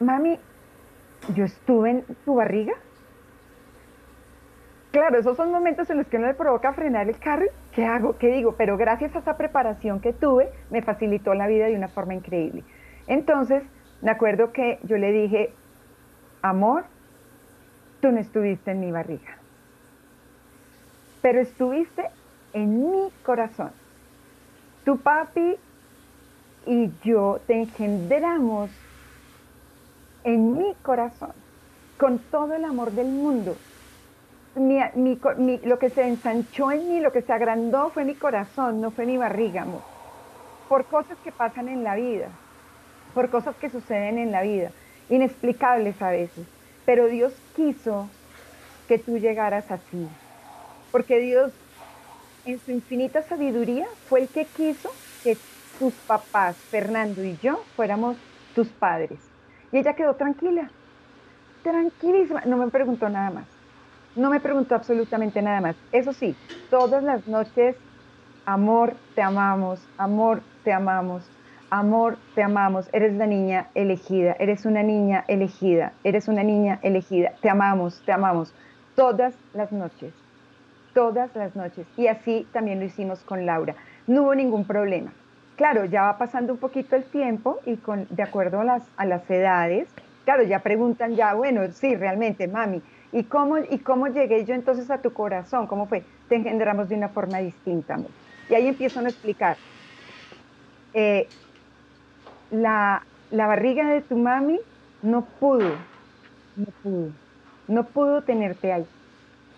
mami, 0.00 0.38
¿yo 1.34 1.44
estuve 1.44 1.90
en 1.90 2.04
tu 2.24 2.34
barriga? 2.34 2.74
Claro, 4.90 5.18
esos 5.18 5.36
son 5.36 5.50
momentos 5.50 5.90
en 5.90 5.98
los 5.98 6.06
que 6.06 6.16
uno 6.16 6.26
le 6.26 6.34
provoca 6.34 6.72
frenar 6.72 7.08
el 7.08 7.18
carro. 7.18 7.46
¿Qué 7.72 7.84
hago? 7.84 8.16
¿Qué 8.16 8.28
digo? 8.28 8.54
Pero 8.56 8.78
gracias 8.78 9.14
a 9.14 9.18
esa 9.18 9.36
preparación 9.36 10.00
que 10.00 10.14
tuve, 10.14 10.50
me 10.70 10.80
facilitó 10.80 11.34
la 11.34 11.46
vida 11.46 11.66
de 11.66 11.76
una 11.76 11.88
forma 11.88 12.14
increíble. 12.14 12.64
Entonces, 13.06 13.62
me 14.00 14.10
acuerdo 14.10 14.52
que 14.52 14.78
yo 14.84 14.96
le 14.96 15.12
dije, 15.12 15.52
amor, 16.40 16.84
tú 18.00 18.10
no 18.10 18.18
estuviste 18.18 18.70
en 18.70 18.80
mi 18.80 18.90
barriga, 18.90 19.36
pero 21.20 21.40
estuviste 21.40 22.08
en 22.52 22.80
mi 22.80 23.10
corazón. 23.22 23.72
Tu 24.84 24.98
papi 24.98 25.56
y 26.66 26.90
yo 27.02 27.40
te 27.46 27.60
engendramos 27.60 28.70
en 30.26 30.58
mi 30.58 30.74
corazón, 30.82 31.32
con 31.98 32.18
todo 32.18 32.52
el 32.54 32.64
amor 32.66 32.92
del 32.92 33.06
mundo. 33.06 33.56
lo 34.54 35.78
que 35.78 35.90
se 35.90 36.06
ensanchó 36.06 36.70
en 36.72 36.88
mí, 36.88 37.00
lo 37.00 37.12
que 37.12 37.22
se 37.22 37.32
agrandó 37.32 37.88
fue 37.88 38.04
mi 38.04 38.14
corazón, 38.14 38.82
no 38.82 38.90
fue 38.90 39.06
mi 39.06 39.16
barriga, 39.16 39.62
amor. 39.62 39.82
Por 40.68 40.84
cosas 40.84 41.16
que 41.24 41.32
pasan 41.32 41.68
en 41.68 41.82
la 41.82 41.94
vida 41.94 42.28
por 43.16 43.30
cosas 43.30 43.56
que 43.56 43.70
suceden 43.70 44.18
en 44.18 44.30
la 44.30 44.42
vida, 44.42 44.72
inexplicables 45.08 46.02
a 46.02 46.10
veces. 46.10 46.46
Pero 46.84 47.06
Dios 47.06 47.32
quiso 47.56 48.10
que 48.88 48.98
tú 48.98 49.16
llegaras 49.16 49.70
así, 49.70 50.06
porque 50.92 51.18
Dios 51.18 51.50
en 52.44 52.60
su 52.60 52.72
infinita 52.72 53.22
sabiduría 53.22 53.86
fue 54.10 54.20
el 54.20 54.28
que 54.28 54.44
quiso 54.44 54.92
que 55.24 55.38
tus 55.78 55.94
papás, 55.94 56.56
Fernando 56.56 57.24
y 57.24 57.38
yo, 57.42 57.64
fuéramos 57.74 58.18
tus 58.54 58.68
padres. 58.68 59.18
Y 59.72 59.78
ella 59.78 59.94
quedó 59.94 60.14
tranquila, 60.14 60.70
tranquilísima, 61.62 62.42
no 62.46 62.56
me 62.56 62.68
preguntó 62.68 63.08
nada 63.08 63.30
más, 63.30 63.44
no 64.14 64.30
me 64.30 64.40
preguntó 64.40 64.74
absolutamente 64.74 65.42
nada 65.42 65.60
más. 65.60 65.76
Eso 65.92 66.12
sí, 66.12 66.36
todas 66.70 67.02
las 67.02 67.26
noches, 67.26 67.76
amor, 68.44 68.96
te 69.14 69.22
amamos, 69.22 69.80
amor, 69.98 70.42
te 70.62 70.72
amamos, 70.72 71.28
Amor, 71.70 72.18
te 72.36 72.44
amamos, 72.44 72.88
eres 72.92 73.14
la 73.14 73.26
niña 73.26 73.70
elegida, 73.74 74.36
eres 74.38 74.66
una 74.66 74.84
niña 74.84 75.24
elegida, 75.26 75.98
eres 76.04 76.28
una 76.28 76.44
niña 76.44 76.78
elegida, 76.80 77.32
te 77.42 77.50
amamos, 77.50 78.04
te 78.04 78.12
amamos, 78.12 78.54
todas 78.94 79.34
las 79.52 79.72
noches, 79.72 80.14
todas 80.94 81.34
las 81.34 81.56
noches. 81.56 81.88
Y 81.96 82.06
así 82.06 82.48
también 82.52 82.78
lo 82.78 82.84
hicimos 82.84 83.24
con 83.24 83.46
Laura. 83.46 83.74
No 84.06 84.22
hubo 84.22 84.34
ningún 84.36 84.64
problema. 84.64 85.16
Claro, 85.56 85.86
ya 85.86 86.02
va 86.02 86.18
pasando 86.18 86.52
un 86.52 86.58
poquito 86.58 86.96
el 86.96 87.08
tiempo 87.10 87.62
y 87.64 87.80
con, 87.80 88.06
de 88.10 88.22
acuerdo 88.22 88.60
a 88.60 88.64
las, 88.64 88.92
a 88.96 89.06
las 89.06 89.28
edades, 89.30 89.94
claro, 90.24 90.42
ya 90.42 90.62
preguntan 90.62 91.16
ya, 91.16 91.32
bueno, 91.34 91.72
sí, 91.72 91.94
realmente, 91.96 92.46
mami, 92.46 92.84
¿y 93.10 93.26
cómo, 93.28 93.56
¿y 93.58 93.82
cómo 93.82 94.06
llegué 94.08 94.44
yo 94.44 94.54
entonces 94.54 94.90
a 94.90 95.00
tu 95.00 95.14
corazón? 95.14 95.66
¿Cómo 95.66 95.88
fue? 95.88 96.06
Te 96.26 96.36
engendramos 96.36 96.88
de 96.88 96.96
una 96.96 97.08
forma 97.08 97.38
distinta. 97.38 97.96
Y 98.48 98.54
ahí 98.54 98.66
empiezo 98.68 99.00
a 99.00 99.08
explicar. 99.08 99.58
Eh, 100.92 101.32
la, 102.50 103.02
barriga 103.30 103.88
de 103.90 104.02
tu 104.02 104.16
mami 104.16 104.58
no 105.00 105.34
pudo, 105.38 105.86
no 106.56 106.66
pudo, 106.82 107.14
no 107.68 107.92
pudo 107.92 108.24
tenerte 108.24 108.72
ahí, 108.72 108.86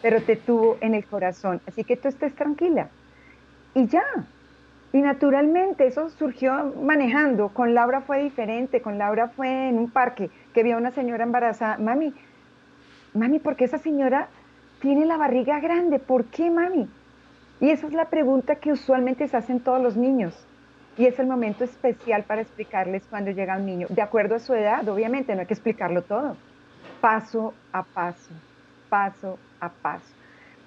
pero 0.01 0.25
te 0.25 0.37
tuvo 0.37 0.79
en 0.83 0.95
el 0.97 1.07
corazón. 1.09 1.63
Así 1.67 1.85
que 1.85 1.97
tú 1.99 2.09
estés 2.09 2.35
tranquila. 2.37 2.95
Y 3.75 3.89
ya. 3.89 4.03
Y 4.93 5.03
naturalmente 5.03 5.86
eso 5.86 6.09
surgió 6.11 6.74
manejando. 6.82 7.51
Con 7.51 7.74
Laura 7.74 8.01
fue 8.01 8.22
diferente. 8.22 8.80
Con 8.80 8.99
Laura 8.99 9.28
fue 9.28 9.68
en 9.68 9.78
un 9.78 9.91
parque 9.91 10.30
que 10.55 10.62
vio 10.62 10.76
a 10.76 10.78
una 10.78 10.93
señora 10.93 11.24
embarazada. 11.24 11.78
Mami, 11.78 12.14
mami, 13.12 13.39
¿por 13.39 13.57
qué 13.57 13.64
esa 13.64 13.78
señora 13.78 14.28
tiene 14.80 15.05
la 15.05 15.16
barriga 15.16 15.61
grande? 15.61 15.99
¿Por 15.99 16.24
qué, 16.26 16.51
mami? 16.51 16.89
Y 17.61 17.70
esa 17.70 17.86
es 17.86 17.93
la 17.93 18.07
pregunta 18.07 18.57
que 18.57 18.72
usualmente 18.72 19.26
se 19.28 19.36
hacen 19.36 19.61
todos 19.61 19.82
los 19.82 19.97
niños. 19.97 20.47
Y 20.97 21.07
es 21.07 21.18
el 21.18 21.26
momento 21.26 21.64
especial 21.64 22.24
para 22.24 22.43
explicarles 22.43 23.05
cuando 23.09 23.30
llega 23.30 23.57
un 23.57 23.66
niño, 23.66 23.86
de 23.89 24.03
acuerdo 24.03 24.34
a 24.34 24.41
su 24.41 24.53
edad, 24.55 24.89
obviamente, 24.89 25.32
no 25.34 25.43
hay 25.43 25.47
que 25.47 25.55
explicarlo 25.55 26.03
todo, 26.03 26.36
paso 27.01 27.55
a 27.72 27.84
paso, 27.84 28.30
paso 28.89 29.39
a 29.61 29.68
paso. 29.68 30.12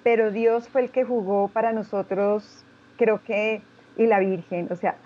Pero 0.02 0.30
Dios 0.30 0.68
fue 0.68 0.82
el 0.82 0.90
que 0.90 1.04
jugó 1.04 1.48
para 1.48 1.72
nosotros, 1.72 2.64
creo 2.96 3.22
que, 3.22 3.60
y 3.96 4.06
la 4.06 4.18
Virgen, 4.18 4.68
o 4.70 4.76
sea, 4.76 4.96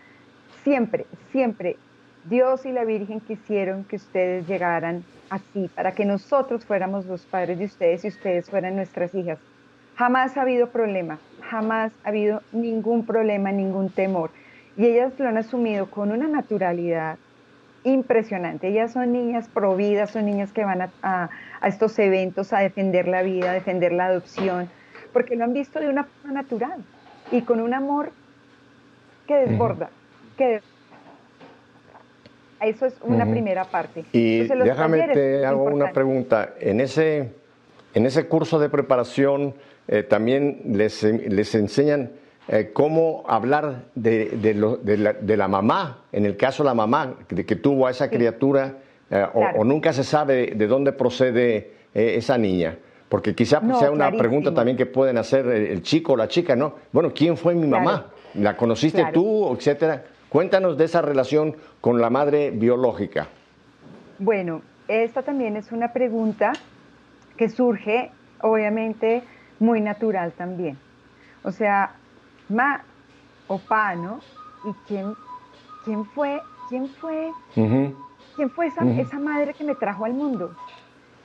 siempre, 0.62 1.06
siempre 1.32 1.76
Dios 2.24 2.66
y 2.66 2.72
la 2.72 2.84
Virgen 2.84 3.20
quisieron 3.20 3.84
que 3.84 3.96
ustedes 3.96 4.46
llegaran 4.48 5.04
así, 5.30 5.70
para 5.74 5.92
que 5.92 6.04
nosotros 6.04 6.64
fuéramos 6.64 7.06
los 7.06 7.22
padres 7.22 7.58
de 7.58 7.66
ustedes 7.66 8.04
y 8.04 8.08
ustedes 8.08 8.50
fueran 8.50 8.76
nuestras 8.76 9.14
hijas. 9.14 9.38
Jamás 9.96 10.36
ha 10.36 10.42
habido 10.42 10.68
problema, 10.70 11.18
jamás 11.48 11.92
ha 12.04 12.08
habido 12.08 12.42
ningún 12.52 13.06
problema, 13.06 13.52
ningún 13.52 13.90
temor. 13.90 14.30
Y 14.76 14.86
ellas 14.86 15.12
lo 15.18 15.28
han 15.28 15.38
asumido 15.38 15.90
con 15.90 16.12
una 16.12 16.28
naturalidad 16.28 17.16
impresionante. 17.84 18.68
Ellas 18.68 18.92
son 18.92 19.12
niñas 19.12 19.48
providas, 19.48 20.10
son 20.10 20.26
niñas 20.26 20.52
que 20.52 20.64
van 20.64 20.90
a, 21.02 21.30
estos 21.62 21.98
eventos 21.98 22.52
a 22.52 22.58
defender 22.58 23.06
la 23.06 23.22
vida, 23.22 23.50
a 23.50 23.54
defender 23.54 23.92
la 23.92 24.06
adopción, 24.06 24.68
porque 25.12 25.36
lo 25.36 25.44
han 25.44 25.52
visto 25.52 25.78
de 25.78 25.88
una 25.88 26.04
forma 26.04 26.42
natural 26.42 26.84
y 27.30 27.42
con 27.42 27.60
un 27.60 27.72
amor 27.72 28.10
que 29.26 29.34
desborda, 29.34 29.90
que 30.36 30.60
Eso 32.60 32.86
es 32.86 32.94
una 33.02 33.26
primera 33.26 33.64
parte. 33.64 34.04
Y 34.12 34.44
déjame 34.44 35.08
te 35.08 35.44
hago 35.44 35.64
una 35.64 35.92
pregunta. 35.92 36.54
En 36.60 36.80
ese, 36.80 37.32
en 37.94 38.06
ese 38.06 38.26
curso 38.28 38.58
de 38.58 38.68
preparación 38.68 39.54
eh, 39.88 40.02
también 40.02 40.62
les, 40.72 41.02
les 41.02 41.54
enseñan 41.54 42.12
eh, 42.48 42.70
cómo 42.72 43.24
hablar 43.28 43.86
de, 43.94 45.36
la, 45.36 45.48
mamá, 45.48 46.04
en 46.12 46.24
el 46.24 46.36
caso 46.36 46.62
de 46.62 46.68
la 46.68 46.74
mamá, 46.74 47.14
de 47.28 47.44
que 47.44 47.56
tuvo 47.56 47.86
a 47.86 47.90
esa 47.90 48.08
criatura, 48.08 48.78
eh, 49.10 49.26
o, 49.34 49.64
nunca 49.64 49.92
se 49.92 50.04
sabe 50.04 50.52
de 50.54 50.66
dónde 50.66 50.92
procede 50.92 51.72
esa 51.92 52.38
niña. 52.38 52.78
Porque 53.08 53.34
quizá 53.34 53.60
pues, 53.60 53.78
sea 53.78 53.90
una 53.90 54.10
pregunta 54.10 54.52
también 54.52 54.76
que 54.76 54.86
pueden 54.86 55.16
hacer 55.16 55.46
el, 55.46 55.82
chico 55.82 56.14
o 56.14 56.16
la 56.16 56.26
chica, 56.26 56.56
¿no? 56.56 56.74
Bueno, 56.92 57.12
¿quién 57.14 57.36
fue 57.36 57.54
mi 57.54 57.66
mamá? 57.66 58.10
¿La 58.38 58.56
conociste 58.56 59.04
tú, 59.12 59.52
etcétera? 59.54 60.04
Cuéntanos 60.28 60.76
de 60.76 60.84
esa 60.84 61.02
relación 61.02 61.56
con 61.80 62.00
la 62.00 62.10
madre 62.10 62.50
biológica. 62.50 63.28
Bueno, 64.18 64.62
esta 64.88 65.22
también 65.22 65.56
es 65.56 65.72
una 65.72 65.92
pregunta 65.92 66.52
que 67.36 67.48
surge, 67.48 68.10
obviamente, 68.42 69.22
muy 69.58 69.80
natural 69.80 70.32
también. 70.32 70.76
O 71.42 71.52
sea, 71.52 71.92
ma 72.48 72.82
o 73.46 73.58
pa, 73.58 73.94
¿no? 73.94 74.20
¿Y 74.64 74.72
quién, 74.88 75.14
quién 75.84 76.04
fue, 76.04 76.40
quién 76.68 76.88
fue, 76.88 77.30
quién 77.54 78.50
fue 78.50 78.66
esa, 78.66 78.84
esa 78.90 79.18
madre 79.18 79.54
que 79.54 79.64
me 79.64 79.74
trajo 79.74 80.04
al 80.04 80.14
mundo? 80.14 80.54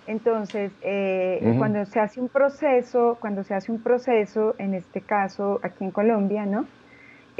Entonces, 0.07 0.72
eh, 0.82 1.55
cuando 1.57 1.86
se 1.86 1.99
hace 1.99 2.20
un 2.20 2.28
proceso, 2.28 3.18
cuando 3.20 3.43
se 3.43 3.53
hace 3.53 3.72
un 3.72 3.82
proceso, 3.82 4.55
en 4.57 4.74
este 4.74 5.01
caso 5.01 5.59
aquí 5.64 5.84
en 5.84 5.91
Colombia, 5.91 6.45
¿no? 6.45 6.66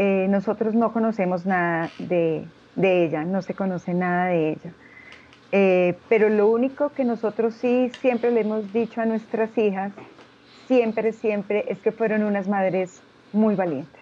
Eh, 0.04 0.26
nosotros 0.30 0.74
no 0.74 0.92
conocemos 0.94 1.46
nada 1.46 1.92
de, 2.00 2.48
ella, 2.76 3.24
no 3.24 3.44
se 3.44 3.54
conoce 3.54 3.94
nada 3.94 4.30
de 4.30 4.54
ella. 4.54 4.74
Eh, 5.52 5.96
pero 6.10 6.28
lo 6.28 6.48
único 6.48 6.90
que 6.90 7.04
nosotros 7.04 7.54
sí 7.54 7.92
siempre 8.02 8.32
le 8.32 8.42
hemos 8.42 8.74
dicho 8.74 9.00
a 9.00 9.06
nuestras 9.06 9.56
hijas, 9.60 9.92
siempre, 10.68 11.14
siempre, 11.14 11.66
es 11.68 11.78
que 11.82 11.92
fueron 11.92 12.24
unas 12.24 12.48
madres 12.48 13.00
muy 13.32 13.54
valientes, 13.54 14.02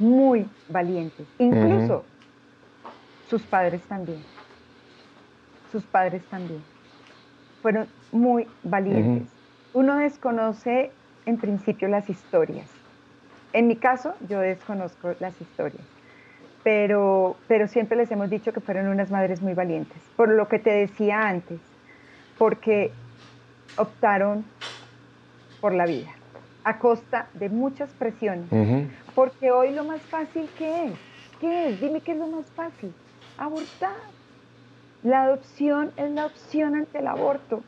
muy 0.00 0.44
valientes. 0.68 1.28
Incluso 1.38 2.02
sus 3.30 3.42
padres 3.42 3.82
también, 3.82 4.24
sus 5.70 5.84
padres 5.84 6.24
también 6.28 6.60
fueron 7.62 7.86
muy 8.10 8.48
valientes. 8.64 9.28
Uno 9.74 9.96
desconoce 9.96 10.90
en 11.24 11.36
principio 11.36 11.86
las 11.86 12.10
historias. 12.10 12.77
En 13.52 13.66
mi 13.66 13.76
caso, 13.76 14.14
yo 14.28 14.40
desconozco 14.40 15.14
las 15.20 15.40
historias, 15.40 15.86
pero, 16.62 17.36
pero 17.46 17.66
siempre 17.66 17.96
les 17.96 18.10
hemos 18.10 18.28
dicho 18.28 18.52
que 18.52 18.60
fueron 18.60 18.88
unas 18.88 19.10
madres 19.10 19.40
muy 19.40 19.54
valientes, 19.54 20.02
por 20.16 20.28
lo 20.28 20.48
que 20.48 20.58
te 20.58 20.70
decía 20.70 21.28
antes, 21.28 21.60
porque 22.36 22.92
optaron 23.76 24.44
por 25.60 25.74
la 25.74 25.86
vida, 25.86 26.10
a 26.64 26.78
costa 26.78 27.28
de 27.34 27.48
muchas 27.48 27.92
presiones, 27.94 28.50
porque 29.14 29.50
hoy 29.50 29.72
lo 29.72 29.84
más 29.84 30.02
fácil, 30.02 30.50
¿qué 30.56 30.86
es? 30.86 30.98
¿Qué 31.40 31.68
es? 31.68 31.80
Dime 31.80 32.02
qué 32.02 32.12
es 32.12 32.18
lo 32.18 32.26
más 32.28 32.50
fácil, 32.52 32.94
abortar 33.36 33.96
la 35.02 35.22
adopción 35.22 35.92
es 35.96 36.10
la 36.10 36.26
opción 36.26 36.74
ante 36.74 36.98
el 36.98 37.06
aborto, 37.06 37.64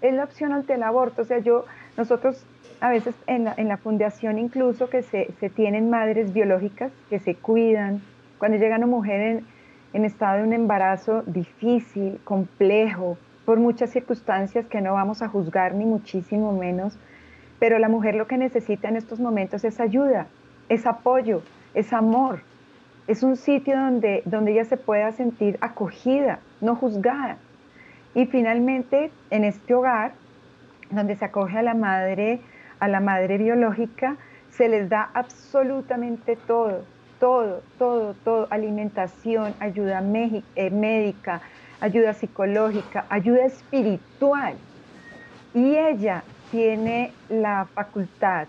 es 0.00 0.12
la 0.14 0.24
opción 0.24 0.52
ante 0.52 0.74
el 0.74 0.82
aborto. 0.82 1.22
O 1.22 1.24
sea, 1.24 1.38
yo, 1.38 1.64
nosotros 1.96 2.44
a 2.82 2.90
veces 2.90 3.14
en 3.28 3.44
la, 3.44 3.76
fundación 3.76 4.40
incluso 4.40 4.90
que 4.90 5.02
se, 5.02 5.26
tienen 5.54 5.88
madres 5.88 6.32
biológicas 6.34 6.90
que 7.08 7.20
se 7.20 7.36
cuidan. 7.36 8.02
Cuando 8.38 8.58
llega 8.58 8.76
una 8.76 8.88
mujer 8.88 9.20
en, 9.20 9.46
en 9.92 10.04
estado 10.04 10.38
de 10.38 10.42
un 10.42 10.52
embarazo 10.52 11.22
difícil, 11.22 12.18
complejo, 12.24 13.16
por 13.44 13.60
muchas 13.60 13.90
circunstancias 13.90 14.66
que 14.66 14.80
no 14.80 14.94
vamos 14.94 15.22
a 15.22 15.28
juzgar 15.28 15.76
ni 15.76 15.84
muchísimo 15.84 16.52
menos, 16.52 16.98
pero 17.60 17.78
la 17.78 17.88
mujer 17.88 18.16
lo 18.16 18.26
que 18.26 18.36
necesita 18.36 18.88
en 18.88 18.96
estos 18.96 19.20
momentos 19.20 19.62
es 19.62 19.78
ayuda, 19.78 20.26
es 20.68 20.84
apoyo, 20.84 21.42
es 21.74 21.92
amor, 21.92 22.40
es 23.06 23.22
un 23.22 23.36
sitio 23.36 23.76
donde, 23.76 24.22
donde 24.24 24.54
ella 24.54 24.64
se 24.64 24.76
pueda 24.76 25.12
sentir 25.12 25.56
acogida, 25.60 26.40
no 26.60 26.74
juzgada. 26.74 27.36
Y 28.16 28.26
finalmente, 28.26 29.12
en 29.30 29.44
este 29.44 29.72
hogar, 29.72 30.14
donde 30.90 31.14
se 31.14 31.24
acoge 31.24 31.58
a 31.58 31.62
la 31.62 31.74
madre, 31.74 32.40
a 32.82 32.88
la 32.88 33.00
madre 33.00 33.38
biológica, 33.38 34.16
se 34.50 34.68
les 34.68 34.88
da 34.88 35.10
absolutamente 35.14 36.36
todo, 36.36 36.84
todo, 37.20 37.62
todo, 37.78 38.14
todo, 38.24 38.46
alimentación, 38.50 39.54
ayuda 39.60 40.02
eh, 40.56 40.70
médica, 40.70 41.40
ayuda 41.80 42.12
psicológica, 42.12 43.06
ayuda 43.08 43.44
espiritual. 43.44 44.54
Y 45.54 45.76
ella 45.76 46.24
tiene 46.50 47.12
la 47.28 47.66
facultad 47.72 48.48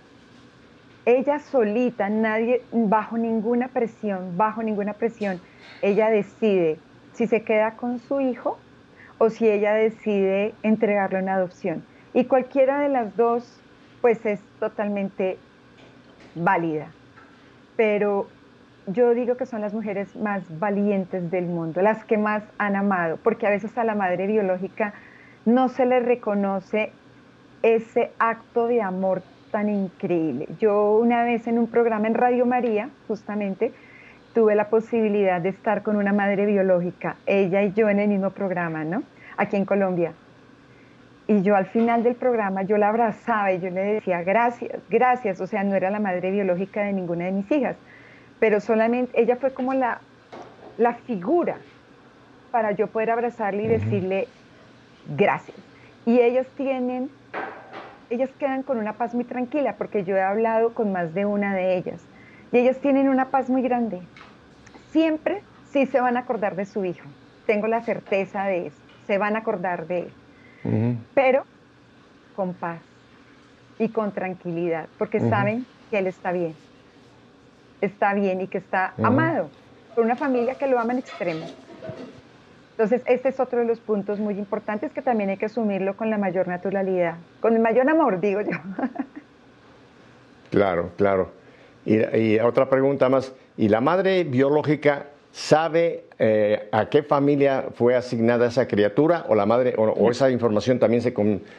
ella 1.06 1.40
solita, 1.40 2.08
nadie, 2.08 2.62
bajo 2.72 3.18
ninguna 3.18 3.68
presión, 3.68 4.38
bajo 4.38 4.64
ninguna 4.64 4.94
presión, 4.94 5.42
ella 5.82 6.10
decide 6.10 6.80
si 7.12 7.28
se 7.28 7.44
queda 7.44 7.72
con 7.76 8.00
su 8.00 8.22
hijo 8.22 8.58
o 9.18 9.30
si 9.30 9.50
ella 9.50 9.74
decide 9.74 10.54
entregarlo 10.64 11.20
en 11.20 11.28
adopción. 11.28 11.84
Y 12.14 12.26
cualquiera 12.26 12.80
de 12.80 12.90
las 12.90 13.18
dos, 13.18 13.60
pues 14.04 14.26
es 14.26 14.42
totalmente 14.60 15.38
válida. 16.36 16.88
Pero 17.78 18.28
yo 18.86 19.14
digo 19.14 19.38
que 19.38 19.46
son 19.46 19.62
las 19.62 19.74
mujeres 19.74 20.14
más 20.18 20.44
valientes 20.60 21.32
del 21.32 21.46
mundo, 21.46 21.82
las 21.82 22.04
que 22.04 22.18
más 22.18 22.44
han 22.58 22.76
amado, 22.76 23.18
porque 23.24 23.48
a 23.48 23.50
veces 23.50 23.78
a 23.78 23.86
la 23.86 23.96
madre 23.96 24.28
biológica 24.28 24.94
no 25.46 25.70
se 25.70 25.86
le 25.86 26.02
reconoce 26.02 26.92
ese 27.62 28.12
acto 28.20 28.68
de 28.68 28.82
amor 28.82 29.24
tan 29.52 29.70
increíble. 29.70 30.50
Yo 30.60 30.98
una 30.98 31.24
vez 31.24 31.48
en 31.48 31.58
un 31.58 31.68
programa 31.68 32.08
en 32.08 32.16
Radio 32.16 32.46
María, 32.46 32.90
justamente, 33.08 33.72
tuve 34.34 34.54
la 34.54 34.68
posibilidad 34.68 35.40
de 35.40 35.48
estar 35.48 35.82
con 35.82 35.96
una 35.96 36.12
madre 36.12 36.46
biológica, 36.46 37.16
ella 37.26 37.64
y 37.64 37.72
yo 37.72 37.88
en 37.88 38.02
el 38.02 38.10
mismo 38.10 38.32
programa, 38.32 38.84
¿no? 38.84 39.02
Aquí 39.38 39.56
en 39.56 39.64
Colombia. 39.64 40.12
Y 41.28 41.42
yo 41.42 41.56
al 41.56 41.68
final 41.68 42.04
del 42.04 42.16
programa, 42.16 42.64
yo 42.64 42.78
la 42.78 42.90
abrazaba 42.90 43.52
y 43.54 43.60
yo 43.60 43.70
le 43.70 43.82
decía, 43.96 44.24
gracias, 44.24 44.82
gracias. 44.90 45.40
O 45.40 45.48
sea, 45.48 45.64
no 45.64 45.76
era 45.76 45.90
la 45.90 46.00
madre 46.00 46.32
biológica 46.32 46.84
de 46.84 46.94
ninguna 46.94 47.26
de 47.26 47.32
mis 47.32 47.52
hijas, 47.52 47.78
pero 48.40 48.60
solamente 48.60 49.20
ella 49.20 49.38
fue 49.38 49.54
como 49.54 49.74
la, 49.74 50.02
la 50.78 50.96
figura 50.96 51.58
para 52.52 52.72
yo 52.72 52.88
poder 52.88 53.12
abrazarle 53.12 53.64
y 53.64 53.68
decirle, 53.68 54.28
gracias. 55.16 55.58
Y 56.06 56.20
ellos 56.20 56.46
tienen 56.58 57.10
ellas 58.14 58.30
quedan 58.38 58.64
con 58.64 58.78
una 58.78 58.94
paz 58.94 59.16
muy 59.16 59.24
tranquila, 59.24 59.76
porque 59.78 60.04
yo 60.04 60.16
he 60.16 60.22
hablado 60.22 60.74
con 60.74 60.92
más 60.92 61.14
de 61.14 61.26
una 61.26 61.56
de 61.56 61.78
ellas, 61.78 62.06
y 62.52 62.60
ellas 62.60 62.78
tienen 62.78 63.10
una 63.10 63.30
paz 63.30 63.50
muy 63.50 63.62
grande. 63.62 64.02
Siempre 64.92 65.42
sí 65.72 65.86
se 65.88 66.00
van 66.00 66.18
a 66.18 66.22
acordar 66.22 66.56
de 66.56 66.66
su 66.66 66.86
hijo, 66.86 67.08
tengo 67.46 67.68
la 67.68 67.82
certeza 67.82 68.46
de 68.46 68.68
eso, 68.68 68.78
se 69.08 69.18
van 69.18 69.36
a 69.36 69.40
acordar 69.40 69.88
de 69.88 70.00
él, 70.00 70.14
pero 71.14 71.44
con 72.36 72.54
paz 72.54 72.80
y 73.80 73.90
con 73.90 74.12
tranquilidad, 74.12 74.88
porque 74.98 75.20
saben 75.20 75.66
que 75.90 76.00
él 76.00 76.08
está 76.08 76.32
bien, 76.32 76.56
está 77.82 78.14
bien 78.14 78.42
y 78.42 78.48
que 78.48 78.58
está 78.58 78.94
amado 79.02 79.50
por 79.96 80.04
una 80.04 80.16
familia 80.16 80.56
que 80.56 80.68
lo 80.68 80.80
ama 80.80 80.94
en 80.94 81.00
extremo. 81.00 81.46
Entonces, 82.72 83.04
este 83.06 83.30
es 83.30 83.40
otro 83.40 83.60
de 83.60 83.66
los 83.66 83.80
puntos 83.80 84.20
muy 84.20 84.34
importantes 84.40 84.92
que 84.92 85.04
también 85.04 85.30
hay 85.30 85.38
que 85.38 85.46
asumirlo 85.46 85.96
con 85.96 86.10
la 86.10 86.18
mayor 86.18 86.48
naturalidad, 86.48 87.18
con 87.40 87.54
el 87.56 87.62
mayor 87.62 87.88
amor, 87.88 88.20
digo 88.20 88.42
yo. 88.42 88.58
Claro, 90.50 90.92
claro. 90.98 91.32
Y, 91.84 92.38
otra 92.38 92.70
pregunta 92.70 93.10
más, 93.10 93.34
¿y 93.58 93.70
la 93.70 93.82
madre 93.82 94.24
biológica 94.24 95.08
sabe 95.34 96.06
eh, 96.20 96.70
a 96.72 96.90
qué 96.90 97.02
familia 97.02 97.66
fue 97.74 97.96
asignada 97.96 98.46
esa 98.46 98.68
criatura 98.68 99.26
o 99.28 99.34
la 99.36 99.48
madre 99.48 99.74
o, 99.78 100.12
esa 100.12 100.30
información 100.30 100.78
también 100.78 101.02
se, 101.02 101.12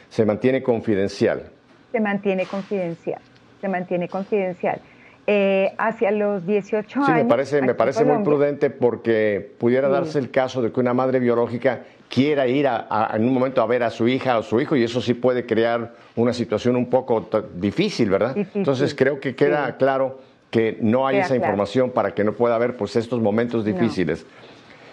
se 0.09 0.25
mantiene 0.25 0.63
confidencial? 0.63 1.43
Se 1.91 1.99
mantiene 1.99 2.45
confidencial, 2.45 3.19
se 3.59 3.67
mantiene 3.67 4.07
confidencial. 4.07 4.79
Eh, 5.27 5.73
hacia 5.77 6.11
los 6.11 6.45
18 6.45 6.99
años. 6.99 7.07
Sí, 7.07 7.13
me 7.13 7.25
parece, 7.25 7.61
me 7.61 7.73
parece 7.73 8.05
muy 8.05 8.23
prudente 8.23 8.69
porque 8.69 9.55
pudiera 9.57 9.89
darse 9.89 10.19
el 10.19 10.29
caso 10.31 10.61
de 10.61 10.71
que 10.71 10.79
una 10.79 10.93
madre 10.93 11.19
biológica 11.19 11.81
quiera 12.07 12.47
ir 12.47 12.67
en 12.67 13.27
un 13.27 13.33
momento 13.33 13.61
a 13.61 13.65
ver 13.65 13.83
a 13.83 13.89
su 13.89 14.07
hija 14.07 14.37
o 14.37 14.43
su 14.43 14.61
hijo 14.61 14.75
y 14.75 14.83
eso 14.83 15.01
sí 15.01 15.15
puede 15.15 15.45
crear 15.45 15.95
una 16.15 16.31
situación 16.31 16.75
un 16.75 16.89
poco 16.91 17.27
difícil, 17.55 18.11
¿verdad? 18.11 18.37
Entonces 18.53 18.93
creo 18.93 19.19
que 19.19 19.35
queda 19.35 19.75
claro 19.77 20.19
que 20.55 20.77
no 20.79 21.05
hay 21.05 21.17
esa 21.17 21.35
información 21.35 21.91
para 21.91 22.15
que 22.15 22.23
no 22.23 22.31
pueda 22.31 22.55
haber 22.55 22.77
pues 22.77 22.95
estos 22.95 23.19
momentos 23.19 23.65
difíciles. 23.65 24.25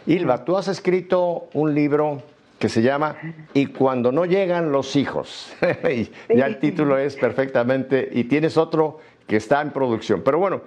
Ilva, 0.06 0.44
tú 0.44 0.56
has 0.56 0.66
escrito 0.66 1.46
un 1.52 1.72
libro 1.72 2.20
que 2.58 2.68
se 2.68 2.82
llama 2.82 3.14
Y 3.54 3.66
cuando 3.66 4.10
no 4.10 4.24
llegan 4.24 4.72
los 4.72 4.96
hijos. 4.96 5.52
ya 6.34 6.46
el 6.46 6.58
título 6.58 6.98
es 6.98 7.14
perfectamente, 7.14 8.08
y 8.10 8.24
tienes 8.24 8.56
otro 8.56 8.98
que 9.28 9.36
está 9.36 9.62
en 9.62 9.70
producción. 9.70 10.22
Pero 10.24 10.40
bueno, 10.40 10.62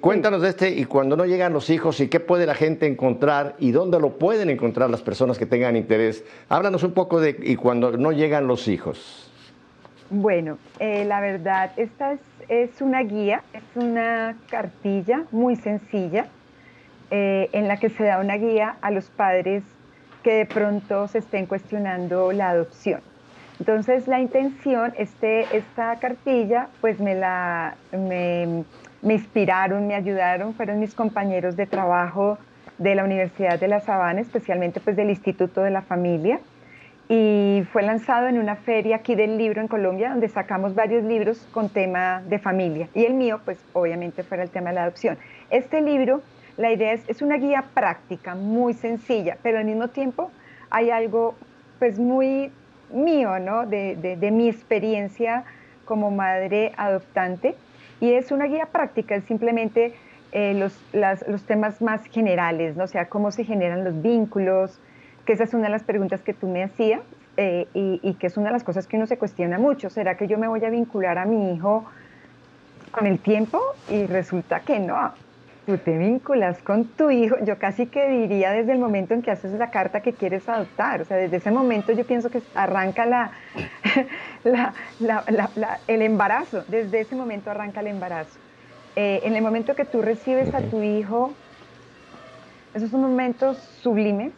cuéntanos 0.00 0.40
de 0.40 0.48
este 0.48 0.70
y 0.70 0.86
cuando 0.86 1.18
no 1.18 1.26
llegan 1.26 1.52
los 1.52 1.68
hijos 1.68 2.00
y 2.00 2.08
qué 2.08 2.18
puede 2.18 2.46
la 2.46 2.54
gente 2.54 2.86
encontrar 2.86 3.56
y 3.58 3.72
dónde 3.72 4.00
lo 4.00 4.16
pueden 4.16 4.48
encontrar 4.48 4.88
las 4.88 5.02
personas 5.02 5.36
que 5.36 5.44
tengan 5.44 5.76
interés. 5.76 6.24
Háblanos 6.48 6.82
un 6.82 6.92
poco 6.92 7.20
de 7.20 7.36
y 7.42 7.56
cuando 7.56 7.92
no 7.98 8.10
llegan 8.10 8.46
los 8.46 8.68
hijos. 8.68 9.29
Bueno, 10.10 10.58
eh, 10.80 11.04
la 11.04 11.20
verdad, 11.20 11.70
esta 11.76 12.18
es, 12.48 12.82
una 12.82 13.00
guía, 13.02 13.44
es 13.52 13.62
una 13.76 14.36
cartilla 14.50 15.22
muy 15.30 15.54
sencilla 15.54 16.26
eh, 17.12 17.48
en 17.52 17.68
la 17.68 17.76
que 17.76 17.90
se 17.90 18.02
da 18.02 18.18
una 18.18 18.34
guía 18.34 18.74
a 18.80 18.90
los 18.90 19.08
padres 19.08 19.62
que 20.24 20.32
de 20.32 20.46
pronto 20.46 21.06
se 21.06 21.18
estén 21.18 21.46
cuestionando 21.46 22.32
la 22.32 22.50
adopción. 22.50 23.00
Entonces 23.60 24.08
la 24.08 24.18
intención, 24.20 24.94
este, 24.98 25.46
esta 25.56 25.94
cartilla, 26.00 26.66
pues 26.80 26.98
me 26.98 27.14
la 27.14 27.76
me, 27.92 28.64
inspiraron, 29.02 29.86
me 29.86 29.94
ayudaron, 29.94 30.54
fueron 30.54 30.80
mis 30.80 30.92
compañeros 30.92 31.56
de 31.56 31.66
trabajo 31.66 32.36
de 32.78 32.96
la 32.96 33.04
Universidad 33.04 33.60
de 33.60 33.68
La 33.68 33.78
Sabana, 33.78 34.22
especialmente 34.22 34.80
pues 34.80 34.96
del 34.96 35.10
Instituto 35.10 35.62
de 35.62 35.70
la 35.70 35.82
Familia, 35.82 36.40
y 37.12 37.64
fue 37.72 37.82
lanzado 37.82 38.28
en 38.28 38.38
una 38.38 38.54
feria 38.54 38.96
aquí 38.96 39.16
del 39.16 39.36
libro 39.36 39.60
en 39.60 39.66
Colombia, 39.66 40.10
donde 40.10 40.28
sacamos 40.28 40.76
varios 40.76 41.02
libros 41.02 41.44
con 41.50 41.68
tema 41.68 42.22
de 42.28 42.38
familia, 42.38 42.88
y 42.94 43.04
el 43.04 43.14
mío, 43.14 43.40
pues 43.44 43.58
obviamente 43.72 44.22
fuera 44.22 44.44
el 44.44 44.50
tema 44.50 44.70
de 44.70 44.76
la 44.76 44.82
adopción. 44.84 45.18
Este 45.50 45.80
libro, 45.80 46.22
la 46.56 46.70
idea 46.72 46.92
es, 46.92 47.02
es 47.08 47.20
una 47.20 47.36
guía 47.36 47.64
práctica, 47.74 48.36
muy 48.36 48.74
sencilla, 48.74 49.36
pero 49.42 49.58
al 49.58 49.64
mismo 49.64 49.88
tiempo 49.88 50.30
hay 50.70 50.90
algo 50.90 51.34
pues 51.80 51.98
muy 51.98 52.52
mío, 52.92 53.40
¿no? 53.40 53.66
De, 53.66 54.30
mi 54.32 54.48
experiencia 54.48 55.42
como 55.84 56.12
madre 56.12 56.72
adoptante. 56.76 57.56
Y 58.00 58.12
es 58.12 58.30
una 58.30 58.44
guía 58.44 58.66
práctica, 58.66 59.16
es 59.16 59.24
simplemente 59.24 59.94
eh, 60.30 60.54
los, 60.54 60.80
los, 60.92 61.42
temas 61.42 61.82
más 61.82 62.04
generales, 62.06 62.76
¿no? 62.76 62.84
O 62.84 62.86
sea, 62.86 63.06
cómo 63.08 63.32
se 63.32 63.44
generan 63.44 63.82
los 63.82 64.00
vínculos, 64.00 64.78
que 65.30 65.34
esa 65.34 65.44
es 65.44 65.54
una 65.54 65.66
de 65.66 65.70
las 65.70 65.84
preguntas 65.84 66.22
que 66.22 66.34
tú 66.34 66.48
me 66.48 66.64
hacías 66.64 67.02
eh, 67.36 67.68
y, 67.72 68.00
y, 68.02 68.14
que 68.14 68.26
es 68.26 68.36
una 68.36 68.46
de 68.46 68.52
las 68.54 68.64
cosas 68.64 68.88
que 68.88 68.96
uno 68.96 69.06
se 69.06 69.16
cuestiona 69.16 69.60
mucho. 69.60 69.88
¿Será 69.88 70.16
que 70.16 70.26
yo 70.26 70.38
me 70.38 70.48
voy 70.48 70.64
a 70.64 70.70
vincular 70.70 71.18
a 71.18 71.24
mi 71.24 71.54
hijo 71.54 71.84
con 72.90 73.06
el 73.06 73.20
tiempo? 73.20 73.60
Y 73.88 74.06
resulta 74.06 74.58
que 74.58 74.80
no 74.80 75.12
tú 75.66 75.78
te 75.78 75.96
vinculas 75.96 76.58
con 76.62 76.84
tu 76.84 77.12
hijo, 77.12 77.36
yo 77.44 77.58
casi 77.58 77.86
que 77.86 78.08
diría 78.08 78.50
desde 78.50 78.72
el 78.72 78.80
momento 78.80 79.14
en 79.14 79.22
que 79.22 79.30
haces 79.30 79.52
la 79.52 79.70
carta 79.70 80.00
que 80.00 80.14
quieres 80.14 80.48
adoptar, 80.48 81.02
o 81.02 81.04
sea, 81.04 81.16
desde 81.16 81.36
ese 81.36 81.52
momento 81.52 81.92
yo 81.92 82.04
pienso 82.04 82.28
que 82.28 82.42
arranca 82.56 83.06
la, 83.06 83.30
el 85.86 86.02
embarazo, 86.02 86.64
desde 86.66 87.02
ese 87.02 87.14
momento 87.14 87.52
arranca 87.52 87.82
el 87.82 87.86
embarazo. 87.86 88.36
Eh, 88.96 89.20
en 89.22 89.36
el 89.36 89.42
momento 89.42 89.76
que 89.76 89.84
tú 89.84 90.02
recibes 90.02 90.52
a 90.52 90.60
tu 90.60 90.82
hijo, 90.82 91.32
esos 92.74 92.90
son 92.90 93.02
momentos 93.02 93.58
sublimes, 93.80 94.32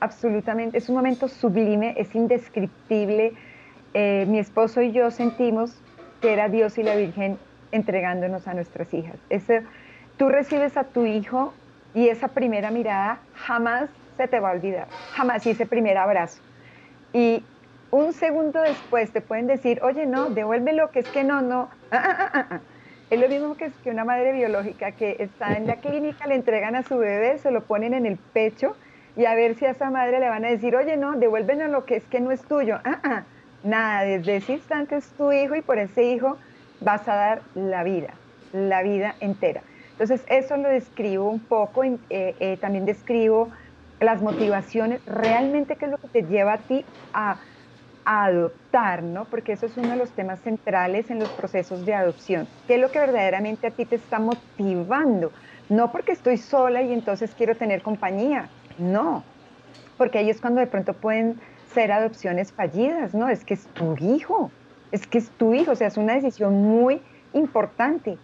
absolutamente, 0.00 0.78
es 0.78 0.88
un 0.88 0.96
momento 0.96 1.28
sublime, 1.28 1.94
es 1.96 2.14
indescriptible. 2.14 3.34
Eh, 3.94 4.26
mi 4.28 4.38
esposo 4.38 4.82
y 4.82 4.92
yo 4.92 5.10
sentimos 5.10 5.82
que 6.20 6.32
era 6.32 6.48
Dios 6.48 6.78
y 6.78 6.82
la 6.82 6.96
Virgen 6.96 7.38
entregándonos 7.72 8.46
a 8.46 8.54
nuestras 8.54 8.92
hijas. 8.94 9.16
Ese, 9.30 9.62
tú 10.16 10.28
recibes 10.28 10.76
a 10.76 10.84
tu 10.84 11.06
hijo 11.06 11.54
y 11.94 12.08
esa 12.08 12.28
primera 12.28 12.70
mirada 12.70 13.20
jamás 13.32 13.90
se 14.16 14.28
te 14.28 14.40
va 14.40 14.50
a 14.50 14.52
olvidar, 14.52 14.88
jamás 15.12 15.46
y 15.46 15.50
ese 15.50 15.66
primer 15.66 15.98
abrazo. 15.98 16.42
Y 17.12 17.44
un 17.90 18.12
segundo 18.12 18.60
después 18.60 19.12
te 19.12 19.20
pueden 19.20 19.46
decir, 19.46 19.80
oye, 19.82 20.06
no, 20.06 20.30
devuélvelo, 20.30 20.90
que 20.90 21.00
es 21.00 21.10
que 21.10 21.24
no, 21.24 21.42
no. 21.42 21.70
Ah, 21.90 22.30
ah, 22.34 22.46
ah, 22.50 22.60
es 23.10 23.20
lo 23.20 23.28
mismo 23.28 23.56
que, 23.56 23.72
que 23.82 23.90
una 23.90 24.04
madre 24.04 24.32
biológica 24.32 24.92
que 24.92 25.16
está 25.20 25.56
en 25.56 25.66
la 25.66 25.76
clínica, 25.76 26.26
le 26.26 26.34
entregan 26.34 26.74
a 26.74 26.82
su 26.82 26.98
bebé, 26.98 27.38
se 27.38 27.50
lo 27.50 27.64
ponen 27.66 27.94
en 27.94 28.04
el 28.06 28.18
pecho 28.18 28.76
y 29.16 29.24
a 29.24 29.34
ver 29.34 29.54
si 29.54 29.64
a 29.64 29.70
esa 29.70 29.90
madre 29.90 30.20
le 30.20 30.28
van 30.28 30.44
a 30.44 30.48
decir, 30.48 30.76
oye, 30.76 30.96
no, 30.96 31.16
devuélvelo 31.16 31.68
lo 31.68 31.86
que 31.86 31.96
es 31.96 32.06
que 32.08 32.20
no 32.20 32.30
es 32.30 32.46
tuyo. 32.46 32.78
Nada, 33.62 34.04
desde 34.04 34.36
ese 34.36 34.52
instante 34.52 34.96
es 34.96 35.12
tu 35.14 35.32
hijo 35.32 35.56
y 35.56 35.62
por 35.62 35.78
ese 35.78 36.04
hijo 36.04 36.38
vas 36.78 37.08
a 37.08 37.14
dar 37.14 37.42
la 37.54 37.82
vida, 37.82 38.20
la 38.52 38.82
vida 38.82 39.16
entera. 39.20 39.64
Entonces, 39.92 40.24
eso 40.28 40.56
lo 40.58 40.68
describo 40.68 41.28
un 41.30 41.40
poco, 41.40 41.82
eh, 41.82 41.98
eh, 42.10 42.58
también 42.58 42.84
describo 42.84 43.50
las 43.98 44.22
motivaciones, 44.22 45.00
realmente 45.06 45.76
qué 45.76 45.86
es 45.86 45.90
lo 45.90 45.98
que 45.98 46.08
te 46.08 46.22
lleva 46.24 46.52
a 46.52 46.66
ti 46.66 46.84
a, 47.12 47.40
adoptar, 48.06 49.02
¿no? 49.02 49.28
Porque 49.28 49.52
eso 49.52 49.66
es 49.66 49.76
uno 49.76 49.90
de 49.90 49.96
los 49.96 50.14
temas 50.14 50.40
centrales 50.40 51.10
en 51.10 51.18
los 51.18 51.32
procesos 51.32 51.84
de 51.84 51.92
adopción. 51.94 52.48
¿Qué 52.66 52.76
es 52.76 52.80
lo 52.80 52.92
que 52.92 53.00
verdaderamente 53.00 53.66
a 53.66 53.72
ti 53.72 53.84
te 53.84 53.96
está 53.96 54.20
motivando? 54.20 55.32
No 55.68 55.90
porque 55.90 56.12
estoy 56.12 56.36
sola 56.36 56.82
y 56.82 56.92
entonces 56.92 57.34
quiero 57.34 57.56
tener 57.56 57.82
compañía, 57.82 58.52
no, 58.78 59.24
porque 59.98 60.18
ahí 60.18 60.30
es 60.30 60.40
cuando 60.40 60.60
de 60.60 60.66
pronto 60.66 60.94
pueden 60.94 61.40
ser 61.72 61.92
adopciones 61.92 62.52
fallidas, 62.52 63.14
¿no? 63.14 63.28
Es 63.28 63.44
que 63.44 63.54
es 63.54 63.66
tu 63.68 63.96
hijo, 63.98 64.50
es 64.92 65.06
que 65.06 65.18
es 65.18 65.30
tu 65.30 65.54
hijo, 65.54 65.72
o 65.72 65.74
sea, 65.74 65.88
es 65.88 65.96
una 65.96 66.14
decisión 66.14 66.54
muy 66.62 67.00
importante. 67.32 68.18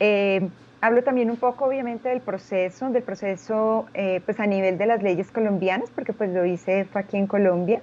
Eh, 0.00 0.48
Hablo 0.80 1.02
también 1.02 1.28
un 1.28 1.36
poco, 1.36 1.64
obviamente, 1.64 2.08
del 2.08 2.20
proceso, 2.20 2.88
del 2.90 3.02
proceso 3.02 3.86
eh, 3.94 4.20
pues 4.24 4.38
a 4.38 4.46
nivel 4.46 4.78
de 4.78 4.86
las 4.86 5.02
leyes 5.02 5.32
colombianas, 5.32 5.90
porque 5.90 6.12
pues 6.12 6.30
lo 6.30 6.44
hice 6.44 6.86
aquí 6.94 7.16
en 7.16 7.26
Colombia, 7.26 7.82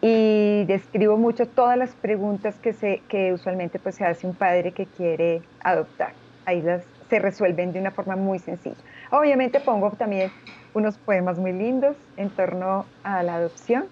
y 0.00 0.64
describo 0.66 1.16
mucho 1.16 1.48
todas 1.48 1.76
las 1.76 1.90
preguntas 1.96 2.54
que, 2.60 2.72
se, 2.72 3.02
que 3.08 3.32
usualmente 3.32 3.80
pues 3.80 3.96
se 3.96 4.04
hace 4.04 4.28
un 4.28 4.34
padre 4.34 4.70
que 4.70 4.86
quiere 4.86 5.42
adoptar. 5.64 6.12
Ahí 6.46 6.62
las 6.62 6.84
se 7.10 7.18
resuelven 7.18 7.72
de 7.72 7.80
una 7.80 7.90
forma 7.90 8.14
muy 8.14 8.38
sencilla. 8.38 8.76
Obviamente 9.10 9.58
pongo 9.58 9.90
también 9.90 10.30
unos 10.74 10.96
poemas 10.98 11.38
muy 11.38 11.52
lindos 11.52 11.96
en 12.16 12.30
torno 12.30 12.86
a 13.02 13.22
la 13.22 13.36
adopción, 13.36 13.86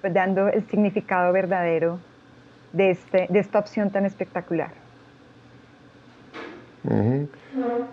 pues 0.00 0.12
dando 0.12 0.48
el 0.48 0.66
significado 0.68 1.32
verdadero 1.32 1.98
de, 2.72 2.90
este, 2.90 3.26
de 3.30 3.38
esta 3.38 3.58
opción 3.58 3.90
tan 3.90 4.04
espectacular. 4.04 4.84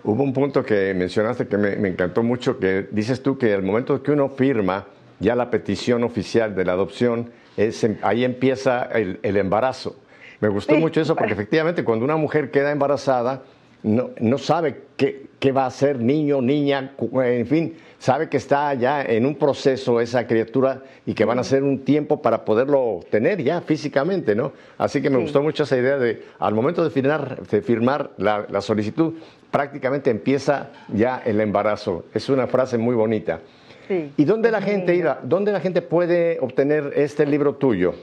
Hubo 0.03 0.23
un 0.23 0.33
punto 0.33 0.63
que 0.63 0.93
mencionaste 0.93 1.47
que 1.47 1.57
me, 1.57 1.87
encantó 1.87 2.23
mucho, 2.23 2.59
que 2.59 2.87
dices 2.91 3.23
tú 3.23 3.37
que 3.37 3.53
al 3.53 3.63
momento 3.63 4.03
que 4.03 4.11
uno 4.11 4.29
firma 4.29 4.85
ya 5.19 5.35
la 5.35 5.49
petición 5.49 6.03
oficial 6.03 6.55
de 6.55 6.65
la 6.65 6.73
adopción, 6.73 7.31
es, 7.55 7.87
ahí 8.01 8.25
empieza 8.25 8.83
el, 8.83 9.19
embarazo. 9.23 9.95
Me 10.39 10.49
gustó 10.49 10.75
mucho 10.75 10.99
eso 10.99 11.15
porque 11.15 11.33
efectivamente 11.33 11.83
cuando 11.83 12.03
una 12.03 12.17
mujer 12.17 12.51
queda 12.51 12.71
embarazada, 12.71 13.43
no, 13.83 14.09
no 14.19 14.37
sabe 14.37 14.83
qué, 14.97 15.27
qué, 15.41 15.51
va 15.51 15.65
a 15.65 15.71
ser 15.71 15.99
niño, 15.99 16.41
niña, 16.41 16.93
en 17.13 17.47
fin, 17.47 17.75
sabe 17.97 18.29
que 18.29 18.37
está 18.37 18.73
ya 18.75 19.01
en 19.01 19.25
un 19.25 19.35
proceso 19.35 19.99
esa 19.99 20.25
criatura 20.27 20.83
y 21.05 21.13
que 21.13 21.25
van 21.25 21.39
a 21.39 21.43
ser 21.43 21.63
un 21.63 21.83
tiempo 21.83 22.21
para 22.21 22.45
poderlo 22.45 23.01
tener 23.09 23.43
ya 23.43 23.59
físicamente, 23.61 24.35
¿no? 24.35 24.53
Así 24.77 25.01
que 25.01 25.09
me 25.09 25.17
gustó 25.17 25.41
mucho 25.41 25.63
esa 25.63 25.75
idea 25.75 25.97
de, 25.97 26.23
al 26.39 26.53
momento 26.53 26.83
de 26.83 26.91
firmar, 26.91 27.41
de 27.41 27.61
firmar 27.61 28.11
la, 28.17 28.45
la, 28.49 28.61
solicitud, 28.61 29.15
prácticamente 29.49 30.09
empieza 30.11 30.69
ya 30.87 31.21
el 31.25 31.41
embarazo. 31.41 32.05
Es 32.13 32.29
una 32.29 32.47
frase 32.47 32.77
muy 32.77 32.95
bonita. 32.95 33.39
Sí, 33.87 34.13
¿Y 34.15 34.23
dónde 34.23 34.51
la 34.51 34.61
gente, 34.61 34.95
Ira, 34.95 35.19
dónde 35.23 35.51
la 35.51 35.59
gente 35.59 35.81
puede 35.81 36.39
obtener 36.39 36.93
este 36.95 37.25
libro 37.25 37.55
tuyo? 37.55 37.95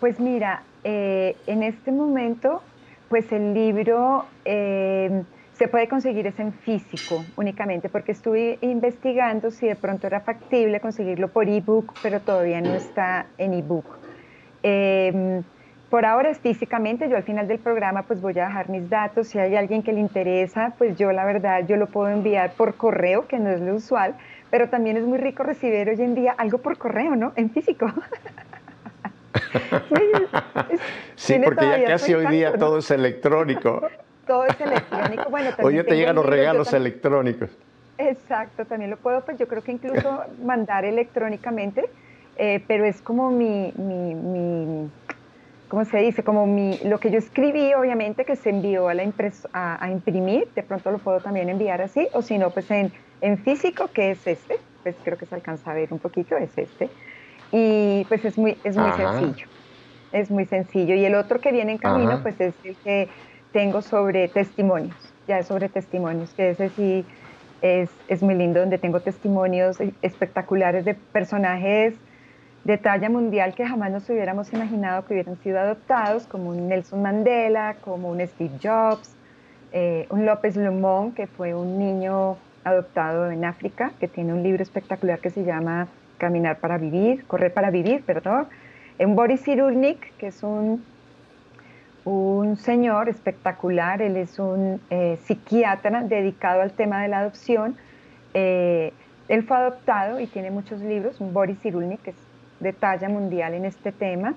Pues 0.00 0.18
mira, 0.18 0.64
eh, 0.82 1.36
en 1.46 1.62
este 1.62 1.92
momento 1.92 2.60
pues 3.10 3.32
el 3.32 3.52
libro 3.52 4.24
eh, 4.44 5.24
se 5.60 5.68
puede 5.68 5.86
conseguir 5.88 6.26
es 6.26 6.40
en 6.40 6.54
físico 6.54 7.22
únicamente, 7.36 7.90
porque 7.90 8.12
estuve 8.12 8.56
investigando 8.62 9.50
si 9.50 9.66
de 9.66 9.76
pronto 9.76 10.06
era 10.06 10.20
factible 10.20 10.80
conseguirlo 10.80 11.28
por 11.28 11.50
ebook, 11.50 11.92
pero 12.02 12.20
todavía 12.20 12.62
no 12.62 12.74
está 12.74 13.26
en 13.36 13.52
ebook. 13.52 13.84
Eh, 14.62 15.42
por 15.90 16.06
ahora 16.06 16.30
es 16.30 16.38
físicamente, 16.38 17.10
yo 17.10 17.16
al 17.18 17.24
final 17.24 17.46
del 17.46 17.58
programa 17.58 18.04
pues 18.04 18.22
voy 18.22 18.38
a 18.38 18.46
dejar 18.46 18.70
mis 18.70 18.88
datos, 18.88 19.28
si 19.28 19.38
hay 19.38 19.54
alguien 19.54 19.82
que 19.82 19.92
le 19.92 20.00
interesa, 20.00 20.72
pues 20.78 20.96
yo 20.96 21.12
la 21.12 21.26
verdad 21.26 21.66
yo 21.66 21.76
lo 21.76 21.88
puedo 21.88 22.08
enviar 22.08 22.54
por 22.54 22.76
correo, 22.76 23.28
que 23.28 23.38
no 23.38 23.50
es 23.50 23.60
lo 23.60 23.74
usual, 23.74 24.14
pero 24.50 24.70
también 24.70 24.96
es 24.96 25.04
muy 25.04 25.18
rico 25.18 25.42
recibir 25.42 25.90
hoy 25.90 26.00
en 26.00 26.14
día 26.14 26.34
algo 26.38 26.56
por 26.56 26.78
correo, 26.78 27.16
¿no? 27.16 27.34
En 27.36 27.50
físico. 27.50 27.84
sí, 31.16 31.38
porque 31.44 31.66
ya 31.66 31.84
casi 31.84 32.14
hoy 32.14 32.28
día 32.28 32.56
todo 32.56 32.78
es 32.78 32.90
electrónico. 32.90 33.82
Todo 34.26 34.44
es 34.44 34.60
electrónico. 34.60 35.30
Bueno, 35.30 35.50
hoy 35.62 35.76
ya 35.76 35.84
te 35.84 35.96
llegan 35.96 36.16
los 36.16 36.26
regalos 36.26 36.72
electrónicos. 36.72 37.50
Exacto, 37.98 38.64
también 38.64 38.90
lo 38.90 38.96
puedo, 38.96 39.20
pues 39.22 39.38
yo 39.38 39.46
creo 39.46 39.62
que 39.62 39.72
incluso 39.72 40.24
mandar 40.42 40.86
electrónicamente, 40.86 41.84
eh, 42.36 42.64
pero 42.66 42.86
es 42.86 43.02
como 43.02 43.30
mi, 43.30 43.74
mi, 43.76 44.14
mi, 44.14 44.90
¿cómo 45.68 45.84
se 45.84 45.98
dice? 45.98 46.24
Como 46.24 46.46
mi, 46.46 46.78
lo 46.84 46.98
que 46.98 47.10
yo 47.10 47.18
escribí, 47.18 47.74
obviamente, 47.74 48.24
que 48.24 48.36
se 48.36 48.48
envió 48.48 48.88
a, 48.88 48.94
la 48.94 49.02
a, 49.52 49.84
a, 49.84 49.90
imprimir, 49.90 50.48
de 50.54 50.62
pronto 50.62 50.90
lo 50.90 50.98
puedo 50.98 51.20
también 51.20 51.50
enviar 51.50 51.82
así, 51.82 52.08
o 52.14 52.22
si 52.22 52.38
no, 52.38 52.50
pues 52.50 52.70
en, 52.70 52.90
en 53.20 53.36
físico, 53.36 53.90
que 53.92 54.12
es 54.12 54.26
este, 54.26 54.56
pues 54.82 54.96
creo 55.04 55.18
que 55.18 55.26
se 55.26 55.34
alcanza 55.34 55.70
a 55.70 55.74
ver 55.74 55.92
un 55.92 55.98
poquito, 55.98 56.38
es 56.38 56.56
este. 56.56 56.88
Y 57.52 58.04
pues 58.08 58.24
es 58.24 58.38
muy, 58.38 58.56
es 58.64 58.76
muy 58.76 58.92
sencillo. 58.92 59.46
Es 60.12 60.30
muy 60.30 60.46
sencillo. 60.46 60.94
Y 60.94 61.04
el 61.04 61.14
otro 61.14 61.40
que 61.40 61.52
viene 61.52 61.72
en 61.72 61.78
camino, 61.78 62.20
pues 62.22 62.40
es 62.40 62.54
el 62.64 62.76
que 62.76 63.08
tengo 63.52 63.82
sobre 63.82 64.28
testimonios. 64.28 64.96
Ya 65.26 65.38
es 65.38 65.46
sobre 65.46 65.68
testimonios, 65.68 66.32
que 66.34 66.50
ese 66.50 66.70
sí 66.70 67.04
es, 67.62 67.90
es 68.08 68.22
muy 68.22 68.34
lindo, 68.34 68.60
donde 68.60 68.78
tengo 68.78 69.00
testimonios 69.00 69.78
espectaculares 70.02 70.84
de 70.84 70.94
personajes 70.94 71.94
de 72.64 72.76
talla 72.76 73.08
mundial 73.08 73.54
que 73.54 73.66
jamás 73.66 73.90
nos 73.90 74.08
hubiéramos 74.10 74.52
imaginado 74.52 75.06
que 75.06 75.14
hubieran 75.14 75.36
sido 75.38 75.58
adoptados, 75.58 76.26
como 76.26 76.50
un 76.50 76.68
Nelson 76.68 77.02
Mandela, 77.02 77.76
como 77.80 78.10
un 78.10 78.20
Steve 78.26 78.58
Jobs, 78.62 79.14
eh, 79.72 80.06
un 80.10 80.26
López 80.26 80.56
Lumón, 80.56 81.12
que 81.12 81.26
fue 81.26 81.54
un 81.54 81.78
niño 81.78 82.36
adoptado 82.64 83.30
en 83.30 83.44
África, 83.44 83.92
que 83.98 84.08
tiene 84.08 84.34
un 84.34 84.42
libro 84.42 84.62
espectacular 84.62 85.20
que 85.20 85.30
se 85.30 85.44
llama 85.44 85.88
Caminar 86.18 86.58
para 86.58 86.76
vivir, 86.76 87.24
correr 87.26 87.52
para 87.54 87.70
vivir, 87.70 88.02
perdón. 88.04 88.48
En 88.98 89.16
Boris 89.16 89.42
Cyrulnik, 89.42 90.14
que 90.18 90.26
es 90.26 90.42
un, 90.42 90.84
un 92.04 92.56
señor 92.56 93.08
espectacular, 93.08 94.02
él 94.02 94.16
es 94.16 94.38
un 94.38 94.80
eh, 94.90 95.18
psiquiatra 95.24 96.02
dedicado 96.02 96.62
al 96.62 96.72
tema 96.72 97.02
de 97.02 97.08
la 97.08 97.18
adopción. 97.20 97.76
Eh, 98.34 98.92
él 99.28 99.44
fue 99.44 99.56
adoptado 99.56 100.20
y 100.20 100.26
tiene 100.26 100.50
muchos 100.50 100.80
libros, 100.80 101.20
un 101.20 101.32
Boris 101.32 101.58
Cyrulnik, 101.60 102.02
que 102.02 102.10
es 102.10 102.16
de 102.60 102.72
talla 102.72 103.08
mundial 103.08 103.54
en 103.54 103.64
este 103.64 103.92
tema. 103.92 104.34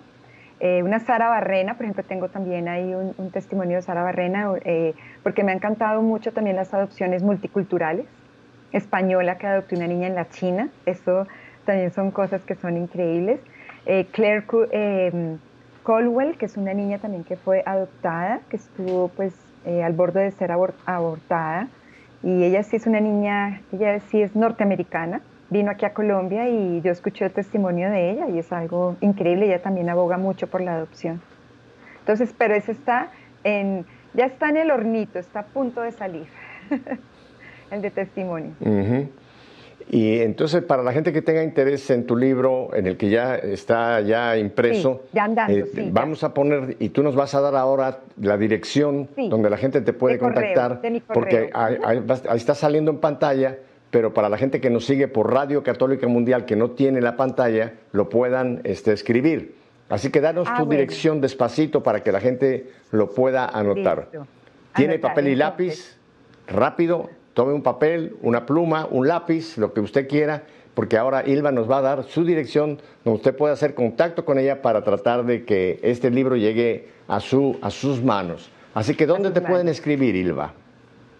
Eh, 0.59 0.83
una 0.83 0.99
Sara 0.99 1.29
Barrena, 1.29 1.75
por 1.75 1.85
ejemplo, 1.85 2.03
tengo 2.03 2.29
también 2.29 2.67
ahí 2.67 2.93
un, 2.93 3.31
testimonio 3.31 3.77
de 3.77 3.81
Sara 3.81 4.03
Barrena, 4.03 4.53
porque 5.23 5.43
me 5.43 5.51
ha 5.51 5.55
encantado 5.55 6.01
mucho 6.01 6.31
también 6.31 6.55
las 6.55 6.73
adopciones 6.73 7.23
multiculturales. 7.23 8.05
Española 8.71 9.37
que 9.37 9.47
adoptó 9.47 9.75
una 9.75 9.87
niña 9.87 10.07
en 10.07 10.15
la 10.15 10.29
China, 10.29 10.69
eso 10.85 11.27
también 11.65 11.91
son 11.91 12.11
cosas 12.11 12.41
que 12.41 12.55
son 12.55 12.77
increíbles. 12.77 13.39
Eh, 13.85 14.07
Claire 14.11 14.43
em, 14.71 15.37
Colwell, 15.83 16.37
que 16.37 16.45
es 16.45 16.57
una 16.57 16.73
niña 16.73 16.97
también 16.97 17.23
que 17.23 17.35
fue 17.35 17.63
adoptada, 17.65 18.39
que 18.49 18.55
estuvo 18.55 19.09
pues 19.09 19.33
eh, 19.65 19.83
al 19.83 19.93
borde 19.93 20.23
de 20.23 20.31
ser 20.31 20.51
abortada. 20.51 21.67
Y 22.23 22.43
ella 22.43 22.63
sí 22.63 22.77
es 22.77 22.87
una 22.87 23.01
niña, 23.01 23.61
ella 23.71 23.99
sí 23.99 24.21
es 24.21 24.35
norteamericana, 24.35 25.21
vino 25.49 25.71
aquí 25.71 25.85
a 25.85 25.93
Colombia 25.93 26.47
y 26.47 26.81
yo 26.81 26.91
escuché 26.91 27.25
el 27.25 27.31
testimonio 27.31 27.89
de 27.91 28.11
ella 28.11 28.29
y 28.29 28.39
es 28.39 28.51
algo 28.53 28.95
increíble, 29.01 29.45
ella 29.45 29.61
también 29.61 29.89
aboga 29.89 30.17
mucho 30.17 30.47
por 30.47 30.61
la 30.61 30.75
adopción. 30.75 31.21
Entonces, 31.99 32.33
pero 32.37 32.55
eso 32.55 32.71
está 32.71 33.09
en, 33.43 33.85
ya 34.13 34.25
está 34.25 34.49
en 34.49 34.57
el 34.57 34.71
hornito, 34.71 35.19
está 35.19 35.41
a 35.41 35.45
punto 35.45 35.81
de 35.81 35.91
salir, 35.91 36.27
el 37.71 37.81
de 37.81 37.91
testimonio. 37.91 38.51
Y 39.89 40.19
entonces, 40.19 40.63
para 40.63 40.81
la 40.83 40.93
gente 40.93 41.13
que 41.13 41.21
tenga 41.21 41.43
interés 41.43 41.89
en 41.89 42.05
tu 42.05 42.15
libro, 42.15 42.69
en 42.73 42.87
el 42.87 42.97
que 42.97 43.09
ya 43.09 43.35
está 43.35 44.01
ya 44.01 44.37
impreso, 44.37 45.03
eh, 45.47 45.89
vamos 45.91 46.23
a 46.23 46.33
poner, 46.33 46.77
y 46.79 46.89
tú 46.89 47.03
nos 47.03 47.15
vas 47.15 47.35
a 47.35 47.41
dar 47.41 47.55
ahora 47.55 47.99
la 48.19 48.37
dirección 48.37 49.09
donde 49.15 49.49
la 49.49 49.57
gente 49.57 49.81
te 49.81 49.93
puede 49.93 50.17
contactar, 50.17 50.81
porque 51.13 51.49
ahí, 51.53 52.01
está 52.35 52.55
saliendo 52.55 52.91
en 52.91 52.97
pantalla, 52.97 53.57
pero 53.91 54.13
para 54.13 54.29
la 54.29 54.37
gente 54.37 54.59
que 54.59 54.69
nos 54.69 54.85
sigue 54.85 55.07
por 55.07 55.31
Radio 55.31 55.63
Católica 55.63 56.07
Mundial, 56.07 56.45
que 56.45 56.55
no 56.55 56.71
tiene 56.71 57.01
la 57.01 57.15
pantalla, 57.15 57.73
lo 57.91 58.09
puedan 58.09 58.61
este, 58.63 58.93
escribir. 58.93 59.55
Así 59.89 60.09
que 60.09 60.21
danos 60.21 60.47
ah, 60.49 60.57
tu 60.57 60.67
dirección 60.67 61.21
despacito 61.21 61.83
para 61.83 62.01
que 62.01 62.11
la 62.11 62.19
gente 62.19 62.71
lo 62.91 63.11
pueda 63.11 63.45
anotar. 63.45 64.07
¿Tiene 64.75 64.97
papel 64.97 65.27
y 65.27 65.35
lápiz? 65.35 65.97
Rápido, 66.47 67.09
tome 67.33 67.53
un 67.53 67.63
papel, 67.63 68.15
una 68.21 68.45
pluma, 68.45 68.87
un 68.89 69.07
lápiz, 69.07 69.57
lo 69.57 69.73
que 69.73 69.81
usted 69.81 70.07
quiera, 70.07 70.43
porque 70.73 70.97
ahora 70.97 71.27
Ilva 71.27 71.51
nos 71.51 71.69
va 71.69 71.77
a 71.77 71.81
dar 71.81 72.03
su 72.03 72.23
dirección 72.23 72.79
donde 73.03 73.17
usted 73.17 73.35
puede 73.35 73.53
hacer 73.53 73.75
contacto 73.75 74.25
con 74.25 74.39
ella 74.39 74.61
para 74.61 74.83
tratar 74.83 75.25
de 75.25 75.45
que 75.45 75.79
este 75.83 76.09
libro 76.09 76.35
llegue 76.35 76.89
a, 77.07 77.19
su, 77.19 77.57
a 77.61 77.69
sus 77.69 78.03
manos. 78.03 78.51
Así 78.73 78.95
que, 78.95 79.05
¿dónde 79.05 79.29
te 79.31 79.41
pueden 79.41 79.67
escribir, 79.67 80.15
Ilva? 80.15 80.53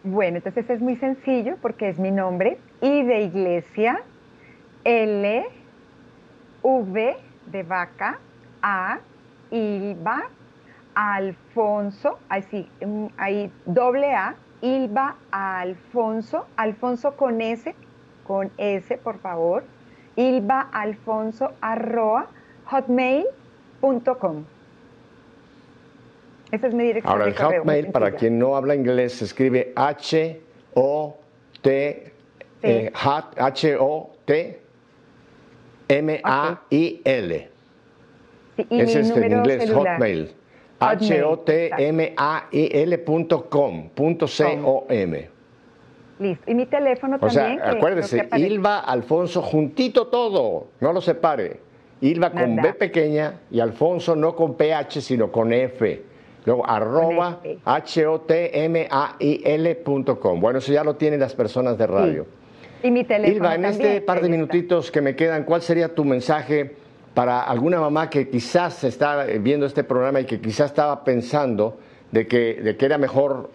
Bueno, 0.03 0.37
entonces 0.37 0.69
es 0.69 0.81
muy 0.81 0.95
sencillo 0.97 1.55
porque 1.61 1.89
es 1.89 1.99
mi 1.99 2.11
nombre, 2.11 2.57
I 2.81 3.03
de 3.03 3.21
iglesia, 3.21 4.01
L, 4.83 5.45
V 6.61 7.17
de 7.51 7.63
vaca, 7.63 8.19
A, 8.61 8.99
Ilva, 9.51 10.29
Alfonso, 10.95 12.19
así, 12.27 12.67
ahí 13.17 13.51
doble 13.65 14.13
A, 14.13 14.35
Ilva 14.63 15.17
Alfonso, 15.29 16.45
Alfonso 16.55 17.17
con 17.17 17.41
S, 17.41 17.75
con 18.25 18.49
S 18.57 18.97
por 18.97 19.19
favor, 19.19 19.65
Ilva 20.15 20.69
Alfonso 20.71 21.51
arroba 21.59 22.27
hotmail.com. 22.67 24.45
Esa 26.51 26.67
es 26.67 26.73
mi 26.73 26.83
dirección. 26.83 27.11
Ahora, 27.11 27.25
el 27.25 27.35
hotmail, 27.35 27.87
para 27.87 28.15
quien 28.15 28.39
no 28.39 28.55
habla 28.55 28.73
inglés, 28.73 29.13
se 29.13 29.25
escribe 29.25 29.73
H-O-T, 29.75 30.53
eh, 32.61 32.91
H-O-T, 32.93 34.61
M-A-I-L. 35.89 37.49
Sí, 38.55 38.67
y 38.69 38.79
Ese 38.79 38.99
es 39.01 39.09
en 39.09 39.31
inglés, 39.31 39.73
hotmail. 39.73 40.33
H-O-T-M-A-I-L.com, 40.89 41.89
C-O-M. 44.27 45.29
Listo. 46.19 46.51
Y 46.51 46.55
mi 46.55 46.65
teléfono 46.67 47.19
también. 47.19 47.59
O 47.59 47.63
sea, 47.63 47.71
acuérdese, 47.71 48.29
Ilva, 48.37 48.79
Alfonso, 48.79 49.41
juntito 49.41 50.07
todo, 50.07 50.67
no 50.79 50.93
lo 50.93 51.01
separe. 51.01 51.59
Ilva 52.01 52.31
con 52.31 52.55
B 52.57 52.73
pequeña 52.73 53.39
y 53.49 53.59
Alfonso 53.59 54.15
no 54.15 54.35
con 54.35 54.55
PH, 54.55 55.01
sino 55.01 55.31
con 55.31 55.51
F. 55.53 56.03
Luego, 56.45 56.69
arroba 56.69 57.39
H-O-T-M-A-I-L.com. 57.63 58.81
Bueno, 60.41 60.59
eso 60.59 60.73
ya 60.73 60.83
lo 60.83 60.95
tienen 60.97 61.21
las 61.21 61.33
personas 61.33 61.77
de 61.77 61.87
radio. 61.87 62.25
Y 62.83 62.91
mi 62.91 63.05
teléfono. 63.05 63.35
Ilva, 63.35 63.55
en 63.55 63.65
este 63.65 64.01
par 64.01 64.21
de 64.21 64.27
minutitos 64.27 64.91
que 64.91 65.01
me 65.01 65.15
quedan, 65.15 65.45
¿cuál 65.45 65.61
sería 65.61 65.95
tu 65.95 66.03
mensaje? 66.03 66.75
Para 67.13 67.41
alguna 67.41 67.79
mamá 67.79 68.09
que 68.09 68.29
quizás 68.29 68.83
está 68.83 69.25
viendo 69.25 69.65
este 69.65 69.83
programa 69.83 70.21
y 70.21 70.25
que 70.25 70.39
quizás 70.41 70.71
estaba 70.71 71.03
pensando 71.03 71.77
de 72.11 72.27
que, 72.27 72.61
de 72.61 72.75
que 72.75 72.85
era 72.85 72.97
mejor 72.97 73.49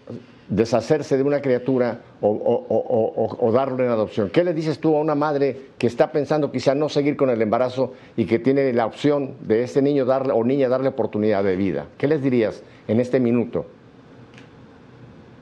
deshacerse 0.49 1.17
de 1.17 1.23
una 1.23 1.41
criatura 1.41 2.01
o, 2.21 3.51
darle 3.53 3.85
en 3.85 3.91
adopción. 3.91 4.31
¿Qué 4.31 4.45
le 4.45 4.55
dices 4.55 4.79
tú 4.79 4.97
a 4.97 5.01
una 5.01 5.15
madre 5.15 5.69
que 5.79 5.87
está 5.87 6.11
pensando 6.11 6.51
quizás 6.51 6.75
no 6.75 6.89
seguir 6.89 7.17
con 7.17 7.31
el 7.31 7.41
embarazo 7.43 7.95
y 8.17 8.25
que 8.25 8.39
tiene 8.39 8.73
la 8.73 8.87
opción 8.87 9.35
de 9.41 9.63
este 9.63 9.83
niño 9.83 10.05
darle, 10.05 10.33
o 10.33 10.43
niña 10.45 10.69
darle 10.69 10.89
oportunidad 10.89 11.45
de 11.45 11.57
vida? 11.57 11.87
¿Qué 11.99 12.07
les 12.09 12.23
dirías 12.23 12.63
en 12.89 13.01
este 13.01 13.21
minuto? 13.21 13.67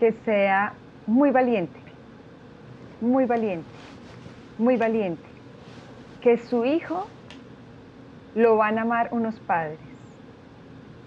Que 0.00 0.12
sea 0.24 0.74
muy 1.06 1.30
valiente, 1.30 1.78
muy 3.00 3.24
valiente, 3.24 3.68
muy 4.58 4.76
valiente. 4.76 5.22
Que 6.20 6.38
su 6.38 6.64
hijo 6.64 7.06
lo 8.36 8.56
van 8.56 8.78
a 8.78 8.82
amar 8.82 9.08
unos 9.10 9.40
padres 9.40 9.78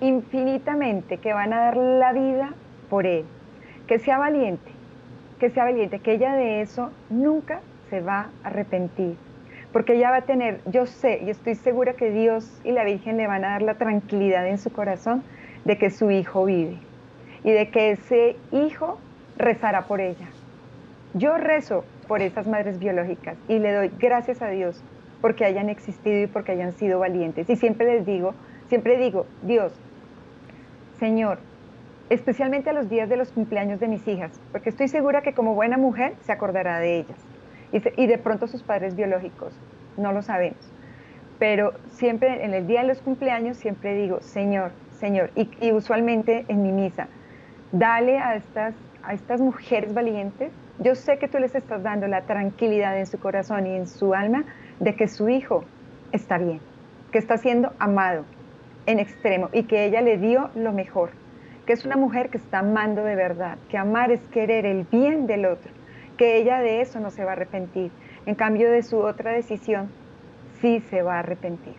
infinitamente, 0.01 1.17
que 1.17 1.31
van 1.33 1.53
a 1.53 1.59
dar 1.59 1.77
la 1.77 2.11
vida 2.11 2.53
por 2.89 3.05
él. 3.05 3.25
Que 3.87 3.99
sea 3.99 4.17
valiente, 4.17 4.71
que 5.39 5.49
sea 5.49 5.63
valiente, 5.63 5.99
que 5.99 6.13
ella 6.13 6.33
de 6.33 6.61
eso 6.61 6.91
nunca 7.09 7.61
se 7.89 8.01
va 8.01 8.29
a 8.43 8.47
arrepentir. 8.47 9.15
Porque 9.71 9.93
ella 9.93 10.09
va 10.09 10.17
a 10.17 10.21
tener, 10.23 10.61
yo 10.65 10.87
sé 10.87 11.21
y 11.23 11.29
estoy 11.29 11.55
segura 11.55 11.93
que 11.93 12.09
Dios 12.09 12.59
y 12.63 12.71
la 12.71 12.83
Virgen 12.83 13.17
le 13.17 13.27
van 13.27 13.45
a 13.45 13.49
dar 13.49 13.61
la 13.61 13.75
tranquilidad 13.75 14.47
en 14.47 14.57
su 14.57 14.71
corazón 14.71 15.23
de 15.65 15.77
que 15.77 15.91
su 15.91 16.09
hijo 16.09 16.45
vive 16.45 16.77
y 17.43 17.51
de 17.51 17.69
que 17.69 17.91
ese 17.91 18.37
hijo 18.51 18.97
rezará 19.37 19.85
por 19.85 20.01
ella. 20.01 20.27
Yo 21.13 21.37
rezo 21.37 21.85
por 22.07 22.21
esas 22.21 22.47
madres 22.47 22.79
biológicas 22.79 23.37
y 23.47 23.59
le 23.59 23.71
doy 23.73 23.91
gracias 23.99 24.41
a 24.41 24.49
Dios 24.49 24.83
porque 25.21 25.45
hayan 25.45 25.69
existido 25.69 26.21
y 26.21 26.27
porque 26.27 26.53
hayan 26.53 26.71
sido 26.73 26.99
valientes. 26.99 27.49
Y 27.49 27.55
siempre 27.55 27.85
les 27.85 28.05
digo, 28.05 28.33
siempre 28.67 28.97
digo, 28.97 29.25
Dios, 29.43 29.73
Señor, 30.99 31.39
especialmente 32.09 32.69
a 32.69 32.73
los 32.73 32.89
días 32.89 33.09
de 33.09 33.17
los 33.17 33.31
cumpleaños 33.31 33.79
de 33.79 33.87
mis 33.87 34.07
hijas, 34.07 34.39
porque 34.51 34.69
estoy 34.69 34.87
segura 34.87 35.21
que 35.21 35.33
como 35.33 35.55
buena 35.55 35.77
mujer 35.77 36.13
se 36.21 36.31
acordará 36.31 36.79
de 36.79 36.99
ellas. 36.99 37.17
Y, 37.71 38.07
de 38.07 38.17
pronto 38.17 38.47
sus 38.47 38.63
padres 38.63 38.95
biológicos, 38.95 39.53
no 39.95 40.11
lo 40.11 40.23
sabemos. 40.23 40.57
Pero 41.37 41.73
siempre 41.91 42.43
en 42.43 42.55
el 42.55 42.65
día 42.65 42.81
de 42.81 42.87
los 42.87 42.99
cumpleaños 42.99 43.57
siempre 43.57 43.93
digo, 43.93 44.21
Señor, 44.21 44.71
Señor, 44.97 45.29
y, 45.35 45.49
y 45.61 45.71
usualmente 45.71 46.45
en 46.47 46.63
mi 46.63 46.71
misa, 46.71 47.07
dale 47.71 48.17
a 48.17 48.35
estas, 48.35 48.73
a 49.03 49.13
estas 49.13 49.39
mujeres 49.39 49.93
valientes, 49.93 50.51
yo 50.79 50.95
sé 50.95 51.19
que 51.19 51.27
tú 51.27 51.37
les 51.37 51.53
estás 51.53 51.83
dando 51.83 52.07
la 52.07 52.21
tranquilidad 52.21 52.97
en 52.97 53.05
su 53.05 53.19
corazón 53.19 53.67
y 53.67 53.75
en 53.75 53.85
su 53.85 54.15
alma 54.15 54.45
de 54.79 54.95
que 54.95 55.07
su 55.07 55.29
hijo 55.29 55.63
está 56.11 56.37
bien, 56.37 56.59
que 57.11 57.17
está 57.17 57.37
siendo 57.37 57.73
amado 57.79 58.25
en 58.85 58.99
extremo 58.99 59.49
y 59.53 59.63
que 59.63 59.85
ella 59.85 60.01
le 60.01 60.17
dio 60.17 60.49
lo 60.55 60.71
mejor, 60.71 61.11
que 61.65 61.73
es 61.73 61.85
una 61.85 61.97
mujer 61.97 62.29
que 62.29 62.37
está 62.37 62.59
amando 62.59 63.03
de 63.03 63.15
verdad, 63.15 63.57
que 63.69 63.77
amar 63.77 64.11
es 64.11 64.21
querer 64.31 64.65
el 64.65 64.85
bien 64.85 65.27
del 65.27 65.45
otro, 65.45 65.71
que 66.17 66.37
ella 66.37 66.59
de 66.59 66.81
eso 66.81 66.99
no 66.99 67.11
se 67.11 67.23
va 67.23 67.31
a 67.31 67.33
arrepentir. 67.33 67.91
En 68.25 68.35
cambio 68.35 68.71
de 68.71 68.83
su 68.83 68.97
otra 68.97 69.31
decisión, 69.31 69.89
sí 70.61 70.81
se 70.89 71.01
va 71.01 71.15
a 71.15 71.19
arrepentir. 71.19 71.75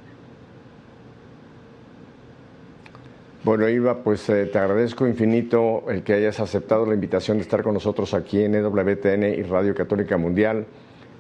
Bueno, 3.43 3.69
Iva, 3.69 4.03
pues 4.03 4.29
eh, 4.29 4.47
te 4.47 4.59
agradezco 4.59 5.07
infinito 5.07 5.85
el 5.89 6.03
que 6.03 6.13
hayas 6.13 6.41
aceptado 6.41 6.85
la 6.85 6.93
invitación 6.93 7.39
de 7.39 7.43
estar 7.43 7.63
con 7.63 7.73
nosotros 7.73 8.13
aquí 8.13 8.43
en 8.45 8.55
EWTN 8.55 9.25
y 9.25 9.43
Radio 9.43 9.75
Católica 9.75 10.19
Mundial. 10.19 10.67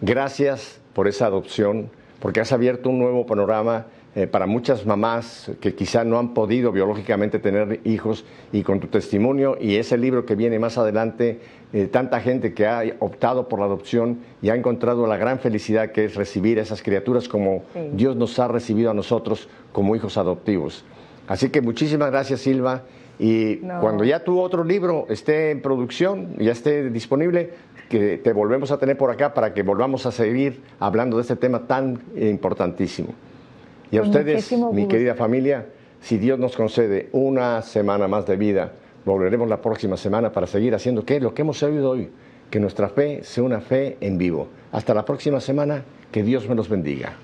Gracias 0.02 0.79
por 0.94 1.08
esa 1.08 1.26
adopción, 1.26 1.90
porque 2.20 2.40
has 2.40 2.52
abierto 2.52 2.90
un 2.90 2.98
nuevo 2.98 3.26
panorama 3.26 3.86
eh, 4.16 4.26
para 4.26 4.46
muchas 4.46 4.86
mamás 4.86 5.52
que 5.60 5.76
quizá 5.76 6.02
no 6.02 6.18
han 6.18 6.34
podido 6.34 6.72
biológicamente 6.72 7.38
tener 7.38 7.80
hijos 7.84 8.24
y 8.50 8.64
con 8.64 8.80
tu 8.80 8.88
testimonio 8.88 9.56
y 9.60 9.76
ese 9.76 9.96
libro 9.96 10.26
que 10.26 10.34
viene 10.34 10.58
más 10.58 10.78
adelante, 10.78 11.38
eh, 11.72 11.86
tanta 11.86 12.20
gente 12.20 12.52
que 12.52 12.66
ha 12.66 12.82
optado 12.98 13.48
por 13.48 13.60
la 13.60 13.66
adopción 13.66 14.18
y 14.42 14.50
ha 14.50 14.56
encontrado 14.56 15.06
la 15.06 15.16
gran 15.16 15.38
felicidad 15.38 15.92
que 15.92 16.06
es 16.06 16.16
recibir 16.16 16.58
a 16.58 16.62
esas 16.62 16.82
criaturas 16.82 17.28
como 17.28 17.62
Dios 17.92 18.16
nos 18.16 18.36
ha 18.40 18.48
recibido 18.48 18.90
a 18.90 18.94
nosotros 18.94 19.48
como 19.70 19.94
hijos 19.94 20.18
adoptivos. 20.18 20.84
Así 21.28 21.50
que 21.50 21.60
muchísimas 21.60 22.10
gracias 22.10 22.40
Silva 22.40 22.82
y 23.20 23.58
cuando 23.80 24.02
ya 24.02 24.24
tu 24.24 24.40
otro 24.40 24.64
libro 24.64 25.06
esté 25.08 25.52
en 25.52 25.62
producción, 25.62 26.34
ya 26.38 26.50
esté 26.50 26.90
disponible, 26.90 27.50
que 27.90 28.18
te 28.18 28.32
volvemos 28.32 28.70
a 28.70 28.78
tener 28.78 28.96
por 28.96 29.10
acá 29.10 29.34
para 29.34 29.52
que 29.52 29.64
volvamos 29.64 30.06
a 30.06 30.12
seguir 30.12 30.62
hablando 30.78 31.16
de 31.16 31.22
este 31.22 31.34
tema 31.34 31.66
tan 31.66 32.00
importantísimo. 32.16 33.08
Y 33.90 33.96
a 33.96 34.02
ustedes, 34.02 34.52
mi 34.72 34.86
querida 34.86 35.16
familia, 35.16 35.66
si 36.00 36.16
Dios 36.16 36.38
nos 36.38 36.56
concede 36.56 37.08
una 37.10 37.60
semana 37.62 38.06
más 38.06 38.26
de 38.26 38.36
vida, 38.36 38.72
volveremos 39.04 39.48
la 39.48 39.60
próxima 39.60 39.96
semana 39.96 40.30
para 40.30 40.46
seguir 40.46 40.72
haciendo 40.72 41.04
¿qué? 41.04 41.18
lo 41.18 41.34
que 41.34 41.42
hemos 41.42 41.60
oído 41.64 41.90
hoy, 41.90 42.08
que 42.48 42.60
nuestra 42.60 42.88
fe 42.88 43.24
sea 43.24 43.42
una 43.42 43.60
fe 43.60 43.96
en 44.00 44.16
vivo. 44.16 44.46
Hasta 44.70 44.94
la 44.94 45.04
próxima 45.04 45.40
semana, 45.40 45.82
que 46.12 46.22
Dios 46.22 46.48
me 46.48 46.54
los 46.54 46.68
bendiga. 46.68 47.14